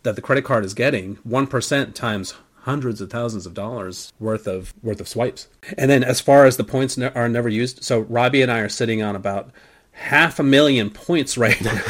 that 0.05 0.17
the 0.17 0.23
credit 0.23 0.45
card 0.45 0.65
is 0.65 0.75
getting, 0.75 1.17
1% 1.29 1.95
times 1.95 2.35
hundreds 2.65 3.01
of 3.01 3.11
thousands 3.11 3.45
of 3.45 3.53
dollars 3.53 4.13
worth 4.19 4.47
of 4.47 4.73
worth 4.83 5.01
of 5.01 5.09
swipes. 5.09 5.49
And 5.77 5.91
then 5.91 6.03
as 6.03 6.21
far 6.21 6.47
as 6.47 6.57
the 6.57 6.65
points 6.65 6.97
ne- 6.97 7.13
are 7.15 7.29
never 7.29 7.49
used, 7.49 7.85
so 7.85 8.01
Robbie 8.01 8.41
and 8.41 8.51
I 8.51 8.61
are 8.61 8.71
sitting 8.71 9.03
on 9.03 9.15
about 9.17 9.51
half 9.93 10.39
a 10.39 10.43
million 10.43 10.91
points 10.91 11.37
right 11.39 11.61
now, 11.63 11.81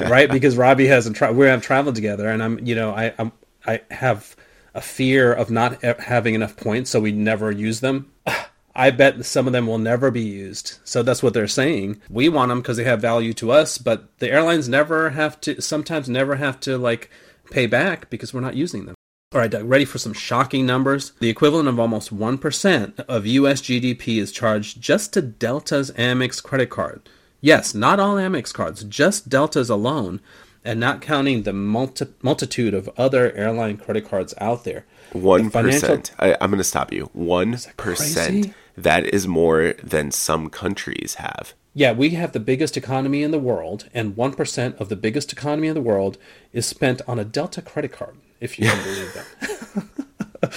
right? 0.08 0.30
Because 0.30 0.56
Robbie 0.56 0.86
hasn't 0.86 1.16
tra- 1.16 1.32
we 1.32 1.46
have 1.46 1.62
traveled 1.62 1.94
together, 1.94 2.28
and 2.28 2.42
I'm 2.42 2.64
you 2.66 2.74
know 2.74 2.92
I 2.92 3.12
I'm, 3.18 3.32
I 3.66 3.80
have 3.90 4.34
a 4.74 4.80
fear 4.80 5.32
of 5.32 5.50
not 5.50 5.82
having 5.82 6.34
enough 6.34 6.56
points, 6.56 6.90
so 6.90 7.00
we 7.00 7.12
never 7.12 7.50
use 7.50 7.80
them. 7.80 8.10
I 8.74 8.92
bet 8.92 9.24
some 9.26 9.48
of 9.48 9.52
them 9.52 9.66
will 9.66 9.78
never 9.78 10.12
be 10.12 10.22
used. 10.22 10.78
So 10.84 11.02
that's 11.02 11.20
what 11.20 11.34
they're 11.34 11.48
saying. 11.48 12.00
We 12.08 12.28
want 12.28 12.50
them 12.50 12.60
because 12.60 12.76
they 12.76 12.84
have 12.84 13.00
value 13.00 13.32
to 13.34 13.50
us, 13.50 13.76
but 13.76 14.16
the 14.20 14.30
airlines 14.30 14.68
never 14.68 15.10
have 15.10 15.40
to, 15.40 15.60
sometimes 15.60 16.08
never 16.08 16.36
have 16.36 16.60
to 16.60 16.78
like 16.78 17.10
pay 17.50 17.66
back 17.66 18.10
because 18.10 18.32
we're 18.32 18.40
not 18.40 18.56
using 18.56 18.86
them. 18.86 18.94
All 19.34 19.40
right, 19.40 19.50
Doug, 19.50 19.68
ready 19.68 19.84
for 19.84 19.98
some 19.98 20.14
shocking 20.14 20.64
numbers? 20.64 21.12
The 21.20 21.28
equivalent 21.28 21.68
of 21.68 21.78
almost 21.78 22.16
1% 22.16 23.00
of 23.00 23.26
US 23.26 23.60
GDP 23.60 24.18
is 24.18 24.32
charged 24.32 24.80
just 24.80 25.12
to 25.12 25.20
Delta's 25.22 25.90
Amex 25.92 26.42
credit 26.42 26.70
card. 26.70 27.08
Yes, 27.40 27.74
not 27.74 28.00
all 28.00 28.16
Amex 28.16 28.54
cards, 28.54 28.84
just 28.84 29.28
Delta's 29.28 29.68
alone, 29.68 30.20
and 30.64 30.80
not 30.80 31.02
counting 31.02 31.42
the 31.42 31.52
multi- 31.52 32.06
multitude 32.22 32.72
of 32.72 32.88
other 32.96 33.32
airline 33.32 33.76
credit 33.76 34.08
cards 34.08 34.34
out 34.40 34.64
there. 34.64 34.86
One 35.12 35.50
percent. 35.50 36.12
I'm 36.18 36.50
going 36.50 36.58
to 36.58 36.64
stop 36.64 36.92
you. 36.92 37.10
One 37.12 37.58
percent. 37.76 38.54
That 38.76 39.06
is 39.06 39.26
more 39.26 39.74
than 39.82 40.10
some 40.10 40.50
countries 40.50 41.14
have. 41.14 41.52
Yeah, 41.78 41.92
we 41.92 42.10
have 42.10 42.32
the 42.32 42.40
biggest 42.40 42.76
economy 42.76 43.22
in 43.22 43.30
the 43.30 43.38
world, 43.38 43.88
and 43.94 44.16
one 44.16 44.34
percent 44.34 44.74
of 44.80 44.88
the 44.88 44.96
biggest 44.96 45.32
economy 45.32 45.68
in 45.68 45.74
the 45.74 45.80
world 45.80 46.18
is 46.52 46.66
spent 46.66 47.00
on 47.06 47.20
a 47.20 47.24
Delta 47.24 47.62
credit 47.62 47.92
card. 47.92 48.16
If 48.40 48.58
you 48.58 48.68
can 48.68 48.82
believe 48.82 49.14
that. 49.14 50.50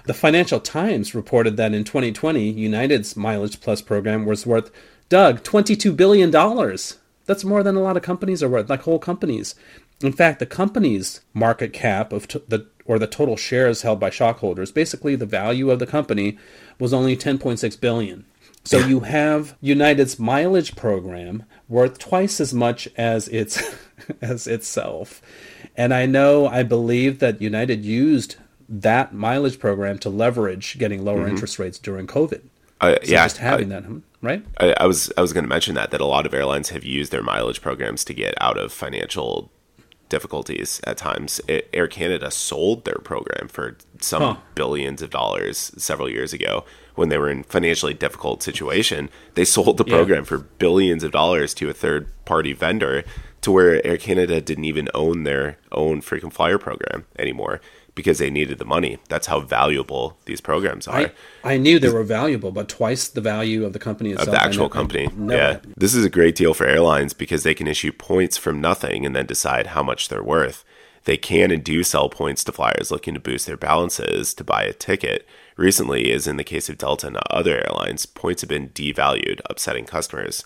the 0.06 0.14
Financial 0.14 0.60
Times 0.60 1.16
reported 1.16 1.56
that 1.56 1.74
in 1.74 1.82
2020, 1.82 2.50
United's 2.50 3.16
Mileage 3.16 3.60
Plus 3.60 3.82
program 3.82 4.24
was 4.24 4.46
worth, 4.46 4.70
Doug, 5.08 5.42
$22 5.42 5.96
billion. 5.96 6.30
That's 6.30 7.44
more 7.44 7.64
than 7.64 7.74
a 7.74 7.82
lot 7.82 7.96
of 7.96 8.04
companies 8.04 8.40
are 8.44 8.48
worth, 8.48 8.70
like 8.70 8.82
whole 8.82 9.00
companies. 9.00 9.56
In 10.00 10.12
fact, 10.12 10.38
the 10.38 10.46
company's 10.46 11.22
market 11.34 11.72
cap 11.72 12.12
of 12.12 12.28
t- 12.28 12.40
the 12.46 12.68
or 12.84 13.00
the 13.00 13.08
total 13.08 13.36
shares 13.36 13.82
held 13.82 13.98
by 13.98 14.10
stockholders, 14.10 14.70
basically 14.70 15.16
the 15.16 15.26
value 15.26 15.72
of 15.72 15.80
the 15.80 15.88
company 15.88 16.38
was 16.78 16.94
only 16.94 17.16
10.6 17.16 17.80
billion. 17.80 18.26
So 18.64 18.78
you 18.78 19.00
have 19.00 19.56
United's 19.60 20.18
mileage 20.18 20.76
program 20.76 21.44
worth 21.68 21.98
twice 21.98 22.40
as 22.40 22.52
much 22.52 22.88
as 22.96 23.28
its 23.28 23.62
as 24.20 24.46
itself. 24.46 25.22
And 25.76 25.94
I 25.94 26.06
know 26.06 26.46
I 26.46 26.62
believe 26.62 27.18
that 27.20 27.40
United 27.40 27.84
used 27.84 28.36
that 28.68 29.14
mileage 29.14 29.58
program 29.58 29.98
to 30.00 30.10
leverage 30.10 30.78
getting 30.78 31.04
lower 31.04 31.20
mm-hmm. 31.20 31.30
interest 31.30 31.58
rates 31.58 31.78
during 31.78 32.06
COVID. 32.06 32.42
Uh, 32.80 32.94
so 33.02 33.10
yeah, 33.10 33.24
just 33.24 33.38
having 33.38 33.72
I, 33.72 33.80
that, 33.80 34.02
right? 34.22 34.44
I, 34.58 34.74
I 34.80 34.86
was 34.86 35.10
I 35.16 35.22
was 35.22 35.32
going 35.32 35.44
to 35.44 35.48
mention 35.48 35.74
that 35.74 35.90
that 35.90 36.00
a 36.00 36.06
lot 36.06 36.26
of 36.26 36.34
airlines 36.34 36.68
have 36.68 36.84
used 36.84 37.10
their 37.10 37.22
mileage 37.22 37.60
programs 37.60 38.04
to 38.04 38.14
get 38.14 38.34
out 38.40 38.58
of 38.58 38.72
financial 38.72 39.50
difficulties 40.08 40.80
at 40.84 40.96
times. 40.96 41.40
It, 41.48 41.68
Air 41.72 41.86
Canada 41.86 42.30
sold 42.30 42.84
their 42.84 42.96
program 42.96 43.48
for 43.48 43.76
some 44.00 44.22
huh. 44.22 44.36
billions 44.54 45.02
of 45.02 45.10
dollars 45.10 45.72
several 45.76 46.08
years 46.08 46.32
ago 46.32 46.64
when 46.94 47.08
they 47.08 47.18
were 47.18 47.30
in 47.30 47.42
financially 47.44 47.94
difficult 47.94 48.42
situation. 48.42 49.08
They 49.34 49.44
sold 49.44 49.76
the 49.76 49.84
program 49.84 50.20
yeah. 50.20 50.28
for 50.28 50.38
billions 50.38 51.04
of 51.04 51.12
dollars 51.12 51.54
to 51.54 51.68
a 51.68 51.72
third 51.72 52.08
party 52.24 52.52
vendor 52.52 53.04
to 53.42 53.52
where 53.52 53.86
Air 53.86 53.96
Canada 53.96 54.40
didn't 54.40 54.64
even 54.64 54.88
own 54.94 55.22
their 55.22 55.58
own 55.72 56.00
frequent 56.00 56.34
flyer 56.34 56.58
program 56.58 57.06
anymore 57.18 57.60
because 57.98 58.18
they 58.18 58.30
needed 58.30 58.58
the 58.58 58.64
money. 58.64 58.96
That's 59.08 59.26
how 59.26 59.40
valuable 59.40 60.16
these 60.24 60.40
programs 60.40 60.86
are. 60.86 61.00
I, 61.00 61.12
I 61.42 61.56
knew 61.56 61.80
they 61.80 61.88
were 61.88 62.04
valuable, 62.04 62.52
but 62.52 62.68
twice 62.68 63.08
the 63.08 63.20
value 63.20 63.64
of 63.64 63.72
the 63.72 63.80
company 63.80 64.12
itself. 64.12 64.28
Of 64.28 64.34
the 64.34 64.40
actual 64.40 64.68
company. 64.68 65.10
yeah. 65.26 65.58
This 65.76 65.96
is 65.96 66.04
a 66.04 66.08
great 66.08 66.36
deal 66.36 66.54
for 66.54 66.64
airlines 66.64 67.12
because 67.12 67.42
they 67.42 67.54
can 67.54 67.66
issue 67.66 67.90
points 67.90 68.36
from 68.36 68.60
nothing 68.60 69.04
and 69.04 69.16
then 69.16 69.26
decide 69.26 69.68
how 69.68 69.82
much 69.82 70.08
they're 70.08 70.22
worth. 70.22 70.64
They 71.06 71.16
can 71.16 71.50
and 71.50 71.64
do 71.64 71.82
sell 71.82 72.08
points 72.08 72.44
to 72.44 72.52
flyers 72.52 72.92
looking 72.92 73.14
to 73.14 73.20
boost 73.20 73.46
their 73.46 73.56
balances 73.56 74.32
to 74.34 74.44
buy 74.44 74.62
a 74.62 74.72
ticket. 74.72 75.26
Recently, 75.56 76.12
as 76.12 76.28
in 76.28 76.36
the 76.36 76.44
case 76.44 76.68
of 76.68 76.78
Delta 76.78 77.08
and 77.08 77.16
other 77.30 77.56
airlines, 77.66 78.06
points 78.06 78.42
have 78.42 78.48
been 78.48 78.68
devalued, 78.68 79.40
upsetting 79.50 79.86
customers. 79.86 80.44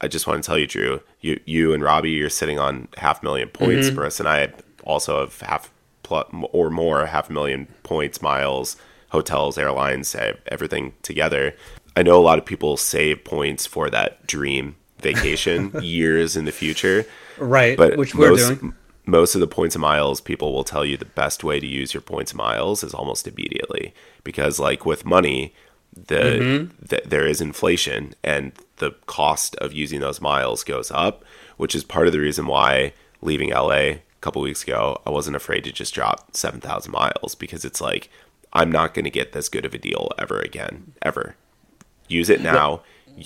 I 0.00 0.06
just 0.06 0.28
want 0.28 0.40
to 0.40 0.46
tell 0.46 0.58
you, 0.58 0.68
Drew, 0.68 1.00
you, 1.20 1.40
you 1.44 1.74
and 1.74 1.82
Robbie, 1.82 2.12
you're 2.12 2.30
sitting 2.30 2.60
on 2.60 2.86
half 2.98 3.20
million 3.20 3.48
points. 3.48 3.88
Mm-hmm. 3.88 3.96
Bruce 3.96 4.20
and 4.20 4.28
I 4.28 4.52
also 4.84 5.18
have 5.18 5.40
half 5.40 5.73
plus 6.04 6.26
or 6.52 6.70
more, 6.70 7.06
half 7.06 7.28
a 7.28 7.32
million 7.32 7.66
points, 7.82 8.22
miles, 8.22 8.76
hotels, 9.08 9.58
airlines, 9.58 10.14
everything 10.46 10.92
together. 11.02 11.56
I 11.96 12.02
know 12.02 12.16
a 12.16 12.22
lot 12.22 12.38
of 12.38 12.44
people 12.44 12.76
save 12.76 13.24
points 13.24 13.66
for 13.66 13.90
that 13.90 14.26
dream 14.26 14.76
vacation 14.98 15.72
years 15.82 16.36
in 16.36 16.44
the 16.44 16.52
future. 16.52 17.06
Right. 17.38 17.76
But 17.76 17.96
which 17.96 18.14
we're 18.14 18.30
most, 18.30 18.60
doing. 18.60 18.74
Most 19.06 19.34
of 19.34 19.40
the 19.40 19.46
points 19.46 19.74
and 19.74 19.82
miles, 19.82 20.20
people 20.20 20.52
will 20.52 20.64
tell 20.64 20.84
you 20.84 20.96
the 20.96 21.04
best 21.04 21.44
way 21.44 21.60
to 21.60 21.66
use 21.66 21.92
your 21.92 22.00
points 22.00 22.32
and 22.32 22.38
miles 22.38 22.82
is 22.82 22.94
almost 22.94 23.28
immediately. 23.28 23.94
Because, 24.24 24.58
like 24.58 24.86
with 24.86 25.04
money, 25.04 25.54
the, 25.94 26.14
mm-hmm. 26.14 26.74
the 26.84 27.02
there 27.04 27.26
is 27.26 27.40
inflation 27.40 28.14
and 28.24 28.52
the 28.76 28.92
cost 29.06 29.54
of 29.56 29.72
using 29.72 30.00
those 30.00 30.20
miles 30.20 30.64
goes 30.64 30.90
up, 30.90 31.24
which 31.56 31.74
is 31.74 31.84
part 31.84 32.06
of 32.06 32.12
the 32.12 32.20
reason 32.20 32.46
why 32.46 32.92
leaving 33.20 33.50
LA 33.50 33.96
couple 34.24 34.40
weeks 34.40 34.62
ago, 34.62 35.00
I 35.06 35.10
wasn't 35.10 35.36
afraid 35.36 35.64
to 35.64 35.72
just 35.72 35.92
drop 35.92 36.34
7,000 36.34 36.90
miles 36.90 37.34
because 37.34 37.64
it's 37.64 37.80
like, 37.80 38.08
I'm 38.54 38.72
not 38.72 38.94
going 38.94 39.04
to 39.04 39.10
get 39.10 39.32
this 39.32 39.50
good 39.50 39.66
of 39.66 39.74
a 39.74 39.78
deal 39.78 40.08
ever 40.18 40.40
again, 40.40 40.94
ever. 41.02 41.36
Use 42.08 42.30
it 42.30 42.40
now. 42.40 42.80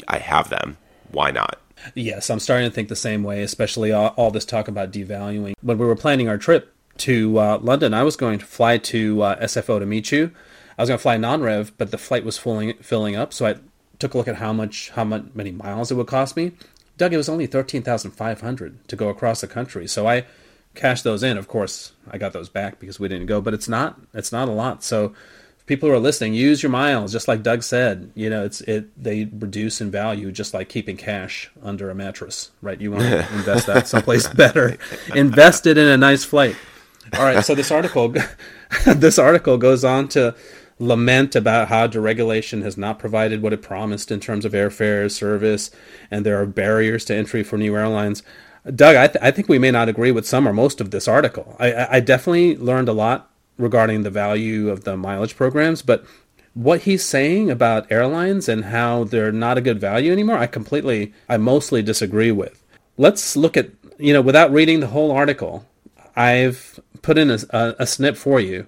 I 0.09 0.19
have 0.19 0.51
them. 0.51 0.77
Why 1.11 1.31
not? 1.31 1.61
Yes, 1.95 2.29
I'm 2.29 2.41
starting 2.41 2.69
to 2.69 2.75
think 2.75 2.89
the 2.89 2.97
same 2.97 3.23
way, 3.23 3.43
especially 3.43 3.93
all, 3.93 4.09
all 4.17 4.33
this 4.33 4.45
talk 4.45 4.67
about 4.67 4.91
devaluing. 4.91 5.55
When 5.63 5.79
we 5.79 5.87
were 5.87 5.95
planning 5.95 6.29
our 6.29 6.37
trip 6.37 6.75
to 6.99 7.39
uh, 7.39 7.59
London, 7.63 7.95
I 7.95 8.03
was 8.03 8.17
going 8.17 8.41
to 8.41 8.45
fly 8.45 8.79
to 8.79 9.23
uh, 9.23 9.41
SFO 9.41 9.79
to 9.79 9.87
meet 9.87 10.11
you. 10.11 10.33
I 10.77 10.83
was 10.83 10.89
going 10.89 10.99
to 10.99 11.03
fly 11.03 11.17
non-rev, 11.17 11.73
but 11.79 11.93
the 11.93 11.99
flight 11.99 12.25
was 12.25 12.39
filling 12.39 12.75
filling 12.75 13.15
up, 13.15 13.33
so 13.33 13.47
I 13.47 13.57
took 13.99 14.15
a 14.15 14.19
look 14.19 14.29
at 14.29 14.37
how 14.37 14.53
much 14.53 14.91
how 14.91 15.05
much, 15.05 15.25
many 15.35 15.53
miles 15.53 15.91
it 15.91 15.95
would 15.95 16.07
cost 16.07 16.37
me. 16.37 16.53
Doug, 16.97 17.13
it 17.13 17.17
was 17.17 17.29
only 17.29 17.47
thirteen 17.47 17.83
thousand 17.83 18.13
five 18.13 18.41
hundred 18.41 18.87
to 18.89 18.97
go 18.97 19.09
across 19.09 19.41
the 19.41 19.49
country. 19.49 19.87
So 19.87 20.07
I 20.07 20.25
cash 20.79 21.03
those 21.03 21.23
in. 21.23 21.37
Of 21.37 21.49
course, 21.49 21.93
I 22.11 22.17
got 22.17 22.33
those 22.33 22.49
back 22.49 22.79
because 22.79 22.99
we 22.99 23.09
didn't 23.09 23.27
go, 23.27 23.41
but 23.41 23.53
it's 23.53 23.69
not 23.69 24.01
it's 24.15 24.33
not 24.33 24.49
a 24.49 24.53
lot. 24.53 24.83
So 24.83 25.13
people 25.67 25.89
who 25.89 25.95
are 25.95 26.01
listening, 26.01 26.35
use 26.35 26.63
your 26.63 26.71
miles, 26.71 27.13
just 27.13 27.29
like 27.29 27.43
Doug 27.43 27.63
said. 27.63 28.11
You 28.15 28.31
know, 28.31 28.45
it's 28.45 28.61
it 28.63 28.91
they 29.01 29.25
reduce 29.27 29.81
in 29.81 29.91
value 29.91 30.33
just 30.33 30.55
like 30.55 30.69
keeping 30.69 30.97
cash 30.97 31.51
under 31.63 31.91
a 31.91 31.95
mattress, 31.95 32.51
right? 32.63 32.81
You 32.81 32.93
want 32.93 33.05
to 33.05 33.19
invest 33.35 33.67
that 33.67 33.87
someplace 33.87 34.27
better. 34.29 34.79
Invest 35.15 35.67
it 35.67 35.77
in 35.77 35.87
a 35.87 35.97
nice 35.97 36.25
flight. 36.25 36.57
All 37.17 37.25
right, 37.25 37.45
so 37.45 37.55
this 37.55 37.71
article 37.71 38.15
this 38.87 39.19
article 39.19 39.59
goes 39.59 39.85
on 39.85 40.09
to 40.09 40.35
lament 40.79 41.35
about 41.35 41.69
how 41.69 41.87
deregulation 41.87 42.63
has 42.63 42.77
not 42.77 42.99
provided 42.99 43.43
what 43.43 43.53
it 43.53 43.63
promised 43.63 44.11
in 44.11 44.21
terms 44.21 44.45
of 44.45 44.53
airfare 44.53 45.11
service, 45.11 45.71
and 46.11 46.25
there 46.25 46.41
are 46.41 46.47
barriers 46.47 47.05
to 47.07 47.15
entry 47.15 47.43
for 47.43 47.59
new 47.59 47.77
airlines. 47.77 48.23
Doug, 48.75 48.97
I, 48.97 49.07
th- 49.07 49.23
I 49.23 49.31
think 49.31 49.49
we 49.49 49.59
may 49.59 49.71
not 49.71 49.89
agree 49.89 50.11
with 50.11 50.27
some 50.27 50.47
or 50.47 50.53
most 50.53 50.81
of 50.81 50.91
this 50.91 51.09
article. 51.09 51.57
I, 51.59 51.97
I 51.97 52.01
definitely 52.01 52.57
learned 52.57 52.89
a 52.89 52.93
lot 52.93 53.31
regarding 53.57 54.03
the 54.03 54.11
value 54.11 54.69
of 54.69 54.85
the 54.85 54.97
mileage 54.97 55.37
programs, 55.37 55.83
but 55.83 56.05
what 56.55 56.83
he's 56.83 57.05
saying 57.05 57.51
about 57.51 57.91
airlines 57.91 58.49
and 58.49 58.67
how 58.67 59.05
they're 59.05 59.33
not 59.33 59.59
a 59.59 59.63
good 59.63 59.81
value 59.81 60.13
anymore, 60.13 60.39
I 60.39 60.47
completely, 60.47 61.13
I 61.29 61.37
mostly 61.37 61.83
disagree 61.83 62.33
with. 62.33 62.65
Let's 62.97 63.37
look 63.37 63.57
at, 63.57 63.71
you 63.99 64.13
know, 64.13 64.21
without 64.23 64.53
reading 64.53 64.81
the 64.81 64.89
whole 64.89 65.13
article, 65.13 65.67
I've 66.17 66.81
put 67.01 67.17
in 67.17 67.31
a, 67.31 67.39
a, 67.51 67.75
a 67.81 67.87
snip 67.87 68.17
for 68.17 68.41
you, 68.41 68.67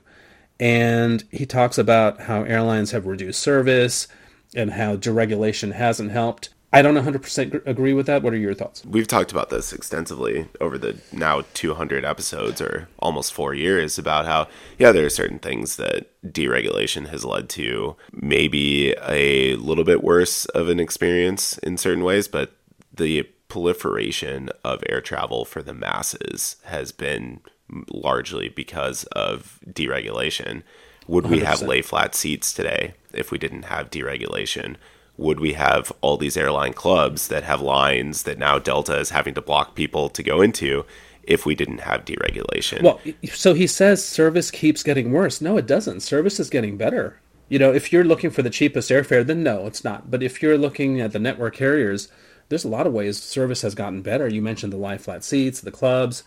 and 0.60 1.24
he 1.32 1.46
talks 1.46 1.78
about 1.78 2.22
how 2.22 2.42
airlines 2.44 2.92
have 2.92 3.06
reduced 3.06 3.42
service 3.42 4.06
and 4.54 4.72
how 4.72 4.96
deregulation 4.96 5.72
hasn't 5.72 6.12
helped. 6.12 6.50
I 6.72 6.82
don't 6.82 6.94
100% 6.94 7.66
agree 7.66 7.94
with 7.94 8.06
that. 8.06 8.22
What 8.22 8.32
are 8.32 8.38
your 8.38 8.54
thoughts? 8.54 8.84
We've 8.84 9.08
talked 9.08 9.32
about 9.32 9.50
this 9.50 9.72
extensively 9.72 10.48
over 10.60 10.78
the 10.78 11.00
now 11.12 11.42
200 11.54 12.04
episodes 12.04 12.60
or 12.60 12.88
almost 13.00 13.32
four 13.32 13.54
years 13.54 13.98
about 13.98 14.26
how, 14.26 14.46
yeah, 14.78 14.92
there 14.92 15.04
are 15.04 15.10
certain 15.10 15.40
things 15.40 15.76
that 15.76 16.06
deregulation 16.24 17.08
has 17.08 17.24
led 17.24 17.48
to 17.50 17.96
maybe 18.12 18.94
a 19.02 19.56
little 19.56 19.82
bit 19.82 20.04
worse 20.04 20.44
of 20.46 20.68
an 20.68 20.78
experience 20.78 21.58
in 21.58 21.76
certain 21.76 22.04
ways, 22.04 22.28
but 22.28 22.52
the 22.94 23.24
proliferation 23.48 24.48
of 24.64 24.84
air 24.88 25.00
travel 25.00 25.44
for 25.44 25.62
the 25.62 25.74
masses 25.74 26.56
has 26.64 26.92
been 26.92 27.40
largely 27.88 28.48
because 28.48 29.04
of 29.06 29.58
deregulation. 29.68 30.62
Would 31.08 31.26
we 31.26 31.40
100%. 31.40 31.44
have 31.44 31.62
lay 31.62 31.82
flat 31.82 32.14
seats 32.14 32.52
today 32.52 32.94
if 33.12 33.32
we 33.32 33.38
didn't 33.38 33.64
have 33.64 33.90
deregulation? 33.90 34.76
Would 35.20 35.38
we 35.38 35.52
have 35.52 35.92
all 36.00 36.16
these 36.16 36.36
airline 36.36 36.72
clubs 36.72 37.28
that 37.28 37.44
have 37.44 37.60
lines 37.60 38.22
that 38.22 38.38
now 38.38 38.58
Delta 38.58 38.98
is 38.98 39.10
having 39.10 39.34
to 39.34 39.42
block 39.42 39.74
people 39.74 40.08
to 40.08 40.22
go 40.22 40.40
into 40.40 40.86
if 41.22 41.44
we 41.44 41.54
didn't 41.54 41.80
have 41.80 42.06
deregulation? 42.06 42.82
Well, 42.82 42.98
so 43.30 43.52
he 43.52 43.66
says 43.66 44.02
service 44.02 44.50
keeps 44.50 44.82
getting 44.82 45.12
worse. 45.12 45.42
No, 45.42 45.58
it 45.58 45.66
doesn't. 45.66 46.00
Service 46.00 46.40
is 46.40 46.48
getting 46.48 46.78
better. 46.78 47.20
You 47.50 47.58
know, 47.58 47.70
if 47.70 47.92
you're 47.92 48.04
looking 48.04 48.30
for 48.30 48.40
the 48.40 48.48
cheapest 48.48 48.90
airfare, 48.90 49.26
then 49.26 49.42
no, 49.42 49.66
it's 49.66 49.84
not. 49.84 50.10
But 50.10 50.22
if 50.22 50.40
you're 50.40 50.56
looking 50.56 51.02
at 51.02 51.12
the 51.12 51.18
network 51.18 51.54
carriers, 51.54 52.08
there's 52.48 52.64
a 52.64 52.68
lot 52.68 52.86
of 52.86 52.94
ways 52.94 53.22
service 53.22 53.60
has 53.60 53.74
gotten 53.74 54.00
better. 54.00 54.26
You 54.26 54.40
mentioned 54.40 54.72
the 54.72 54.78
lie 54.78 54.96
flat 54.96 55.22
seats, 55.22 55.60
the 55.60 55.70
clubs, 55.70 56.24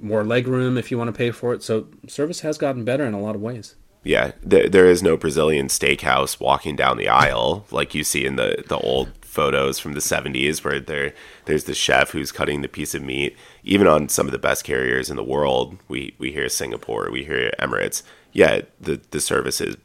more 0.00 0.22
legroom 0.22 0.78
if 0.78 0.92
you 0.92 0.98
want 0.98 1.08
to 1.08 1.16
pay 1.16 1.32
for 1.32 1.52
it. 1.52 1.64
So 1.64 1.88
service 2.06 2.40
has 2.40 2.58
gotten 2.58 2.84
better 2.84 3.04
in 3.04 3.14
a 3.14 3.20
lot 3.20 3.34
of 3.34 3.42
ways. 3.42 3.74
Yeah, 4.06 4.32
there, 4.40 4.68
there 4.68 4.86
is 4.86 5.02
no 5.02 5.16
Brazilian 5.16 5.66
steakhouse 5.66 6.38
walking 6.38 6.76
down 6.76 6.96
the 6.96 7.08
aisle 7.08 7.66
like 7.72 7.92
you 7.92 8.04
see 8.04 8.24
in 8.24 8.36
the, 8.36 8.62
the 8.68 8.78
old 8.78 9.10
photos 9.20 9.80
from 9.80 9.94
the 9.94 10.00
70s 10.00 10.64
where 10.64 10.78
there 10.78 11.12
there's 11.46 11.64
the 11.64 11.74
chef 11.74 12.12
who's 12.12 12.30
cutting 12.30 12.62
the 12.62 12.68
piece 12.68 12.94
of 12.94 13.02
meat. 13.02 13.36
Even 13.64 13.88
on 13.88 14.08
some 14.08 14.26
of 14.26 14.32
the 14.32 14.38
best 14.38 14.62
carriers 14.62 15.10
in 15.10 15.16
the 15.16 15.24
world, 15.24 15.76
we, 15.88 16.14
we 16.18 16.30
hear 16.30 16.48
Singapore, 16.48 17.10
we 17.10 17.24
hear 17.24 17.50
Emirates. 17.58 18.04
Yeah, 18.32 18.60
the, 18.80 19.00
the 19.10 19.20
service 19.20 19.60
is 19.60 19.76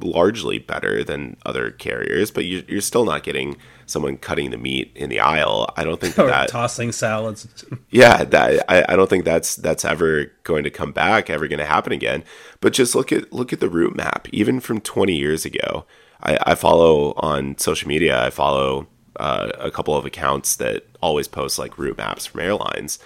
largely 0.00 0.58
better 0.58 1.02
than 1.02 1.36
other 1.44 1.70
carriers, 1.70 2.30
but 2.30 2.44
you, 2.44 2.64
you're 2.68 2.80
still 2.80 3.04
not 3.04 3.22
getting 3.22 3.56
someone 3.86 4.16
cutting 4.16 4.50
the 4.50 4.58
meat 4.58 4.92
in 4.94 5.10
the 5.10 5.20
aisle. 5.20 5.72
I 5.76 5.84
don't 5.84 6.00
think 6.00 6.14
that, 6.16 6.26
that 6.26 6.48
tossing 6.48 6.92
salads. 6.92 7.64
yeah, 7.90 8.24
that 8.24 8.64
I, 8.70 8.84
I 8.88 8.96
don't 8.96 9.10
think 9.10 9.24
that's 9.24 9.56
that's 9.56 9.84
ever 9.84 10.32
going 10.44 10.64
to 10.64 10.70
come 10.70 10.92
back, 10.92 11.30
ever 11.30 11.48
going 11.48 11.58
to 11.58 11.64
happen 11.64 11.92
again. 11.92 12.24
But 12.60 12.72
just 12.72 12.94
look 12.94 13.12
at 13.12 13.32
look 13.32 13.52
at 13.52 13.60
the 13.60 13.68
route 13.68 13.96
map, 13.96 14.28
even 14.32 14.60
from 14.60 14.80
20 14.80 15.14
years 15.14 15.44
ago. 15.44 15.84
I, 16.20 16.38
I 16.42 16.54
follow 16.54 17.12
on 17.18 17.56
social 17.58 17.88
media. 17.88 18.24
I 18.24 18.30
follow 18.30 18.88
uh, 19.16 19.50
a 19.58 19.70
couple 19.70 19.96
of 19.96 20.04
accounts 20.04 20.56
that 20.56 20.84
always 21.00 21.28
post 21.28 21.58
like 21.58 21.78
route 21.78 21.98
maps 21.98 22.26
from 22.26 22.40
airlines. 22.40 22.98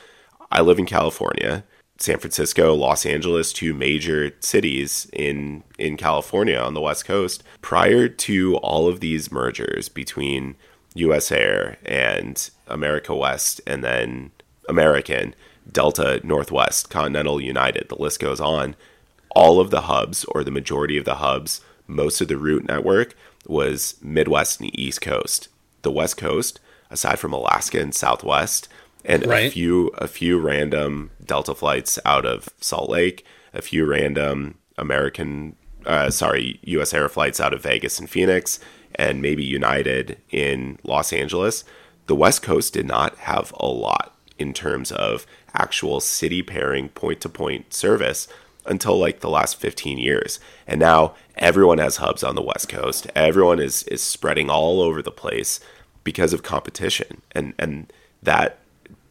I 0.50 0.60
live 0.60 0.78
in 0.78 0.86
California. 0.86 1.64
San 2.02 2.18
Francisco, 2.18 2.74
Los 2.74 3.06
Angeles, 3.06 3.52
two 3.52 3.72
major 3.72 4.32
cities 4.40 5.08
in 5.12 5.62
in 5.78 5.96
California 5.96 6.58
on 6.58 6.74
the 6.74 6.80
West 6.80 7.04
Coast. 7.04 7.44
Prior 7.60 8.08
to 8.08 8.56
all 8.56 8.88
of 8.88 8.98
these 8.98 9.30
mergers 9.30 9.88
between 9.88 10.56
US 10.94 11.30
Air 11.30 11.78
and 11.84 12.50
America 12.66 13.14
West 13.14 13.60
and 13.66 13.84
then 13.84 14.32
American, 14.68 15.34
Delta, 15.70 16.20
Northwest, 16.24 16.90
Continental, 16.90 17.40
United, 17.40 17.88
the 17.88 17.94
list 17.94 18.18
goes 18.18 18.40
on. 18.40 18.74
All 19.34 19.60
of 19.60 19.70
the 19.70 19.82
hubs 19.82 20.24
or 20.24 20.42
the 20.42 20.50
majority 20.50 20.98
of 20.98 21.04
the 21.04 21.16
hubs, 21.16 21.60
most 21.86 22.20
of 22.20 22.28
the 22.28 22.36
route 22.36 22.66
network 22.66 23.14
was 23.46 23.94
Midwest 24.02 24.60
and 24.60 24.76
East 24.78 25.00
Coast. 25.00 25.48
The 25.82 25.92
West 25.92 26.16
Coast, 26.16 26.58
aside 26.90 27.18
from 27.18 27.32
Alaska 27.32 27.80
and 27.80 27.94
Southwest, 27.94 28.68
and 29.04 29.26
right. 29.26 29.46
a 29.46 29.50
few 29.50 29.88
a 29.98 30.08
few 30.08 30.38
random 30.38 31.10
Delta 31.24 31.54
flights 31.54 31.98
out 32.04 32.24
of 32.24 32.48
Salt 32.60 32.90
Lake, 32.90 33.24
a 33.54 33.62
few 33.62 33.84
random 33.84 34.58
American, 34.78 35.56
uh, 35.86 36.10
sorry, 36.10 36.58
U.S. 36.64 36.94
Air 36.94 37.08
flights 37.08 37.40
out 37.40 37.52
of 37.52 37.62
Vegas 37.62 37.98
and 37.98 38.08
Phoenix, 38.08 38.58
and 38.94 39.20
maybe 39.22 39.44
United 39.44 40.18
in 40.30 40.78
Los 40.84 41.12
Angeles. 41.12 41.64
The 42.06 42.14
West 42.16 42.42
Coast 42.42 42.74
did 42.74 42.86
not 42.86 43.16
have 43.18 43.54
a 43.58 43.66
lot 43.66 44.16
in 44.38 44.52
terms 44.52 44.90
of 44.90 45.26
actual 45.54 46.00
city 46.00 46.42
pairing 46.42 46.88
point 46.88 47.20
to 47.20 47.28
point 47.28 47.72
service 47.72 48.28
until 48.66 48.98
like 48.98 49.20
the 49.20 49.30
last 49.30 49.56
15 49.56 49.98
years. 49.98 50.40
And 50.66 50.80
now 50.80 51.14
everyone 51.36 51.78
has 51.78 51.96
hubs 51.96 52.22
on 52.22 52.34
the 52.34 52.42
West 52.42 52.68
Coast. 52.68 53.06
Everyone 53.14 53.58
is 53.58 53.82
is 53.84 54.02
spreading 54.02 54.50
all 54.50 54.80
over 54.80 55.02
the 55.02 55.10
place 55.10 55.60
because 56.04 56.32
of 56.32 56.42
competition. 56.42 57.22
And 57.32 57.54
and 57.58 57.92
that 58.22 58.58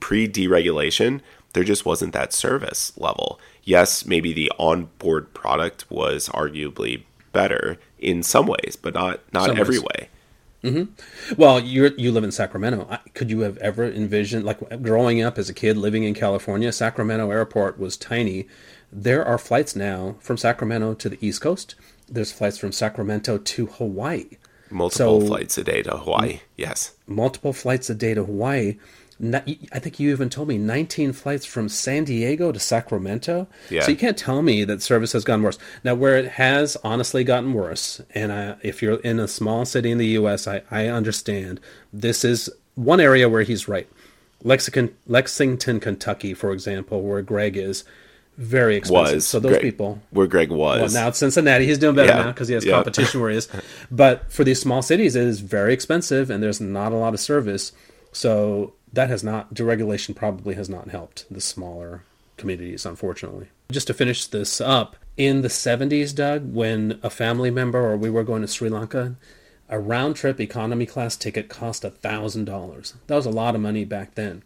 pre 0.02 0.28
deregulation, 0.28 1.22
there 1.54 1.64
just 1.64 1.86
wasn't 1.86 2.12
that 2.12 2.34
service 2.34 2.92
level. 2.98 3.40
Yes, 3.64 4.06
maybe 4.06 4.34
the 4.34 4.52
onboard 4.60 5.34
product 5.34 5.90
was 5.90 6.28
arguably 6.30 7.04
better 7.32 7.78
in 8.00 8.24
some 8.24 8.48
ways, 8.48 8.78
but 8.82 8.94
not 8.94 9.22
not 9.32 9.48
some 9.48 9.58
every 9.58 9.80
ways. 9.80 9.86
way. 9.86 10.10
Mm-hmm. 10.64 11.36
Well, 11.42 11.60
you 11.60 11.94
you 11.98 12.12
live 12.12 12.24
in 12.24 12.32
Sacramento. 12.32 13.00
Could 13.14 13.32
you 13.32 13.42
have 13.42 13.58
ever 13.58 13.86
envisioned, 13.86 14.46
like 14.46 14.82
growing 14.82 15.22
up 15.22 15.38
as 15.38 15.50
a 15.50 15.54
kid 15.54 15.78
living 15.78 16.04
in 16.04 16.14
California, 16.14 16.72
Sacramento 16.72 17.32
Airport 17.32 17.80
was 17.80 17.98
tiny. 17.98 18.48
There 18.92 19.26
are 19.26 19.38
flights 19.38 19.76
now 19.76 20.18
from 20.20 20.38
Sacramento 20.38 20.96
to 20.96 21.10
the 21.10 21.26
East 21.26 21.42
Coast. 21.42 21.76
There's 22.10 22.32
flights 22.32 22.58
from 22.58 22.74
Sacramento 22.74 23.38
to 23.38 23.66
Hawaii. 23.68 24.38
Multiple 24.70 25.22
so, 25.22 25.28
flights 25.28 25.58
a 25.58 25.64
day 25.64 25.82
to 25.84 25.98
Hawaii. 25.98 26.42
Yes. 26.58 26.94
Multiple 27.08 27.54
flights 27.54 27.90
a 27.90 27.96
day 27.96 28.14
to 28.14 28.24
Hawaii. 28.24 28.78
I 29.24 29.80
think 29.80 30.00
you 30.00 30.12
even 30.12 30.30
told 30.30 30.48
me 30.48 30.58
19 30.58 31.14
flights 31.14 31.46
from 31.46 31.70
San 31.70 32.06
Diego 32.06 32.52
to 32.52 32.60
Sacramento. 32.60 33.48
Yeah. 33.70 33.84
So 33.84 33.92
you 33.92 33.98
can't 33.98 34.18
tell 34.18 34.42
me 34.42 34.64
that 34.64 34.82
service 34.82 35.12
has 35.14 35.24
gotten 35.24 35.44
worse. 35.44 35.60
Now, 35.84 35.94
where 35.94 36.18
it 36.18 36.34
has 36.34 36.76
honestly 36.84 37.24
gotten 37.24 37.54
worse, 37.54 38.02
and 38.16 38.32
I, 38.32 38.56
if 38.64 38.82
you're 38.82 39.00
in 39.02 39.20
a 39.20 39.28
small 39.28 39.66
city 39.66 39.92
in 39.92 40.00
the 40.00 40.08
U.S., 40.08 40.48
I, 40.48 40.64
I 40.72 40.88
understand 40.88 41.60
this 41.94 42.26
is 42.26 42.50
one 42.76 43.00
area 43.00 43.30
where 43.30 43.44
he's 43.44 43.68
right. 43.68 43.88
Lexington, 44.44 44.96
Lexington, 45.06 45.80
Kentucky, 45.80 46.34
for 46.34 46.52
example, 46.52 47.04
where 47.04 47.22
Greg 47.22 47.58
is, 47.58 47.84
very 48.38 48.76
expensive. 48.76 49.16
Was. 49.18 49.28
So 49.28 49.40
those 49.40 49.52
Greg, 49.52 49.62
people, 49.62 50.02
where 50.10 50.26
Greg 50.26 50.50
was, 50.50 50.82
well, 50.82 51.04
now 51.04 51.10
it's 51.10 51.20
Cincinnati. 51.20 51.68
He's 51.68 51.78
doing 51.78 51.96
better 51.96 52.12
yeah. 52.12 52.24
now 52.24 52.32
because 52.32 52.48
he 52.48 52.56
has 52.56 52.66
yeah. 52.66 52.74
competition 52.74 53.22
where 53.22 53.30
he 53.30 53.38
is. 53.38 53.48
But 53.92 54.32
for 54.32 54.44
these 54.44 54.60
small 54.60 54.82
cities, 54.82 55.16
it 55.16 55.28
is 55.28 55.42
very 55.42 55.74
expensive, 55.74 56.32
and 56.32 56.42
there's 56.42 56.60
not 56.60 56.92
a 56.92 56.96
lot 56.96 57.14
of 57.14 57.20
service. 57.20 57.72
So 58.14 58.74
that 58.94 59.10
has 59.10 59.24
not 59.24 59.54
deregulation 59.54 60.16
probably 60.16 60.56
has 60.56 60.70
not 60.70 60.90
helped 60.90 61.26
the 61.32 61.42
smaller 61.42 62.04
communities 62.38 62.86
unfortunately. 62.86 63.48
Just 63.72 63.88
to 63.88 63.94
finish 63.94 64.26
this 64.28 64.60
up 64.60 64.96
in 65.18 65.42
the 65.42 65.48
70s 65.48 66.16
doug 66.16 66.54
when 66.54 67.00
a 67.04 67.10
family 67.10 67.52
member 67.52 67.80
or 67.80 67.98
we 67.98 68.10
were 68.10 68.24
going 68.24 68.42
to 68.42 68.48
sri 68.48 68.70
lanka 68.70 69.16
a 69.70 69.80
round 69.80 70.18
trip 70.18 70.40
economy 70.40 70.86
class 70.86 71.16
ticket 71.16 71.48
cost 71.48 71.86
a 71.86 71.90
thousand 71.90 72.46
dollars. 72.46 72.94
That 73.08 73.16
was 73.16 73.26
a 73.26 73.32
lot 73.32 73.56
of 73.56 73.62
money 73.62 73.86
back 73.86 74.16
then. 74.16 74.44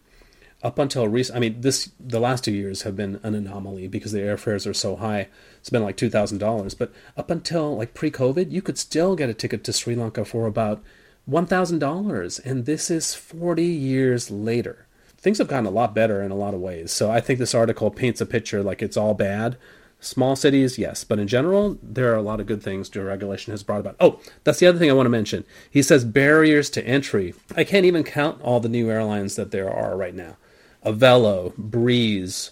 Up 0.64 0.80
until 0.80 1.08
recent 1.08 1.38
i 1.38 1.40
mean 1.40 1.62
this 1.62 1.92
the 2.00 2.20
last 2.20 2.44
two 2.44 2.52
years 2.52 2.84
have 2.84 2.96
been 2.96 3.20
an 3.24 3.36
anomaly 3.36 3.88
because 3.88 4.12
the 4.12 4.20
airfares 4.20 4.70
are 4.70 4.74
so 4.74 4.96
high. 4.96 5.28
It's 5.60 5.70
been 5.70 5.84
like 5.84 5.98
$2000 5.98 6.78
but 6.78 6.92
up 7.18 7.32
until 7.32 7.76
like 7.76 7.94
pre-covid 7.96 8.52
you 8.52 8.62
could 8.62 8.78
still 8.78 9.16
get 9.16 9.30
a 9.30 9.34
ticket 9.34 9.64
to 9.64 9.74
sri 9.74 9.96
lanka 9.96 10.24
for 10.24 10.46
about 10.46 10.84
$1,000. 11.30 12.46
And 12.46 12.66
this 12.66 12.90
is 12.92 13.16
40 13.16 13.64
years 13.64 14.32
later. 14.32 14.86
Things 15.18 15.40
have 15.40 15.48
gotten 15.48 15.66
a 15.66 15.72
lot 15.72 15.96
better 15.96 16.22
in 16.22 16.32
a 16.32 16.36
lot 16.36 16.54
of 16.54 16.60
ways. 16.60 16.92
So 16.92 17.10
I 17.10 17.20
think 17.20 17.40
this 17.40 17.56
article 17.56 17.90
paints 17.90 18.22
a 18.22 18.26
picture 18.26 18.62
like 18.62 18.82
it's 18.82 18.98
all 18.98 19.14
bad. 19.14 19.58
Small 20.00 20.36
cities, 20.36 20.78
yes, 20.78 21.04
but 21.04 21.18
in 21.18 21.28
general, 21.28 21.80
there 21.82 22.12
are 22.12 22.18
a 22.18 22.22
lot 22.22 22.40
of 22.40 22.46
good 22.46 22.62
things 22.62 22.90
deregulation 22.90 23.48
has 23.48 23.64
brought 23.64 23.80
about. 23.80 23.96
Oh, 24.00 24.20
that's 24.44 24.60
the 24.60 24.68
other 24.68 24.78
thing 24.78 24.90
I 24.92 24.94
want 24.94 25.08
to 25.08 25.12
mention. 25.12 25.46
He 25.72 25.82
says 25.82 26.06
barriers 26.06 26.70
to 26.72 26.86
entry. 26.86 27.34
I 27.56 27.64
can't 27.64 27.86
even 27.86 28.04
count 28.04 28.40
all 28.42 28.60
the 28.60 28.70
new 28.70 28.92
airlines 28.92 29.36
that 29.36 29.50
there 29.50 29.72
are 29.72 29.98
right 29.98 30.14
now. 30.14 30.38
Avelo, 30.86 31.56
Breeze, 31.58 32.52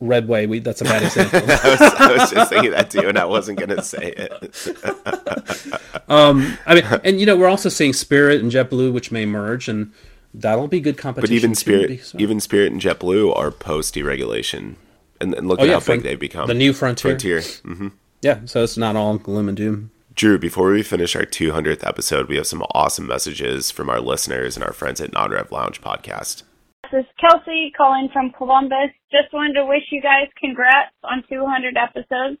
Redway. 0.00 0.46
We, 0.46 0.58
that's 0.60 0.80
a 0.80 0.84
bad 0.84 1.02
example. 1.04 1.40
I, 1.40 1.42
was, 1.42 1.80
I, 1.80 2.12
was, 2.12 2.30
just 2.30 2.50
thinking 2.50 2.70
that 2.72 2.90
too, 2.90 3.06
and 3.08 3.18
I 3.18 3.26
wasn't 3.26 3.58
going 3.58 3.70
to 3.70 3.82
say 3.82 4.14
it. 4.16 4.42
um, 6.08 6.58
I 6.66 6.74
mean, 6.74 6.84
and 7.04 7.20
you 7.20 7.26
know, 7.26 7.36
we're 7.36 7.48
also 7.48 7.68
seeing 7.68 7.92
Spirit 7.92 8.40
and 8.40 8.50
JetBlue, 8.50 8.92
which 8.92 9.12
may 9.12 9.26
merge, 9.26 9.68
and 9.68 9.92
that'll 10.32 10.68
be 10.68 10.80
good 10.80 10.96
competition. 10.96 11.30
But 11.30 11.36
even 11.36 11.54
Spirit, 11.54 12.04
so. 12.04 12.18
even 12.18 12.40
Spirit 12.40 12.72
and 12.72 12.80
JetBlue 12.80 13.36
are 13.36 13.50
post 13.50 13.94
deregulation, 13.94 14.76
and, 15.20 15.34
and, 15.34 15.46
look 15.46 15.60
oh, 15.60 15.62
at 15.62 15.68
yeah, 15.68 15.74
how 15.74 15.86
big 15.86 16.02
they've 16.02 16.18
become. 16.18 16.46
The 16.48 16.54
new 16.54 16.72
frontier. 16.72 17.12
Frontier. 17.12 17.40
Mm-hmm. 17.40 17.88
Yeah, 18.22 18.40
so 18.44 18.62
it's 18.62 18.76
not 18.76 18.96
all 18.96 19.18
gloom 19.18 19.48
and 19.48 19.56
doom. 19.56 19.90
Drew, 20.14 20.38
before 20.38 20.70
we 20.70 20.82
finish 20.82 21.14
our 21.16 21.22
200th 21.22 21.86
episode, 21.86 22.28
we 22.28 22.36
have 22.36 22.46
some 22.46 22.62
awesome 22.72 23.06
messages 23.06 23.70
from 23.70 23.88
our 23.88 24.00
listeners 24.00 24.56
and 24.56 24.64
our 24.64 24.72
friends 24.72 25.00
at 25.00 25.12
Non-Rev 25.12 25.50
Lounge 25.52 25.80
podcast. 25.80 26.42
This 26.90 27.04
is 27.04 27.06
Kelsey 27.20 27.72
calling 27.76 28.08
from 28.12 28.32
Columbus. 28.36 28.90
Just 29.12 29.32
wanted 29.32 29.54
to 29.54 29.66
wish 29.66 29.82
you 29.92 30.00
guys 30.02 30.28
congrats 30.40 30.94
on 31.04 31.22
200 31.28 31.76
episodes. 31.76 32.40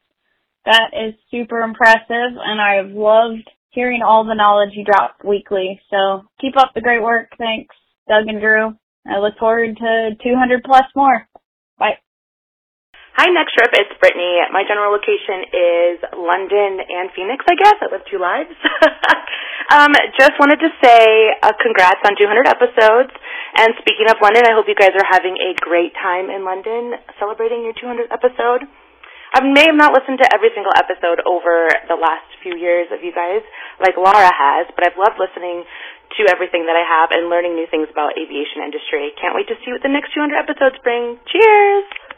That 0.64 0.90
is 0.92 1.14
super 1.30 1.60
impressive, 1.60 2.34
and 2.34 2.60
I've 2.60 2.90
loved 2.90 3.48
hearing 3.70 4.02
all 4.02 4.24
the 4.24 4.34
knowledge 4.34 4.70
you 4.72 4.84
drop 4.84 5.18
weekly. 5.24 5.80
So 5.90 6.22
keep 6.40 6.56
up 6.56 6.72
the 6.74 6.80
great 6.80 7.02
work. 7.02 7.30
Thanks, 7.38 7.74
Doug 8.08 8.26
and 8.26 8.40
Drew. 8.40 8.74
I 9.06 9.18
look 9.18 9.38
forward 9.38 9.76
to 9.76 10.10
200 10.22 10.64
plus 10.64 10.84
more. 10.96 11.28
Bye. 11.78 11.98
Hi, 13.10 13.26
next 13.34 13.58
trip. 13.58 13.74
It's 13.74 13.90
Brittany. 13.98 14.38
My 14.54 14.62
general 14.62 14.94
location 14.94 15.42
is 15.50 15.98
London 16.14 16.78
and 16.78 17.10
Phoenix, 17.10 17.42
I 17.42 17.58
guess. 17.58 17.74
I 17.82 17.90
live 17.90 18.06
two 18.06 18.22
lives. 18.22 18.54
um, 19.74 19.90
just 20.14 20.38
wanted 20.38 20.62
to 20.62 20.70
say 20.78 21.34
uh, 21.42 21.50
congrats 21.58 21.98
on 22.06 22.14
200 22.14 22.46
episodes. 22.46 23.10
And 23.58 23.74
speaking 23.82 24.06
of 24.06 24.22
London, 24.22 24.46
I 24.46 24.54
hope 24.54 24.70
you 24.70 24.78
guys 24.78 24.94
are 24.94 25.10
having 25.10 25.34
a 25.42 25.58
great 25.58 25.90
time 25.98 26.30
in 26.30 26.46
London 26.46 27.02
celebrating 27.18 27.66
your 27.66 27.74
200th 27.74 28.14
episode. 28.14 28.70
I 29.34 29.42
may 29.42 29.66
have 29.66 29.78
not 29.78 29.90
listened 29.90 30.22
to 30.22 30.26
every 30.30 30.54
single 30.54 30.72
episode 30.78 31.18
over 31.26 31.66
the 31.90 31.98
last 31.98 32.30
few 32.46 32.54
years 32.54 32.94
of 32.94 33.02
you 33.02 33.10
guys, 33.10 33.42
like 33.82 33.98
Laura 33.98 34.30
has, 34.30 34.70
but 34.78 34.86
I've 34.86 34.98
loved 34.98 35.18
listening 35.18 35.66
to 36.14 36.30
everything 36.30 36.62
that 36.70 36.78
I 36.78 36.86
have 36.86 37.10
and 37.10 37.26
learning 37.26 37.58
new 37.58 37.66
things 37.74 37.90
about 37.90 38.14
aviation 38.14 38.62
industry. 38.62 39.10
Can't 39.18 39.34
wait 39.34 39.50
to 39.50 39.58
see 39.66 39.74
what 39.74 39.82
the 39.82 39.90
next 39.90 40.14
200 40.14 40.34
episodes 40.38 40.78
bring. 40.86 41.18
Cheers! 41.26 42.09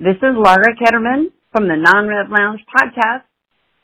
This 0.00 0.16
is 0.16 0.34
Laura 0.34 0.74
Ketterman 0.74 1.26
from 1.52 1.68
the 1.68 1.76
Non-Rev 1.76 2.26
Lounge 2.30 2.60
podcast. 2.76 3.22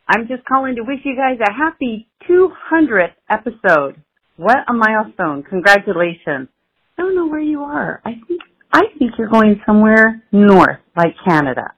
I'm 0.08 0.26
just 0.26 0.44
calling 0.44 0.74
to 0.74 0.82
wish 0.82 1.00
you 1.04 1.14
guys 1.16 1.38
a 1.40 1.52
happy 1.52 2.08
200th 2.28 3.14
episode. 3.30 4.02
What 4.36 4.58
a 4.68 4.72
milestone. 4.72 5.44
Congratulations. 5.44 6.48
I 6.98 7.02
don't 7.02 7.14
know 7.14 7.28
where 7.28 7.40
you 7.40 7.60
are. 7.62 8.00
I 8.04 8.14
think, 8.26 8.40
I 8.72 8.82
think 8.98 9.12
you're 9.18 9.28
going 9.28 9.60
somewhere 9.64 10.22
north, 10.32 10.80
like 10.96 11.14
Canada. 11.24 11.74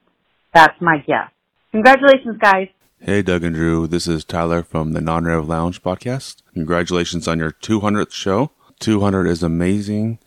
That's 0.55 0.81
my 0.81 0.99
guess. 1.07 1.31
Congratulations, 1.73 2.39
guys. 2.41 2.69
Hey, 3.01 3.21
Doug 3.21 3.45
and 3.45 3.55
Drew. 3.55 3.87
This 3.87 4.07
is 4.07 4.25
Tyler 4.25 4.63
from 4.63 4.93
the 4.93 5.01
Non 5.01 5.25
Rev 5.25 5.47
Lounge 5.47 5.83
podcast. 5.83 6.43
Congratulations 6.55 7.29
on 7.29 7.39
your 7.39 7.51
200th 7.51 8.13
show. 8.13 8.53
200 8.81 9.27
is 9.27 9.43
amazing. 9.43 10.19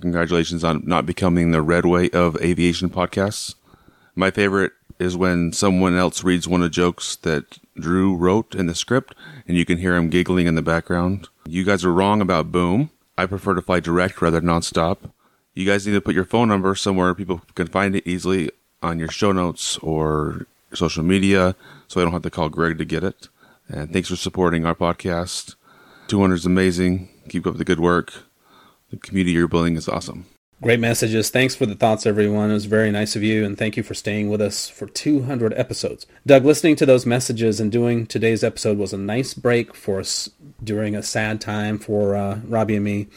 Congratulations 0.00 0.64
on 0.64 0.82
not 0.86 1.06
becoming 1.06 1.50
the 1.50 1.62
red 1.62 1.86
way 1.86 2.10
of 2.10 2.36
aviation 2.42 2.88
podcasts. 2.90 3.54
My 4.14 4.30
favorite 4.30 4.72
is 4.98 5.16
when 5.16 5.52
someone 5.52 5.96
else 5.96 6.22
reads 6.22 6.46
one 6.46 6.62
of 6.62 6.66
the 6.66 6.70
jokes 6.70 7.16
that 7.16 7.58
Drew 7.78 8.14
wrote 8.14 8.54
in 8.54 8.66
the 8.66 8.74
script 8.74 9.14
and 9.48 9.56
you 9.56 9.64
can 9.64 9.78
hear 9.78 9.96
him 9.96 10.08
giggling 10.08 10.46
in 10.46 10.54
the 10.54 10.62
background. 10.62 11.28
You 11.46 11.64
guys 11.64 11.84
are 11.84 11.92
wrong 11.92 12.20
about 12.20 12.52
Boom. 12.52 12.90
I 13.16 13.26
prefer 13.26 13.54
to 13.54 13.62
fly 13.62 13.80
direct 13.80 14.20
rather 14.20 14.40
than 14.40 14.48
nonstop. 14.48 14.98
You 15.54 15.66
guys 15.66 15.86
need 15.86 15.92
to 15.94 16.00
put 16.00 16.14
your 16.14 16.24
phone 16.24 16.48
number 16.48 16.74
somewhere 16.74 17.14
people 17.14 17.42
can 17.54 17.68
find 17.68 17.94
it 17.94 18.06
easily 18.06 18.50
on 18.82 18.98
your 18.98 19.08
show 19.08 19.32
notes 19.32 19.78
or 19.78 20.46
social 20.72 21.02
media 21.02 21.54
so 21.86 22.00
I 22.00 22.04
don't 22.04 22.12
have 22.12 22.22
to 22.22 22.30
call 22.30 22.48
Greg 22.48 22.78
to 22.78 22.84
get 22.84 23.04
it. 23.04 23.28
And 23.68 23.92
thanks 23.92 24.08
for 24.08 24.16
supporting 24.16 24.66
our 24.66 24.74
podcast. 24.74 25.54
200 26.08 26.34
is 26.34 26.46
amazing. 26.46 27.08
Keep 27.28 27.46
up 27.46 27.56
the 27.56 27.64
good 27.64 27.80
work. 27.80 28.12
The 28.94 29.00
community 29.08 29.32
you're 29.32 29.48
building 29.48 29.76
is 29.76 29.88
awesome. 29.88 30.26
Great 30.62 30.78
messages. 30.78 31.28
Thanks 31.28 31.56
for 31.56 31.66
the 31.66 31.74
thoughts, 31.74 32.06
everyone. 32.06 32.50
It 32.50 32.54
was 32.54 32.66
very 32.66 32.92
nice 32.92 33.16
of 33.16 33.24
you, 33.24 33.44
and 33.44 33.58
thank 33.58 33.76
you 33.76 33.82
for 33.82 33.92
staying 33.92 34.30
with 34.30 34.40
us 34.40 34.68
for 34.68 34.86
200 34.86 35.52
episodes. 35.54 36.06
Doug, 36.24 36.44
listening 36.44 36.76
to 36.76 36.86
those 36.86 37.04
messages 37.04 37.58
and 37.58 37.72
doing 37.72 38.06
today's 38.06 38.44
episode 38.44 38.78
was 38.78 38.92
a 38.92 38.98
nice 38.98 39.34
break 39.34 39.74
for 39.74 39.98
us 39.98 40.30
during 40.62 40.94
a 40.94 41.02
sad 41.02 41.40
time 41.40 41.76
for 41.76 42.14
uh, 42.14 42.38
Robbie 42.46 42.76
and 42.76 42.84
me. 42.84 43.08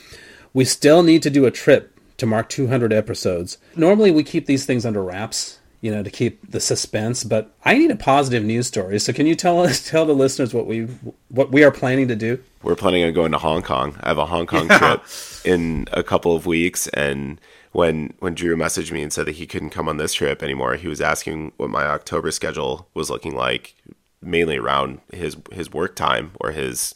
We 0.51 0.65
still 0.65 1.03
need 1.03 1.21
to 1.23 1.29
do 1.29 1.45
a 1.45 1.51
trip 1.51 1.95
to 2.17 2.25
mark 2.25 2.49
200 2.49 2.91
episodes. 2.91 3.59
Normally, 3.75 4.09
we 4.09 4.23
keep 4.23 4.47
these 4.47 4.65
things 4.65 4.83
under 4.83 5.03
wraps 5.03 5.59
you 5.79 5.91
know, 5.91 6.01
to 6.01 6.09
keep 6.09 6.51
the 6.51 6.59
suspense. 6.59 7.23
But 7.23 7.53
I 7.63 7.77
need 7.77 7.91
a 7.91 7.95
positive 7.95 8.43
news 8.43 8.67
story. 8.67 8.99
So 8.99 9.13
can 9.13 9.27
you 9.27 9.35
tell 9.35 9.61
us, 9.61 9.87
tell 9.89 10.05
the 10.05 10.13
listeners 10.13 10.53
what 10.53 10.65
we 10.65 10.85
what 11.29 11.51
we 11.51 11.63
are 11.63 11.71
planning 11.71 12.07
to 12.07 12.15
do? 12.15 12.43
We're 12.67 12.75
planning 12.75 13.05
on 13.05 13.13
going 13.13 13.31
to 13.31 13.37
Hong 13.37 13.61
Kong. 13.61 13.95
I 14.01 14.09
have 14.09 14.17
a 14.17 14.25
Hong 14.25 14.45
Kong 14.45 14.67
yeah. 14.69 14.77
trip 14.77 15.03
in 15.45 15.87
a 15.93 16.03
couple 16.03 16.35
of 16.35 16.45
weeks, 16.45 16.89
and 16.89 17.39
when 17.71 18.13
when 18.19 18.35
Drew 18.35 18.57
messaged 18.57 18.91
me 18.91 19.01
and 19.01 19.13
said 19.13 19.25
that 19.27 19.35
he 19.35 19.47
couldn't 19.47 19.69
come 19.69 19.87
on 19.87 19.95
this 19.95 20.13
trip 20.13 20.43
anymore, 20.43 20.75
he 20.75 20.89
was 20.89 20.99
asking 20.99 21.53
what 21.55 21.69
my 21.69 21.85
October 21.85 22.29
schedule 22.29 22.89
was 22.93 23.09
looking 23.09 23.33
like, 23.33 23.73
mainly 24.21 24.57
around 24.57 24.99
his 25.13 25.37
his 25.53 25.71
work 25.71 25.95
time 25.95 26.31
or 26.41 26.51
his 26.51 26.93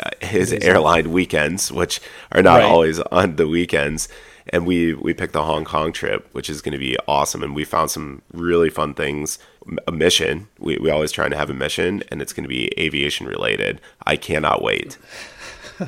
uh, 0.00 0.10
his 0.20 0.52
airline 0.52 1.12
weekends, 1.12 1.70
which 1.70 2.00
are 2.32 2.42
not 2.42 2.56
right. 2.56 2.64
always 2.64 2.98
on 2.98 3.36
the 3.36 3.46
weekends 3.46 4.08
and 4.48 4.66
we 4.66 4.94
we 4.94 5.14
picked 5.14 5.32
the 5.32 5.42
Hong 5.42 5.64
Kong 5.64 5.92
trip, 5.92 6.28
which 6.32 6.50
is 6.50 6.60
going 6.60 6.72
to 6.72 6.78
be 6.78 6.96
awesome. 7.08 7.42
And 7.42 7.54
we 7.54 7.64
found 7.64 7.90
some 7.90 8.22
really 8.32 8.70
fun 8.70 8.94
things. 8.94 9.38
A 9.88 9.92
mission. 9.92 10.48
We 10.58 10.76
we 10.78 10.90
always 10.90 11.10
trying 11.10 11.30
to 11.30 11.36
have 11.36 11.48
a 11.48 11.54
mission, 11.54 12.02
and 12.08 12.20
it's 12.20 12.32
going 12.32 12.44
to 12.44 12.48
be 12.48 12.70
aviation 12.78 13.26
related. 13.26 13.80
I 14.06 14.16
cannot 14.16 14.62
wait. 14.62 14.98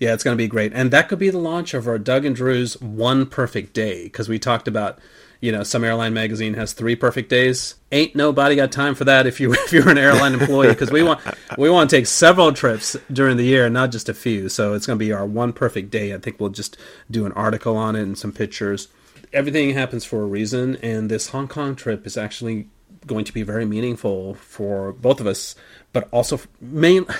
yeah, 0.00 0.12
it's 0.12 0.24
going 0.24 0.36
to 0.36 0.42
be 0.42 0.48
great, 0.48 0.72
and 0.74 0.90
that 0.90 1.08
could 1.08 1.20
be 1.20 1.30
the 1.30 1.38
launch 1.38 1.72
of 1.72 1.86
our 1.86 1.98
Doug 1.98 2.24
and 2.24 2.34
Drew's 2.34 2.80
one 2.80 3.26
perfect 3.26 3.72
day 3.74 4.04
because 4.04 4.28
we 4.28 4.38
talked 4.38 4.66
about 4.66 4.98
you 5.42 5.50
know, 5.50 5.64
some 5.64 5.82
airline 5.82 6.14
magazine 6.14 6.54
has 6.54 6.72
three 6.72 6.94
perfect 6.94 7.28
days. 7.28 7.74
Ain't 7.90 8.14
nobody 8.14 8.54
got 8.54 8.70
time 8.70 8.94
for 8.94 9.04
that 9.04 9.26
if 9.26 9.40
you 9.40 9.52
if 9.52 9.72
you're 9.72 9.90
an 9.90 9.98
airline 9.98 10.34
employee 10.34 10.68
because 10.68 10.90
we 10.90 11.02
want 11.02 11.20
we 11.58 11.68
want 11.68 11.90
to 11.90 11.96
take 11.96 12.06
several 12.06 12.52
trips 12.52 12.96
during 13.12 13.36
the 13.36 13.44
year, 13.44 13.68
not 13.68 13.90
just 13.90 14.08
a 14.08 14.14
few. 14.14 14.48
So 14.48 14.72
it's 14.72 14.86
going 14.86 14.98
to 14.98 15.04
be 15.04 15.12
our 15.12 15.26
one 15.26 15.52
perfect 15.52 15.90
day. 15.90 16.14
I 16.14 16.18
think 16.18 16.38
we'll 16.38 16.50
just 16.50 16.78
do 17.10 17.26
an 17.26 17.32
article 17.32 17.76
on 17.76 17.96
it 17.96 18.02
and 18.02 18.16
some 18.16 18.32
pictures. 18.32 18.86
Everything 19.32 19.70
happens 19.74 20.04
for 20.04 20.22
a 20.22 20.26
reason, 20.26 20.76
and 20.76 21.10
this 21.10 21.28
Hong 21.28 21.48
Kong 21.48 21.74
trip 21.74 22.06
is 22.06 22.16
actually 22.16 22.68
going 23.06 23.24
to 23.24 23.32
be 23.32 23.42
very 23.42 23.64
meaningful 23.64 24.34
for 24.34 24.92
both 24.92 25.20
of 25.20 25.26
us, 25.26 25.56
but 25.92 26.08
also 26.12 26.40
main. 26.60 27.04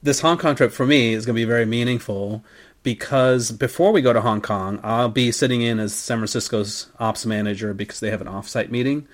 This 0.00 0.20
Hong 0.20 0.38
Kong 0.38 0.54
trip 0.54 0.70
for 0.70 0.86
me 0.86 1.12
is 1.12 1.26
going 1.26 1.34
to 1.34 1.40
be 1.40 1.44
very 1.44 1.66
meaningful 1.66 2.44
because 2.88 3.52
before 3.52 3.92
we 3.92 4.00
go 4.00 4.14
to 4.14 4.20
Hong 4.22 4.40
Kong, 4.40 4.80
I'll 4.82 5.10
be 5.10 5.30
sitting 5.30 5.60
in 5.60 5.78
as 5.78 5.94
San 5.94 6.16
Francisco's 6.16 6.86
ops 6.98 7.26
manager 7.26 7.74
because 7.74 8.00
they 8.00 8.10
have 8.10 8.22
an 8.22 8.28
offsite 8.28 8.70
meeting. 8.70 9.06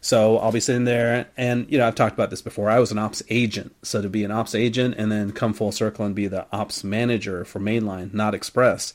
So 0.00 0.38
I'll 0.38 0.50
be 0.50 0.58
sitting 0.58 0.82
there, 0.82 1.28
and 1.36 1.70
you 1.70 1.78
know 1.78 1.86
I've 1.86 1.94
talked 1.94 2.14
about 2.14 2.30
this 2.30 2.42
before. 2.42 2.70
I 2.70 2.80
was 2.80 2.90
an 2.90 2.98
ops 2.98 3.22
agent, 3.30 3.72
so 3.84 4.02
to 4.02 4.08
be 4.08 4.24
an 4.24 4.32
ops 4.32 4.56
agent 4.56 4.96
and 4.98 5.12
then 5.12 5.30
come 5.30 5.52
full 5.52 5.70
circle 5.70 6.04
and 6.04 6.12
be 6.12 6.26
the 6.26 6.44
ops 6.50 6.82
manager 6.82 7.44
for 7.44 7.60
Mainline, 7.60 8.12
not 8.12 8.34
Express, 8.34 8.94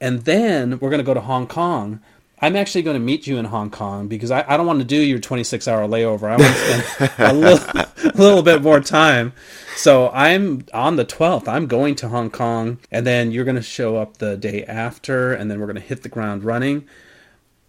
and 0.00 0.20
then 0.20 0.78
we're 0.78 0.88
going 0.88 0.96
to 0.96 1.04
go 1.04 1.12
to 1.12 1.20
Hong 1.20 1.46
Kong. 1.46 2.00
I'm 2.40 2.56
actually 2.56 2.82
going 2.82 2.94
to 2.94 3.00
meet 3.00 3.26
you 3.26 3.36
in 3.38 3.46
Hong 3.46 3.70
Kong 3.70 4.08
because 4.08 4.30
I, 4.30 4.44
I 4.46 4.56
don't 4.56 4.66
want 4.66 4.78
to 4.78 4.84
do 4.84 4.96
your 4.96 5.18
26 5.18 5.66
hour 5.66 5.88
layover. 5.88 6.24
I 6.24 6.36
want 6.36 6.54
to 6.54 7.08
spend 7.08 7.12
a 7.18 7.32
little, 7.32 7.68
a 7.68 8.12
little 8.16 8.42
bit 8.42 8.62
more 8.62 8.80
time 8.80 9.32
so 9.78 10.10
I'm 10.10 10.64
on 10.74 10.96
the 10.96 11.04
12th. 11.04 11.46
I'm 11.46 11.68
going 11.68 11.94
to 11.96 12.08
Hong 12.08 12.30
Kong, 12.30 12.78
and 12.90 13.06
then 13.06 13.30
you're 13.30 13.44
going 13.44 13.54
to 13.54 13.62
show 13.62 13.96
up 13.96 14.16
the 14.16 14.36
day 14.36 14.64
after, 14.64 15.32
and 15.32 15.48
then 15.48 15.60
we're 15.60 15.66
going 15.66 15.76
to 15.76 15.80
hit 15.80 16.02
the 16.02 16.08
ground 16.08 16.42
running. 16.42 16.84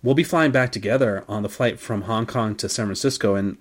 We'll 0.01 0.15
be 0.15 0.23
flying 0.23 0.51
back 0.51 0.71
together 0.71 1.23
on 1.27 1.43
the 1.43 1.49
flight 1.49 1.79
from 1.79 2.03
Hong 2.03 2.25
Kong 2.25 2.55
to 2.55 2.67
San 2.67 2.87
Francisco. 2.87 3.35
And 3.35 3.57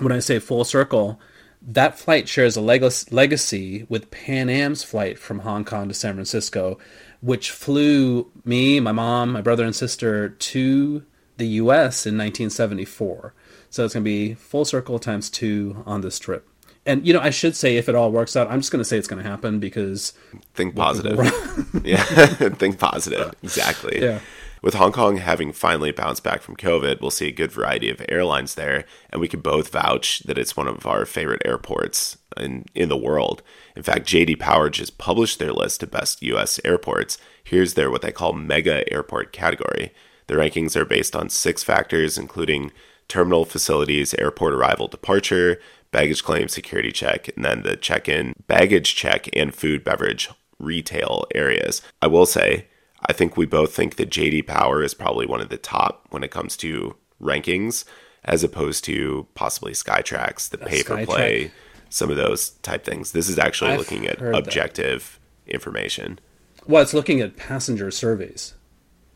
when 0.00 0.12
I 0.12 0.20
say 0.20 0.38
full 0.38 0.64
circle, 0.64 1.20
that 1.60 1.98
flight 1.98 2.26
shares 2.26 2.56
a 2.56 2.62
legacy 2.62 3.86
with 3.90 4.10
Pan 4.10 4.48
Am's 4.48 4.82
flight 4.82 5.18
from 5.18 5.40
Hong 5.40 5.66
Kong 5.66 5.88
to 5.88 5.94
San 5.94 6.14
Francisco, 6.14 6.78
which 7.24 7.50
flew 7.50 8.30
me, 8.44 8.80
my 8.80 8.92
mom, 8.92 9.32
my 9.32 9.40
brother, 9.40 9.64
and 9.64 9.74
sister 9.74 10.28
to 10.28 11.04
the 11.36 11.46
US 11.46 12.06
in 12.06 12.18
1974. 12.18 13.34
So 13.70 13.84
it's 13.84 13.94
going 13.94 14.04
to 14.04 14.08
be 14.08 14.34
full 14.34 14.64
circle 14.64 14.98
times 14.98 15.30
two 15.30 15.82
on 15.86 16.02
this 16.02 16.18
trip 16.18 16.48
and 16.86 17.06
you 17.06 17.12
know, 17.12 17.20
I 17.20 17.30
should 17.30 17.56
say 17.56 17.76
if 17.76 17.88
it 17.88 17.94
all 17.94 18.10
works 18.10 18.36
out, 18.36 18.50
I'm 18.50 18.60
just 18.60 18.70
going 18.70 18.80
to 18.80 18.84
say 18.84 18.98
it's 18.98 19.08
going 19.08 19.22
to 19.22 19.28
happen 19.28 19.58
because 19.58 20.12
think 20.54 20.76
positive. 20.76 21.18
yeah, 21.84 22.02
think 22.06 22.78
positive. 22.78 23.34
Exactly. 23.42 24.02
Yeah. 24.02 24.20
With 24.64 24.72
Hong 24.72 24.92
Kong 24.92 25.18
having 25.18 25.52
finally 25.52 25.92
bounced 25.92 26.24
back 26.24 26.40
from 26.40 26.56
COVID, 26.56 27.02
we'll 27.02 27.10
see 27.10 27.28
a 27.28 27.32
good 27.32 27.52
variety 27.52 27.90
of 27.90 28.02
airlines 28.08 28.54
there, 28.54 28.86
and 29.10 29.20
we 29.20 29.28
can 29.28 29.40
both 29.40 29.68
vouch 29.68 30.20
that 30.20 30.38
it's 30.38 30.56
one 30.56 30.68
of 30.68 30.86
our 30.86 31.04
favorite 31.04 31.42
airports 31.44 32.16
in 32.38 32.64
in 32.74 32.88
the 32.88 32.96
world. 32.96 33.42
In 33.76 33.82
fact, 33.82 34.06
JD 34.06 34.38
Power 34.38 34.70
just 34.70 34.96
published 34.96 35.38
their 35.38 35.52
list 35.52 35.82
of 35.82 35.90
best 35.90 36.22
U.S. 36.22 36.58
airports. 36.64 37.18
Here's 37.44 37.74
their 37.74 37.90
what 37.90 38.00
they 38.00 38.10
call 38.10 38.32
mega 38.32 38.90
airport 38.90 39.34
category. 39.34 39.92
The 40.28 40.34
rankings 40.36 40.76
are 40.76 40.86
based 40.86 41.14
on 41.14 41.28
six 41.28 41.62
factors, 41.62 42.16
including 42.16 42.72
terminal 43.06 43.44
facilities, 43.44 44.14
airport 44.14 44.54
arrival 44.54 44.88
departure, 44.88 45.60
baggage 45.90 46.24
claim, 46.24 46.48
security 46.48 46.90
check, 46.90 47.28
and 47.36 47.44
then 47.44 47.64
the 47.64 47.76
check 47.76 48.08
in, 48.08 48.32
baggage 48.46 48.96
check, 48.96 49.28
and 49.34 49.54
food, 49.54 49.84
beverage 49.84 50.30
retail 50.58 51.26
areas. 51.34 51.82
I 52.00 52.06
will 52.06 52.24
say, 52.24 52.68
I 53.06 53.12
think 53.12 53.36
we 53.36 53.46
both 53.46 53.74
think 53.74 53.96
that 53.96 54.10
JD 54.10 54.46
Power 54.46 54.82
is 54.82 54.94
probably 54.94 55.26
one 55.26 55.40
of 55.40 55.48
the 55.48 55.56
top 55.56 56.06
when 56.10 56.22
it 56.22 56.30
comes 56.30 56.56
to 56.58 56.96
rankings, 57.20 57.84
as 58.24 58.42
opposed 58.42 58.84
to 58.84 59.26
possibly 59.34 59.72
Skytrax, 59.72 60.48
the 60.48 60.58
pay 60.58 60.82
per 60.82 61.04
play, 61.04 61.52
some 61.90 62.10
of 62.10 62.16
those 62.16 62.50
type 62.62 62.84
things. 62.84 63.12
This 63.12 63.28
is 63.28 63.38
actually 63.38 63.72
I've 63.72 63.78
looking 63.78 64.06
at 64.06 64.20
objective 64.20 65.18
that. 65.46 65.54
information. 65.54 66.18
Well, 66.66 66.82
it's 66.82 66.94
looking 66.94 67.20
at 67.20 67.36
passenger 67.36 67.90
surveys. 67.90 68.54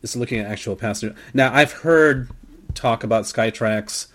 It's 0.03 0.15
looking 0.15 0.39
at 0.39 0.45
actual 0.45 0.75
passenger. 0.75 1.15
Now, 1.33 1.53
I've 1.53 1.71
heard 1.71 2.29
talk 2.75 3.03
about 3.03 3.23
Skytrax 3.23 4.07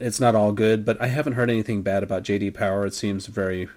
it's 0.00 0.18
not 0.18 0.34
all 0.34 0.52
good, 0.52 0.84
but 0.84 1.00
I 1.00 1.08
haven't 1.08 1.34
heard 1.34 1.50
anything 1.50 1.82
bad 1.82 2.02
about 2.02 2.24
JD 2.24 2.54
Power. 2.54 2.86
It 2.86 2.94
seems 2.94 3.26
very 3.26 3.68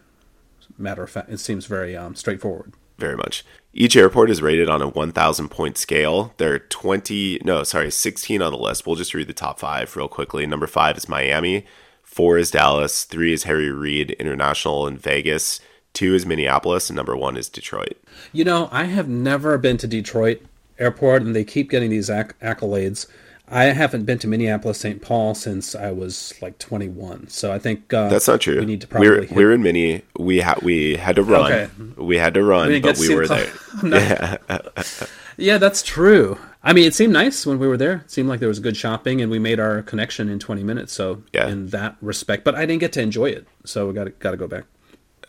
matter 0.78 1.04
of 1.04 1.10
fact. 1.10 1.30
It 1.30 1.40
seems 1.40 1.66
very 1.66 1.96
um, 1.96 2.16
straightforward. 2.16 2.74
Very 2.98 3.18
much. 3.18 3.44
Each 3.74 3.96
airport 3.96 4.30
is 4.30 4.42
rated 4.42 4.70
on 4.70 4.82
a 4.82 4.88
1,000 4.88 5.50
point 5.50 5.78
scale. 5.78 6.34
There 6.38 6.54
are 6.54 6.60
20, 6.60 7.42
no, 7.44 7.64
sorry, 7.64 7.90
16 7.90 8.42
on 8.42 8.52
the 8.52 8.58
list. 8.58 8.86
We'll 8.86 8.96
just 8.96 9.16
read 9.16 9.28
the 9.28 9.34
top 9.34 9.60
five 9.60 9.96
real 9.96 10.08
quickly. 10.08 10.46
Number 10.46 10.68
five 10.68 10.96
is 10.96 11.10
Miami. 11.10 11.66
Four 12.04 12.38
is 12.38 12.52
Dallas. 12.52 13.04
Three 13.04 13.34
is 13.34 13.44
Harry 13.44 13.72
Reid 13.72 14.12
International 14.12 14.86
in 14.86 14.98
Vegas. 14.98 15.60
Two 15.94 16.14
is 16.14 16.26
Minneapolis. 16.26 16.90
And 16.90 16.98
number 16.98 17.18
one 17.18 17.36
is 17.36 17.50
Detroit. 17.50 17.98
You 18.32 18.44
know, 18.44 18.70
I 18.72 18.84
have 18.84 19.10
never 19.10 19.58
been 19.58 19.78
to 19.78 19.88
Detroit 19.88 20.42
airport, 20.78 21.24
and 21.24 21.36
they 21.36 21.44
keep 21.44 21.72
getting 21.72 21.90
these 21.90 22.12
acc- 22.12 22.40
accolades. 22.42 23.08
I 23.54 23.66
haven't 23.66 24.06
been 24.06 24.18
to 24.20 24.28
Minneapolis 24.28 24.80
St. 24.80 25.02
Paul 25.02 25.36
since 25.36 25.76
I 25.76 25.92
was 25.92 26.34
like 26.42 26.58
21. 26.58 27.28
So 27.28 27.52
I 27.52 27.60
think 27.60 27.94
uh, 27.94 28.10
that's 28.10 28.28
not 28.28 28.42
true. 28.42 28.60
We 28.60 28.66
need 28.66 28.82
to 28.82 28.88
probably. 28.88 29.10
We're, 29.10 29.28
we're 29.32 29.54
in 29.54 29.62
Mini. 29.62 30.02
We 30.18 30.40
had 30.40 30.62
we 30.64 30.96
had 30.96 31.16
to 31.18 31.24
run. 31.24 31.52
Okay. 31.52 31.70
We 31.98 32.18
had 32.18 32.34
to 32.34 32.44
run, 32.44 32.70
we 32.70 32.80
but 32.80 32.98
we 32.98 33.14
were 33.14 33.28
there. 33.28 33.54
yeah. 33.84 34.38
yeah, 35.38 35.58
that's 35.60 35.84
true. 35.84 36.38
I 36.64 36.74
mean, 36.74 36.86
it 36.86 36.96
seemed 36.96 37.14
nice 37.14 37.46
when 37.46 37.60
we 37.60 37.68
were 37.68 37.78
there. 37.78 37.98
It 38.06 38.12
seemed 38.12 38.28
like 38.28 38.40
there 38.40 38.50
was 38.50 38.60
good 38.60 38.78
shopping, 38.78 39.22
and 39.22 39.30
we 39.30 39.38
made 39.38 39.60
our 39.60 39.82
connection 39.84 40.30
in 40.30 40.40
20 40.40 40.64
minutes. 40.64 40.94
So 40.94 41.22
yeah. 41.34 41.48
in 41.48 41.68
that 41.68 41.98
respect, 42.02 42.44
but 42.44 42.56
I 42.56 42.66
didn't 42.66 42.80
get 42.80 42.94
to 42.94 43.02
enjoy 43.02 43.28
it. 43.28 43.48
So 43.66 43.88
we 43.88 43.94
got 43.94 44.18
got 44.20 44.32
to 44.32 44.38
go 44.38 44.48
back. 44.48 44.64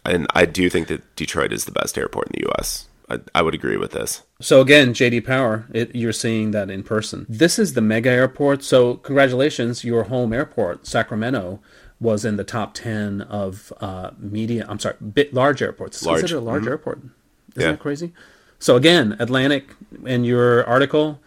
And 0.07 0.27
I 0.35 0.47
do 0.47 0.71
think 0.71 0.89
that 0.89 1.17
Detroit 1.17 1.53
is 1.53 1.65
the 1.65 1.73
best 1.73 1.99
airport 1.99 2.29
in 2.29 2.41
the 2.41 2.47
U.S. 2.49 2.89
I, 3.35 3.39
I 3.39 3.43
would 3.43 3.55
agree 3.55 3.77
with 3.77 3.93
this. 3.93 4.23
So 4.41 4.61
again, 4.61 4.93
JD 4.95 5.25
Power, 5.27 5.67
it, 5.73 5.95
you're 5.95 6.13
seeing 6.13 6.51
that 6.53 6.71
in 6.71 6.83
person. 6.83 7.27
This 7.29 7.59
is 7.59 7.75
the 7.75 7.81
mega 7.81 8.11
airport. 8.11 8.63
So 8.63 8.95
congratulations, 8.95 9.85
your 9.85 10.05
home 10.05 10.33
airport, 10.33 10.87
Sacramento, 10.87 11.61
was 12.01 12.25
in 12.25 12.37
the 12.37 12.45
top 12.45 12.75
ten 12.75 13.23
of 13.23 13.73
uh, 13.81 14.11
media. 14.19 14.67
I'm 14.69 14.79
sorry, 14.79 14.97
bit 15.01 15.33
large 15.33 15.63
airports. 15.63 15.99
It's 15.99 16.07
Large. 16.07 16.21
considered 16.21 16.39
a 16.41 16.45
large 16.45 16.65
Mhm. 16.65 16.69
airport. 16.69 16.99
Isn't 16.99 17.13
Yeah. 17.57 17.71
that 17.73 17.81
crazy? 17.81 18.13
So 18.59 18.77
again, 18.77 19.17
Atlantic, 19.19 19.69
in 20.05 20.25
your 20.25 20.65
article, 20.67 21.21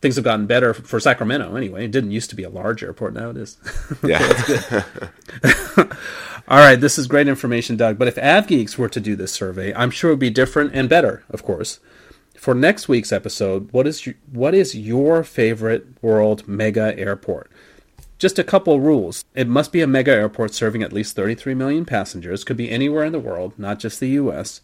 things 0.00 0.16
have 0.16 0.24
gotten 0.24 0.46
better 0.46 0.72
for 0.72 0.98
Sacramento. 0.98 1.54
Anyway, 1.54 1.84
it 1.84 1.90
didn't 1.90 2.10
used 2.10 2.30
to 2.30 2.36
be 2.36 2.42
a 2.42 2.50
large 2.50 2.82
airport. 2.82 3.14
Now 3.14 3.30
it 3.30 3.36
is. 3.36 3.58
Yeah. 4.02 4.84
All 6.48 6.58
right, 6.58 6.80
this 6.80 6.98
is 6.98 7.06
great 7.06 7.28
information, 7.28 7.76
Doug. 7.76 7.98
But 7.98 8.08
if 8.08 8.16
AvGeeks 8.16 8.78
were 8.78 8.88
to 8.88 9.00
do 9.00 9.14
this 9.14 9.32
survey, 9.32 9.74
I'm 9.74 9.90
sure 9.90 10.10
it 10.10 10.14
would 10.14 10.20
be 10.20 10.30
different 10.30 10.74
and 10.74 10.88
better, 10.88 11.22
of 11.30 11.44
course. 11.44 11.80
For 12.34 12.54
next 12.54 12.88
week's 12.88 13.12
episode, 13.12 13.70
what 13.72 13.86
is 13.86 14.06
your, 14.06 14.14
what 14.32 14.54
is 14.54 14.74
your 14.74 15.22
favorite 15.22 16.02
world 16.02 16.48
mega 16.48 16.98
airport? 16.98 17.50
Just 18.18 18.38
a 18.38 18.44
couple 18.44 18.80
rules. 18.80 19.24
It 19.34 19.48
must 19.48 19.72
be 19.72 19.82
a 19.82 19.86
mega 19.86 20.12
airport 20.12 20.54
serving 20.54 20.82
at 20.82 20.92
least 20.92 21.14
33 21.14 21.54
million 21.54 21.84
passengers. 21.84 22.42
Could 22.42 22.56
be 22.56 22.70
anywhere 22.70 23.04
in 23.04 23.12
the 23.12 23.18
world, 23.20 23.58
not 23.58 23.78
just 23.78 24.00
the 24.00 24.08
U.S. 24.10 24.62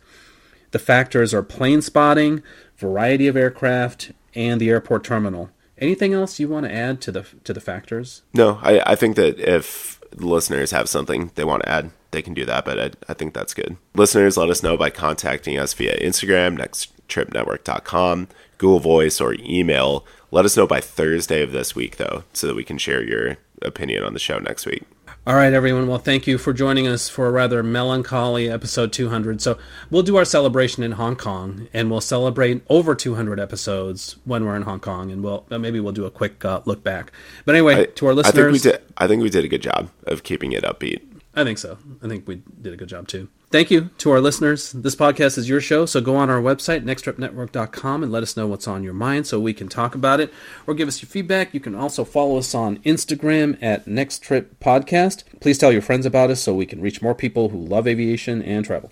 The 0.71 0.79
factors 0.79 1.33
are 1.35 1.43
plane 1.43 1.83
spotting, 1.83 2.43
variety 2.77 3.29
of 3.29 3.37
aircraft, 3.37 4.13
and 4.37 4.61
the 4.61 4.71
airport 4.71 5.03
terminal. 5.03 5.51
Anything 5.79 6.15
else 6.15 6.39
you 6.39 6.49
want 6.49 6.65
to 6.67 6.73
add 6.73 7.01
to 7.03 7.13
the 7.13 7.27
to 7.45 7.53
the 7.53 7.61
factors? 7.61 8.23
No, 8.33 8.61
I, 8.63 8.93
I 8.93 8.95
think 8.95 9.17
that 9.17 9.39
if 9.39 10.01
the 10.11 10.27
listeners 10.27 10.71
have 10.71 10.89
something 10.89 11.33
they 11.35 11.45
want 11.45 11.63
to 11.65 11.69
add, 11.69 11.91
they 12.13 12.23
can 12.23 12.35
do 12.35 12.45
that, 12.47 12.65
but 12.65 12.81
I, 12.81 12.91
I 13.09 13.15
think 13.15 13.35
that's 13.35 13.53
good. 13.53 13.77
Listeners, 13.95 14.37
let 14.37 14.49
us 14.49 14.63
know 14.63 14.77
by 14.77 14.91
contacting 14.91 15.59
us 15.59 15.75
via 15.75 15.99
Instagram, 15.99 16.57
nexttripnetwork.com, 16.59 18.29
Google 18.59 18.81
Voice, 18.81 19.21
or 19.21 19.35
email. 19.41 20.07
Let 20.31 20.45
us 20.45 20.57
know 20.57 20.67
by 20.67 20.81
Thursday 20.81 21.43
of 21.43 21.53
this 21.53 21.75
week, 21.75 21.97
though, 21.97 22.25
so 22.33 22.47
that 22.47 22.57
we 22.57 22.65
can 22.65 22.79
share 22.79 23.03
your 23.03 23.37
opinion 23.63 24.03
on 24.03 24.15
the 24.15 24.19
show 24.19 24.39
next 24.39 24.65
week. 24.65 24.85
All 25.27 25.35
right, 25.35 25.53
everyone. 25.53 25.89
Well, 25.89 25.99
thank 25.99 26.29
you 26.29 26.39
for 26.39 26.53
joining 26.53 26.87
us 26.87 27.09
for 27.09 27.27
a 27.27 27.33
rather 27.33 27.61
melancholy 27.65 28.49
episode 28.49 28.93
200. 28.93 29.43
So, 29.43 29.59
we'll 29.91 30.05
do 30.05 30.15
our 30.15 30.25
celebration 30.25 30.85
in 30.85 30.93
Hong 30.93 31.17
Kong, 31.17 31.67
and 31.73 31.91
we'll 31.91 32.01
celebrate 32.01 32.63
over 32.69 32.95
200 32.95 33.41
episodes 33.41 34.19
when 34.25 34.45
we're 34.45 34.55
in 34.55 34.63
Hong 34.63 34.79
Kong, 34.79 35.11
and 35.11 35.25
we'll 35.25 35.45
uh, 35.51 35.59
maybe 35.59 35.81
we'll 35.81 35.93
do 35.93 36.05
a 36.05 36.13
quick 36.13 36.45
uh, 36.45 36.61
look 36.65 36.85
back. 36.85 37.11
But 37.45 37.57
anyway, 37.57 37.81
I, 37.81 37.85
to 37.87 38.07
our 38.07 38.15
listeners, 38.15 38.35
I 38.35 38.41
think 38.41 38.53
we 38.53 38.71
did. 38.71 38.83
I 38.99 39.07
think 39.09 39.23
we 39.25 39.31
did 39.31 39.45
a 39.45 39.49
good 39.49 39.63
job 39.63 39.91
of 40.05 40.23
keeping 40.23 40.53
it 40.53 40.63
upbeat. 40.63 41.03
I 41.37 41.45
think 41.45 41.59
so. 41.59 41.77
I 42.03 42.09
think 42.09 42.27
we 42.27 42.43
did 42.63 42.73
a 42.73 42.77
good 42.77 42.89
job 42.89 43.09
too. 43.09 43.29
Thank 43.51 43.71
you 43.71 43.91
to 43.99 44.11
our 44.11 44.23
listeners. 44.23 44.73
This 44.73 44.97
podcast 44.97 45.37
is 45.37 45.51
your 45.51 45.61
show, 45.61 45.85
so 45.85 46.01
go 46.01 46.17
on 46.17 46.31
our 46.31 46.41
website, 46.41 46.83
nexttripnetwork.com, 46.83 48.03
and 48.03 48.11
let 48.11 48.23
us 48.23 48.39
know 48.39 48.47
what's 48.47 48.67
on 48.67 48.83
your 48.83 48.95
mind 48.95 49.27
so 49.27 49.39
we 49.39 49.53
can 49.53 49.69
talk 49.69 49.95
about 49.95 50.19
it 50.19 50.33
or 50.67 50.73
give 50.73 50.89
us 50.89 51.03
your 51.03 51.11
feedback. 51.11 51.53
You 51.53 51.61
can 51.61 51.75
also 51.75 52.05
follow 52.05 52.39
us 52.39 52.55
on 52.55 52.79
Instagram 52.79 53.59
at 53.61 53.87
Next 53.87 54.21
Trip 54.21 54.59
Podcast. 54.61 55.25
Please 55.41 55.59
tell 55.59 55.71
your 55.71 55.83
friends 55.83 56.07
about 56.07 56.31
us 56.31 56.43
so 56.43 56.55
we 56.55 56.67
can 56.67 56.81
reach 56.81 57.03
more 57.03 57.15
people 57.15 57.51
who 57.51 57.59
love 57.59 57.87
aviation 57.87 58.43
and 58.43 58.65
travel. 58.65 58.91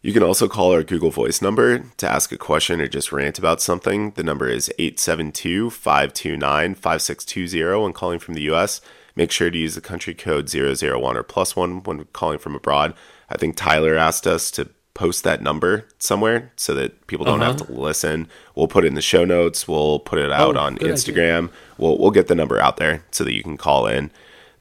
You 0.00 0.12
can 0.12 0.22
also 0.22 0.48
call 0.48 0.72
our 0.72 0.82
Google 0.84 1.10
Voice 1.10 1.42
number 1.42 1.80
to 1.98 2.08
ask 2.08 2.32
a 2.32 2.38
question 2.38 2.80
or 2.80 2.88
just 2.88 3.12
rant 3.12 3.38
about 3.38 3.60
something. 3.60 4.12
The 4.12 4.22
number 4.22 4.48
is 4.48 4.72
872 4.78 5.70
529 5.70 6.74
5620 6.76 7.82
when 7.82 7.92
calling 7.92 8.18
from 8.18 8.34
the 8.34 8.50
US. 8.52 8.80
Make 9.16 9.30
sure 9.30 9.50
to 9.50 9.58
use 9.58 9.74
the 9.74 9.80
country 9.80 10.14
code 10.14 10.48
001 10.48 11.16
or 11.16 11.22
plus 11.22 11.54
one 11.56 11.82
when 11.82 12.04
calling 12.12 12.38
from 12.38 12.54
abroad. 12.54 12.94
I 13.28 13.36
think 13.36 13.56
Tyler 13.56 13.96
asked 13.96 14.26
us 14.26 14.50
to 14.52 14.68
post 14.94 15.24
that 15.24 15.40
number 15.42 15.86
somewhere 15.98 16.50
so 16.56 16.74
that 16.74 17.06
people 17.06 17.24
don't 17.24 17.40
have 17.40 17.60
Uh-huh. 17.60 17.72
to 17.74 17.80
listen. 17.80 18.28
We'll 18.54 18.68
put 18.68 18.84
it 18.84 18.88
in 18.88 18.94
the 18.94 19.00
show 19.00 19.24
notes. 19.24 19.66
We'll 19.68 19.98
put 20.00 20.18
it 20.18 20.30
out 20.32 20.56
Oh, 20.56 20.60
on 20.60 20.74
good 20.74 20.90
idea. 20.90 20.94
Instagram. 20.94 21.50
We'll, 21.78 21.96
we'll 21.98 22.10
get 22.10 22.26
the 22.28 22.34
number 22.34 22.58
out 22.60 22.76
there 22.76 23.04
so 23.10 23.24
that 23.24 23.32
you 23.32 23.42
can 23.42 23.56
call 23.56 23.86
in. 23.86 24.10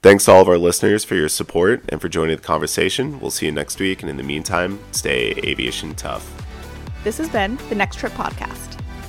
Thanks 0.01 0.25
to 0.25 0.31
all 0.31 0.41
of 0.41 0.47
our 0.47 0.57
listeners 0.57 1.03
for 1.03 1.15
your 1.15 1.27
support 1.27 1.83
and 1.89 1.99
for 1.99 2.07
joining 2.07 2.37
the 2.37 2.41
conversation. 2.41 3.19
We'll 3.19 3.31
see 3.31 3.47
you 3.47 3.51
next 3.51 3.79
week. 3.79 4.01
And 4.01 4.09
in 4.09 4.15
the 4.17 4.23
meantime, 4.23 4.79
stay 4.91 5.31
aviation 5.43 5.93
tough. 5.95 6.25
This 7.03 7.17
has 7.17 7.27
been 7.29 7.57
the 7.67 7.75
Next 7.75 7.97
Trip 7.97 8.13
Podcast. 8.13 8.78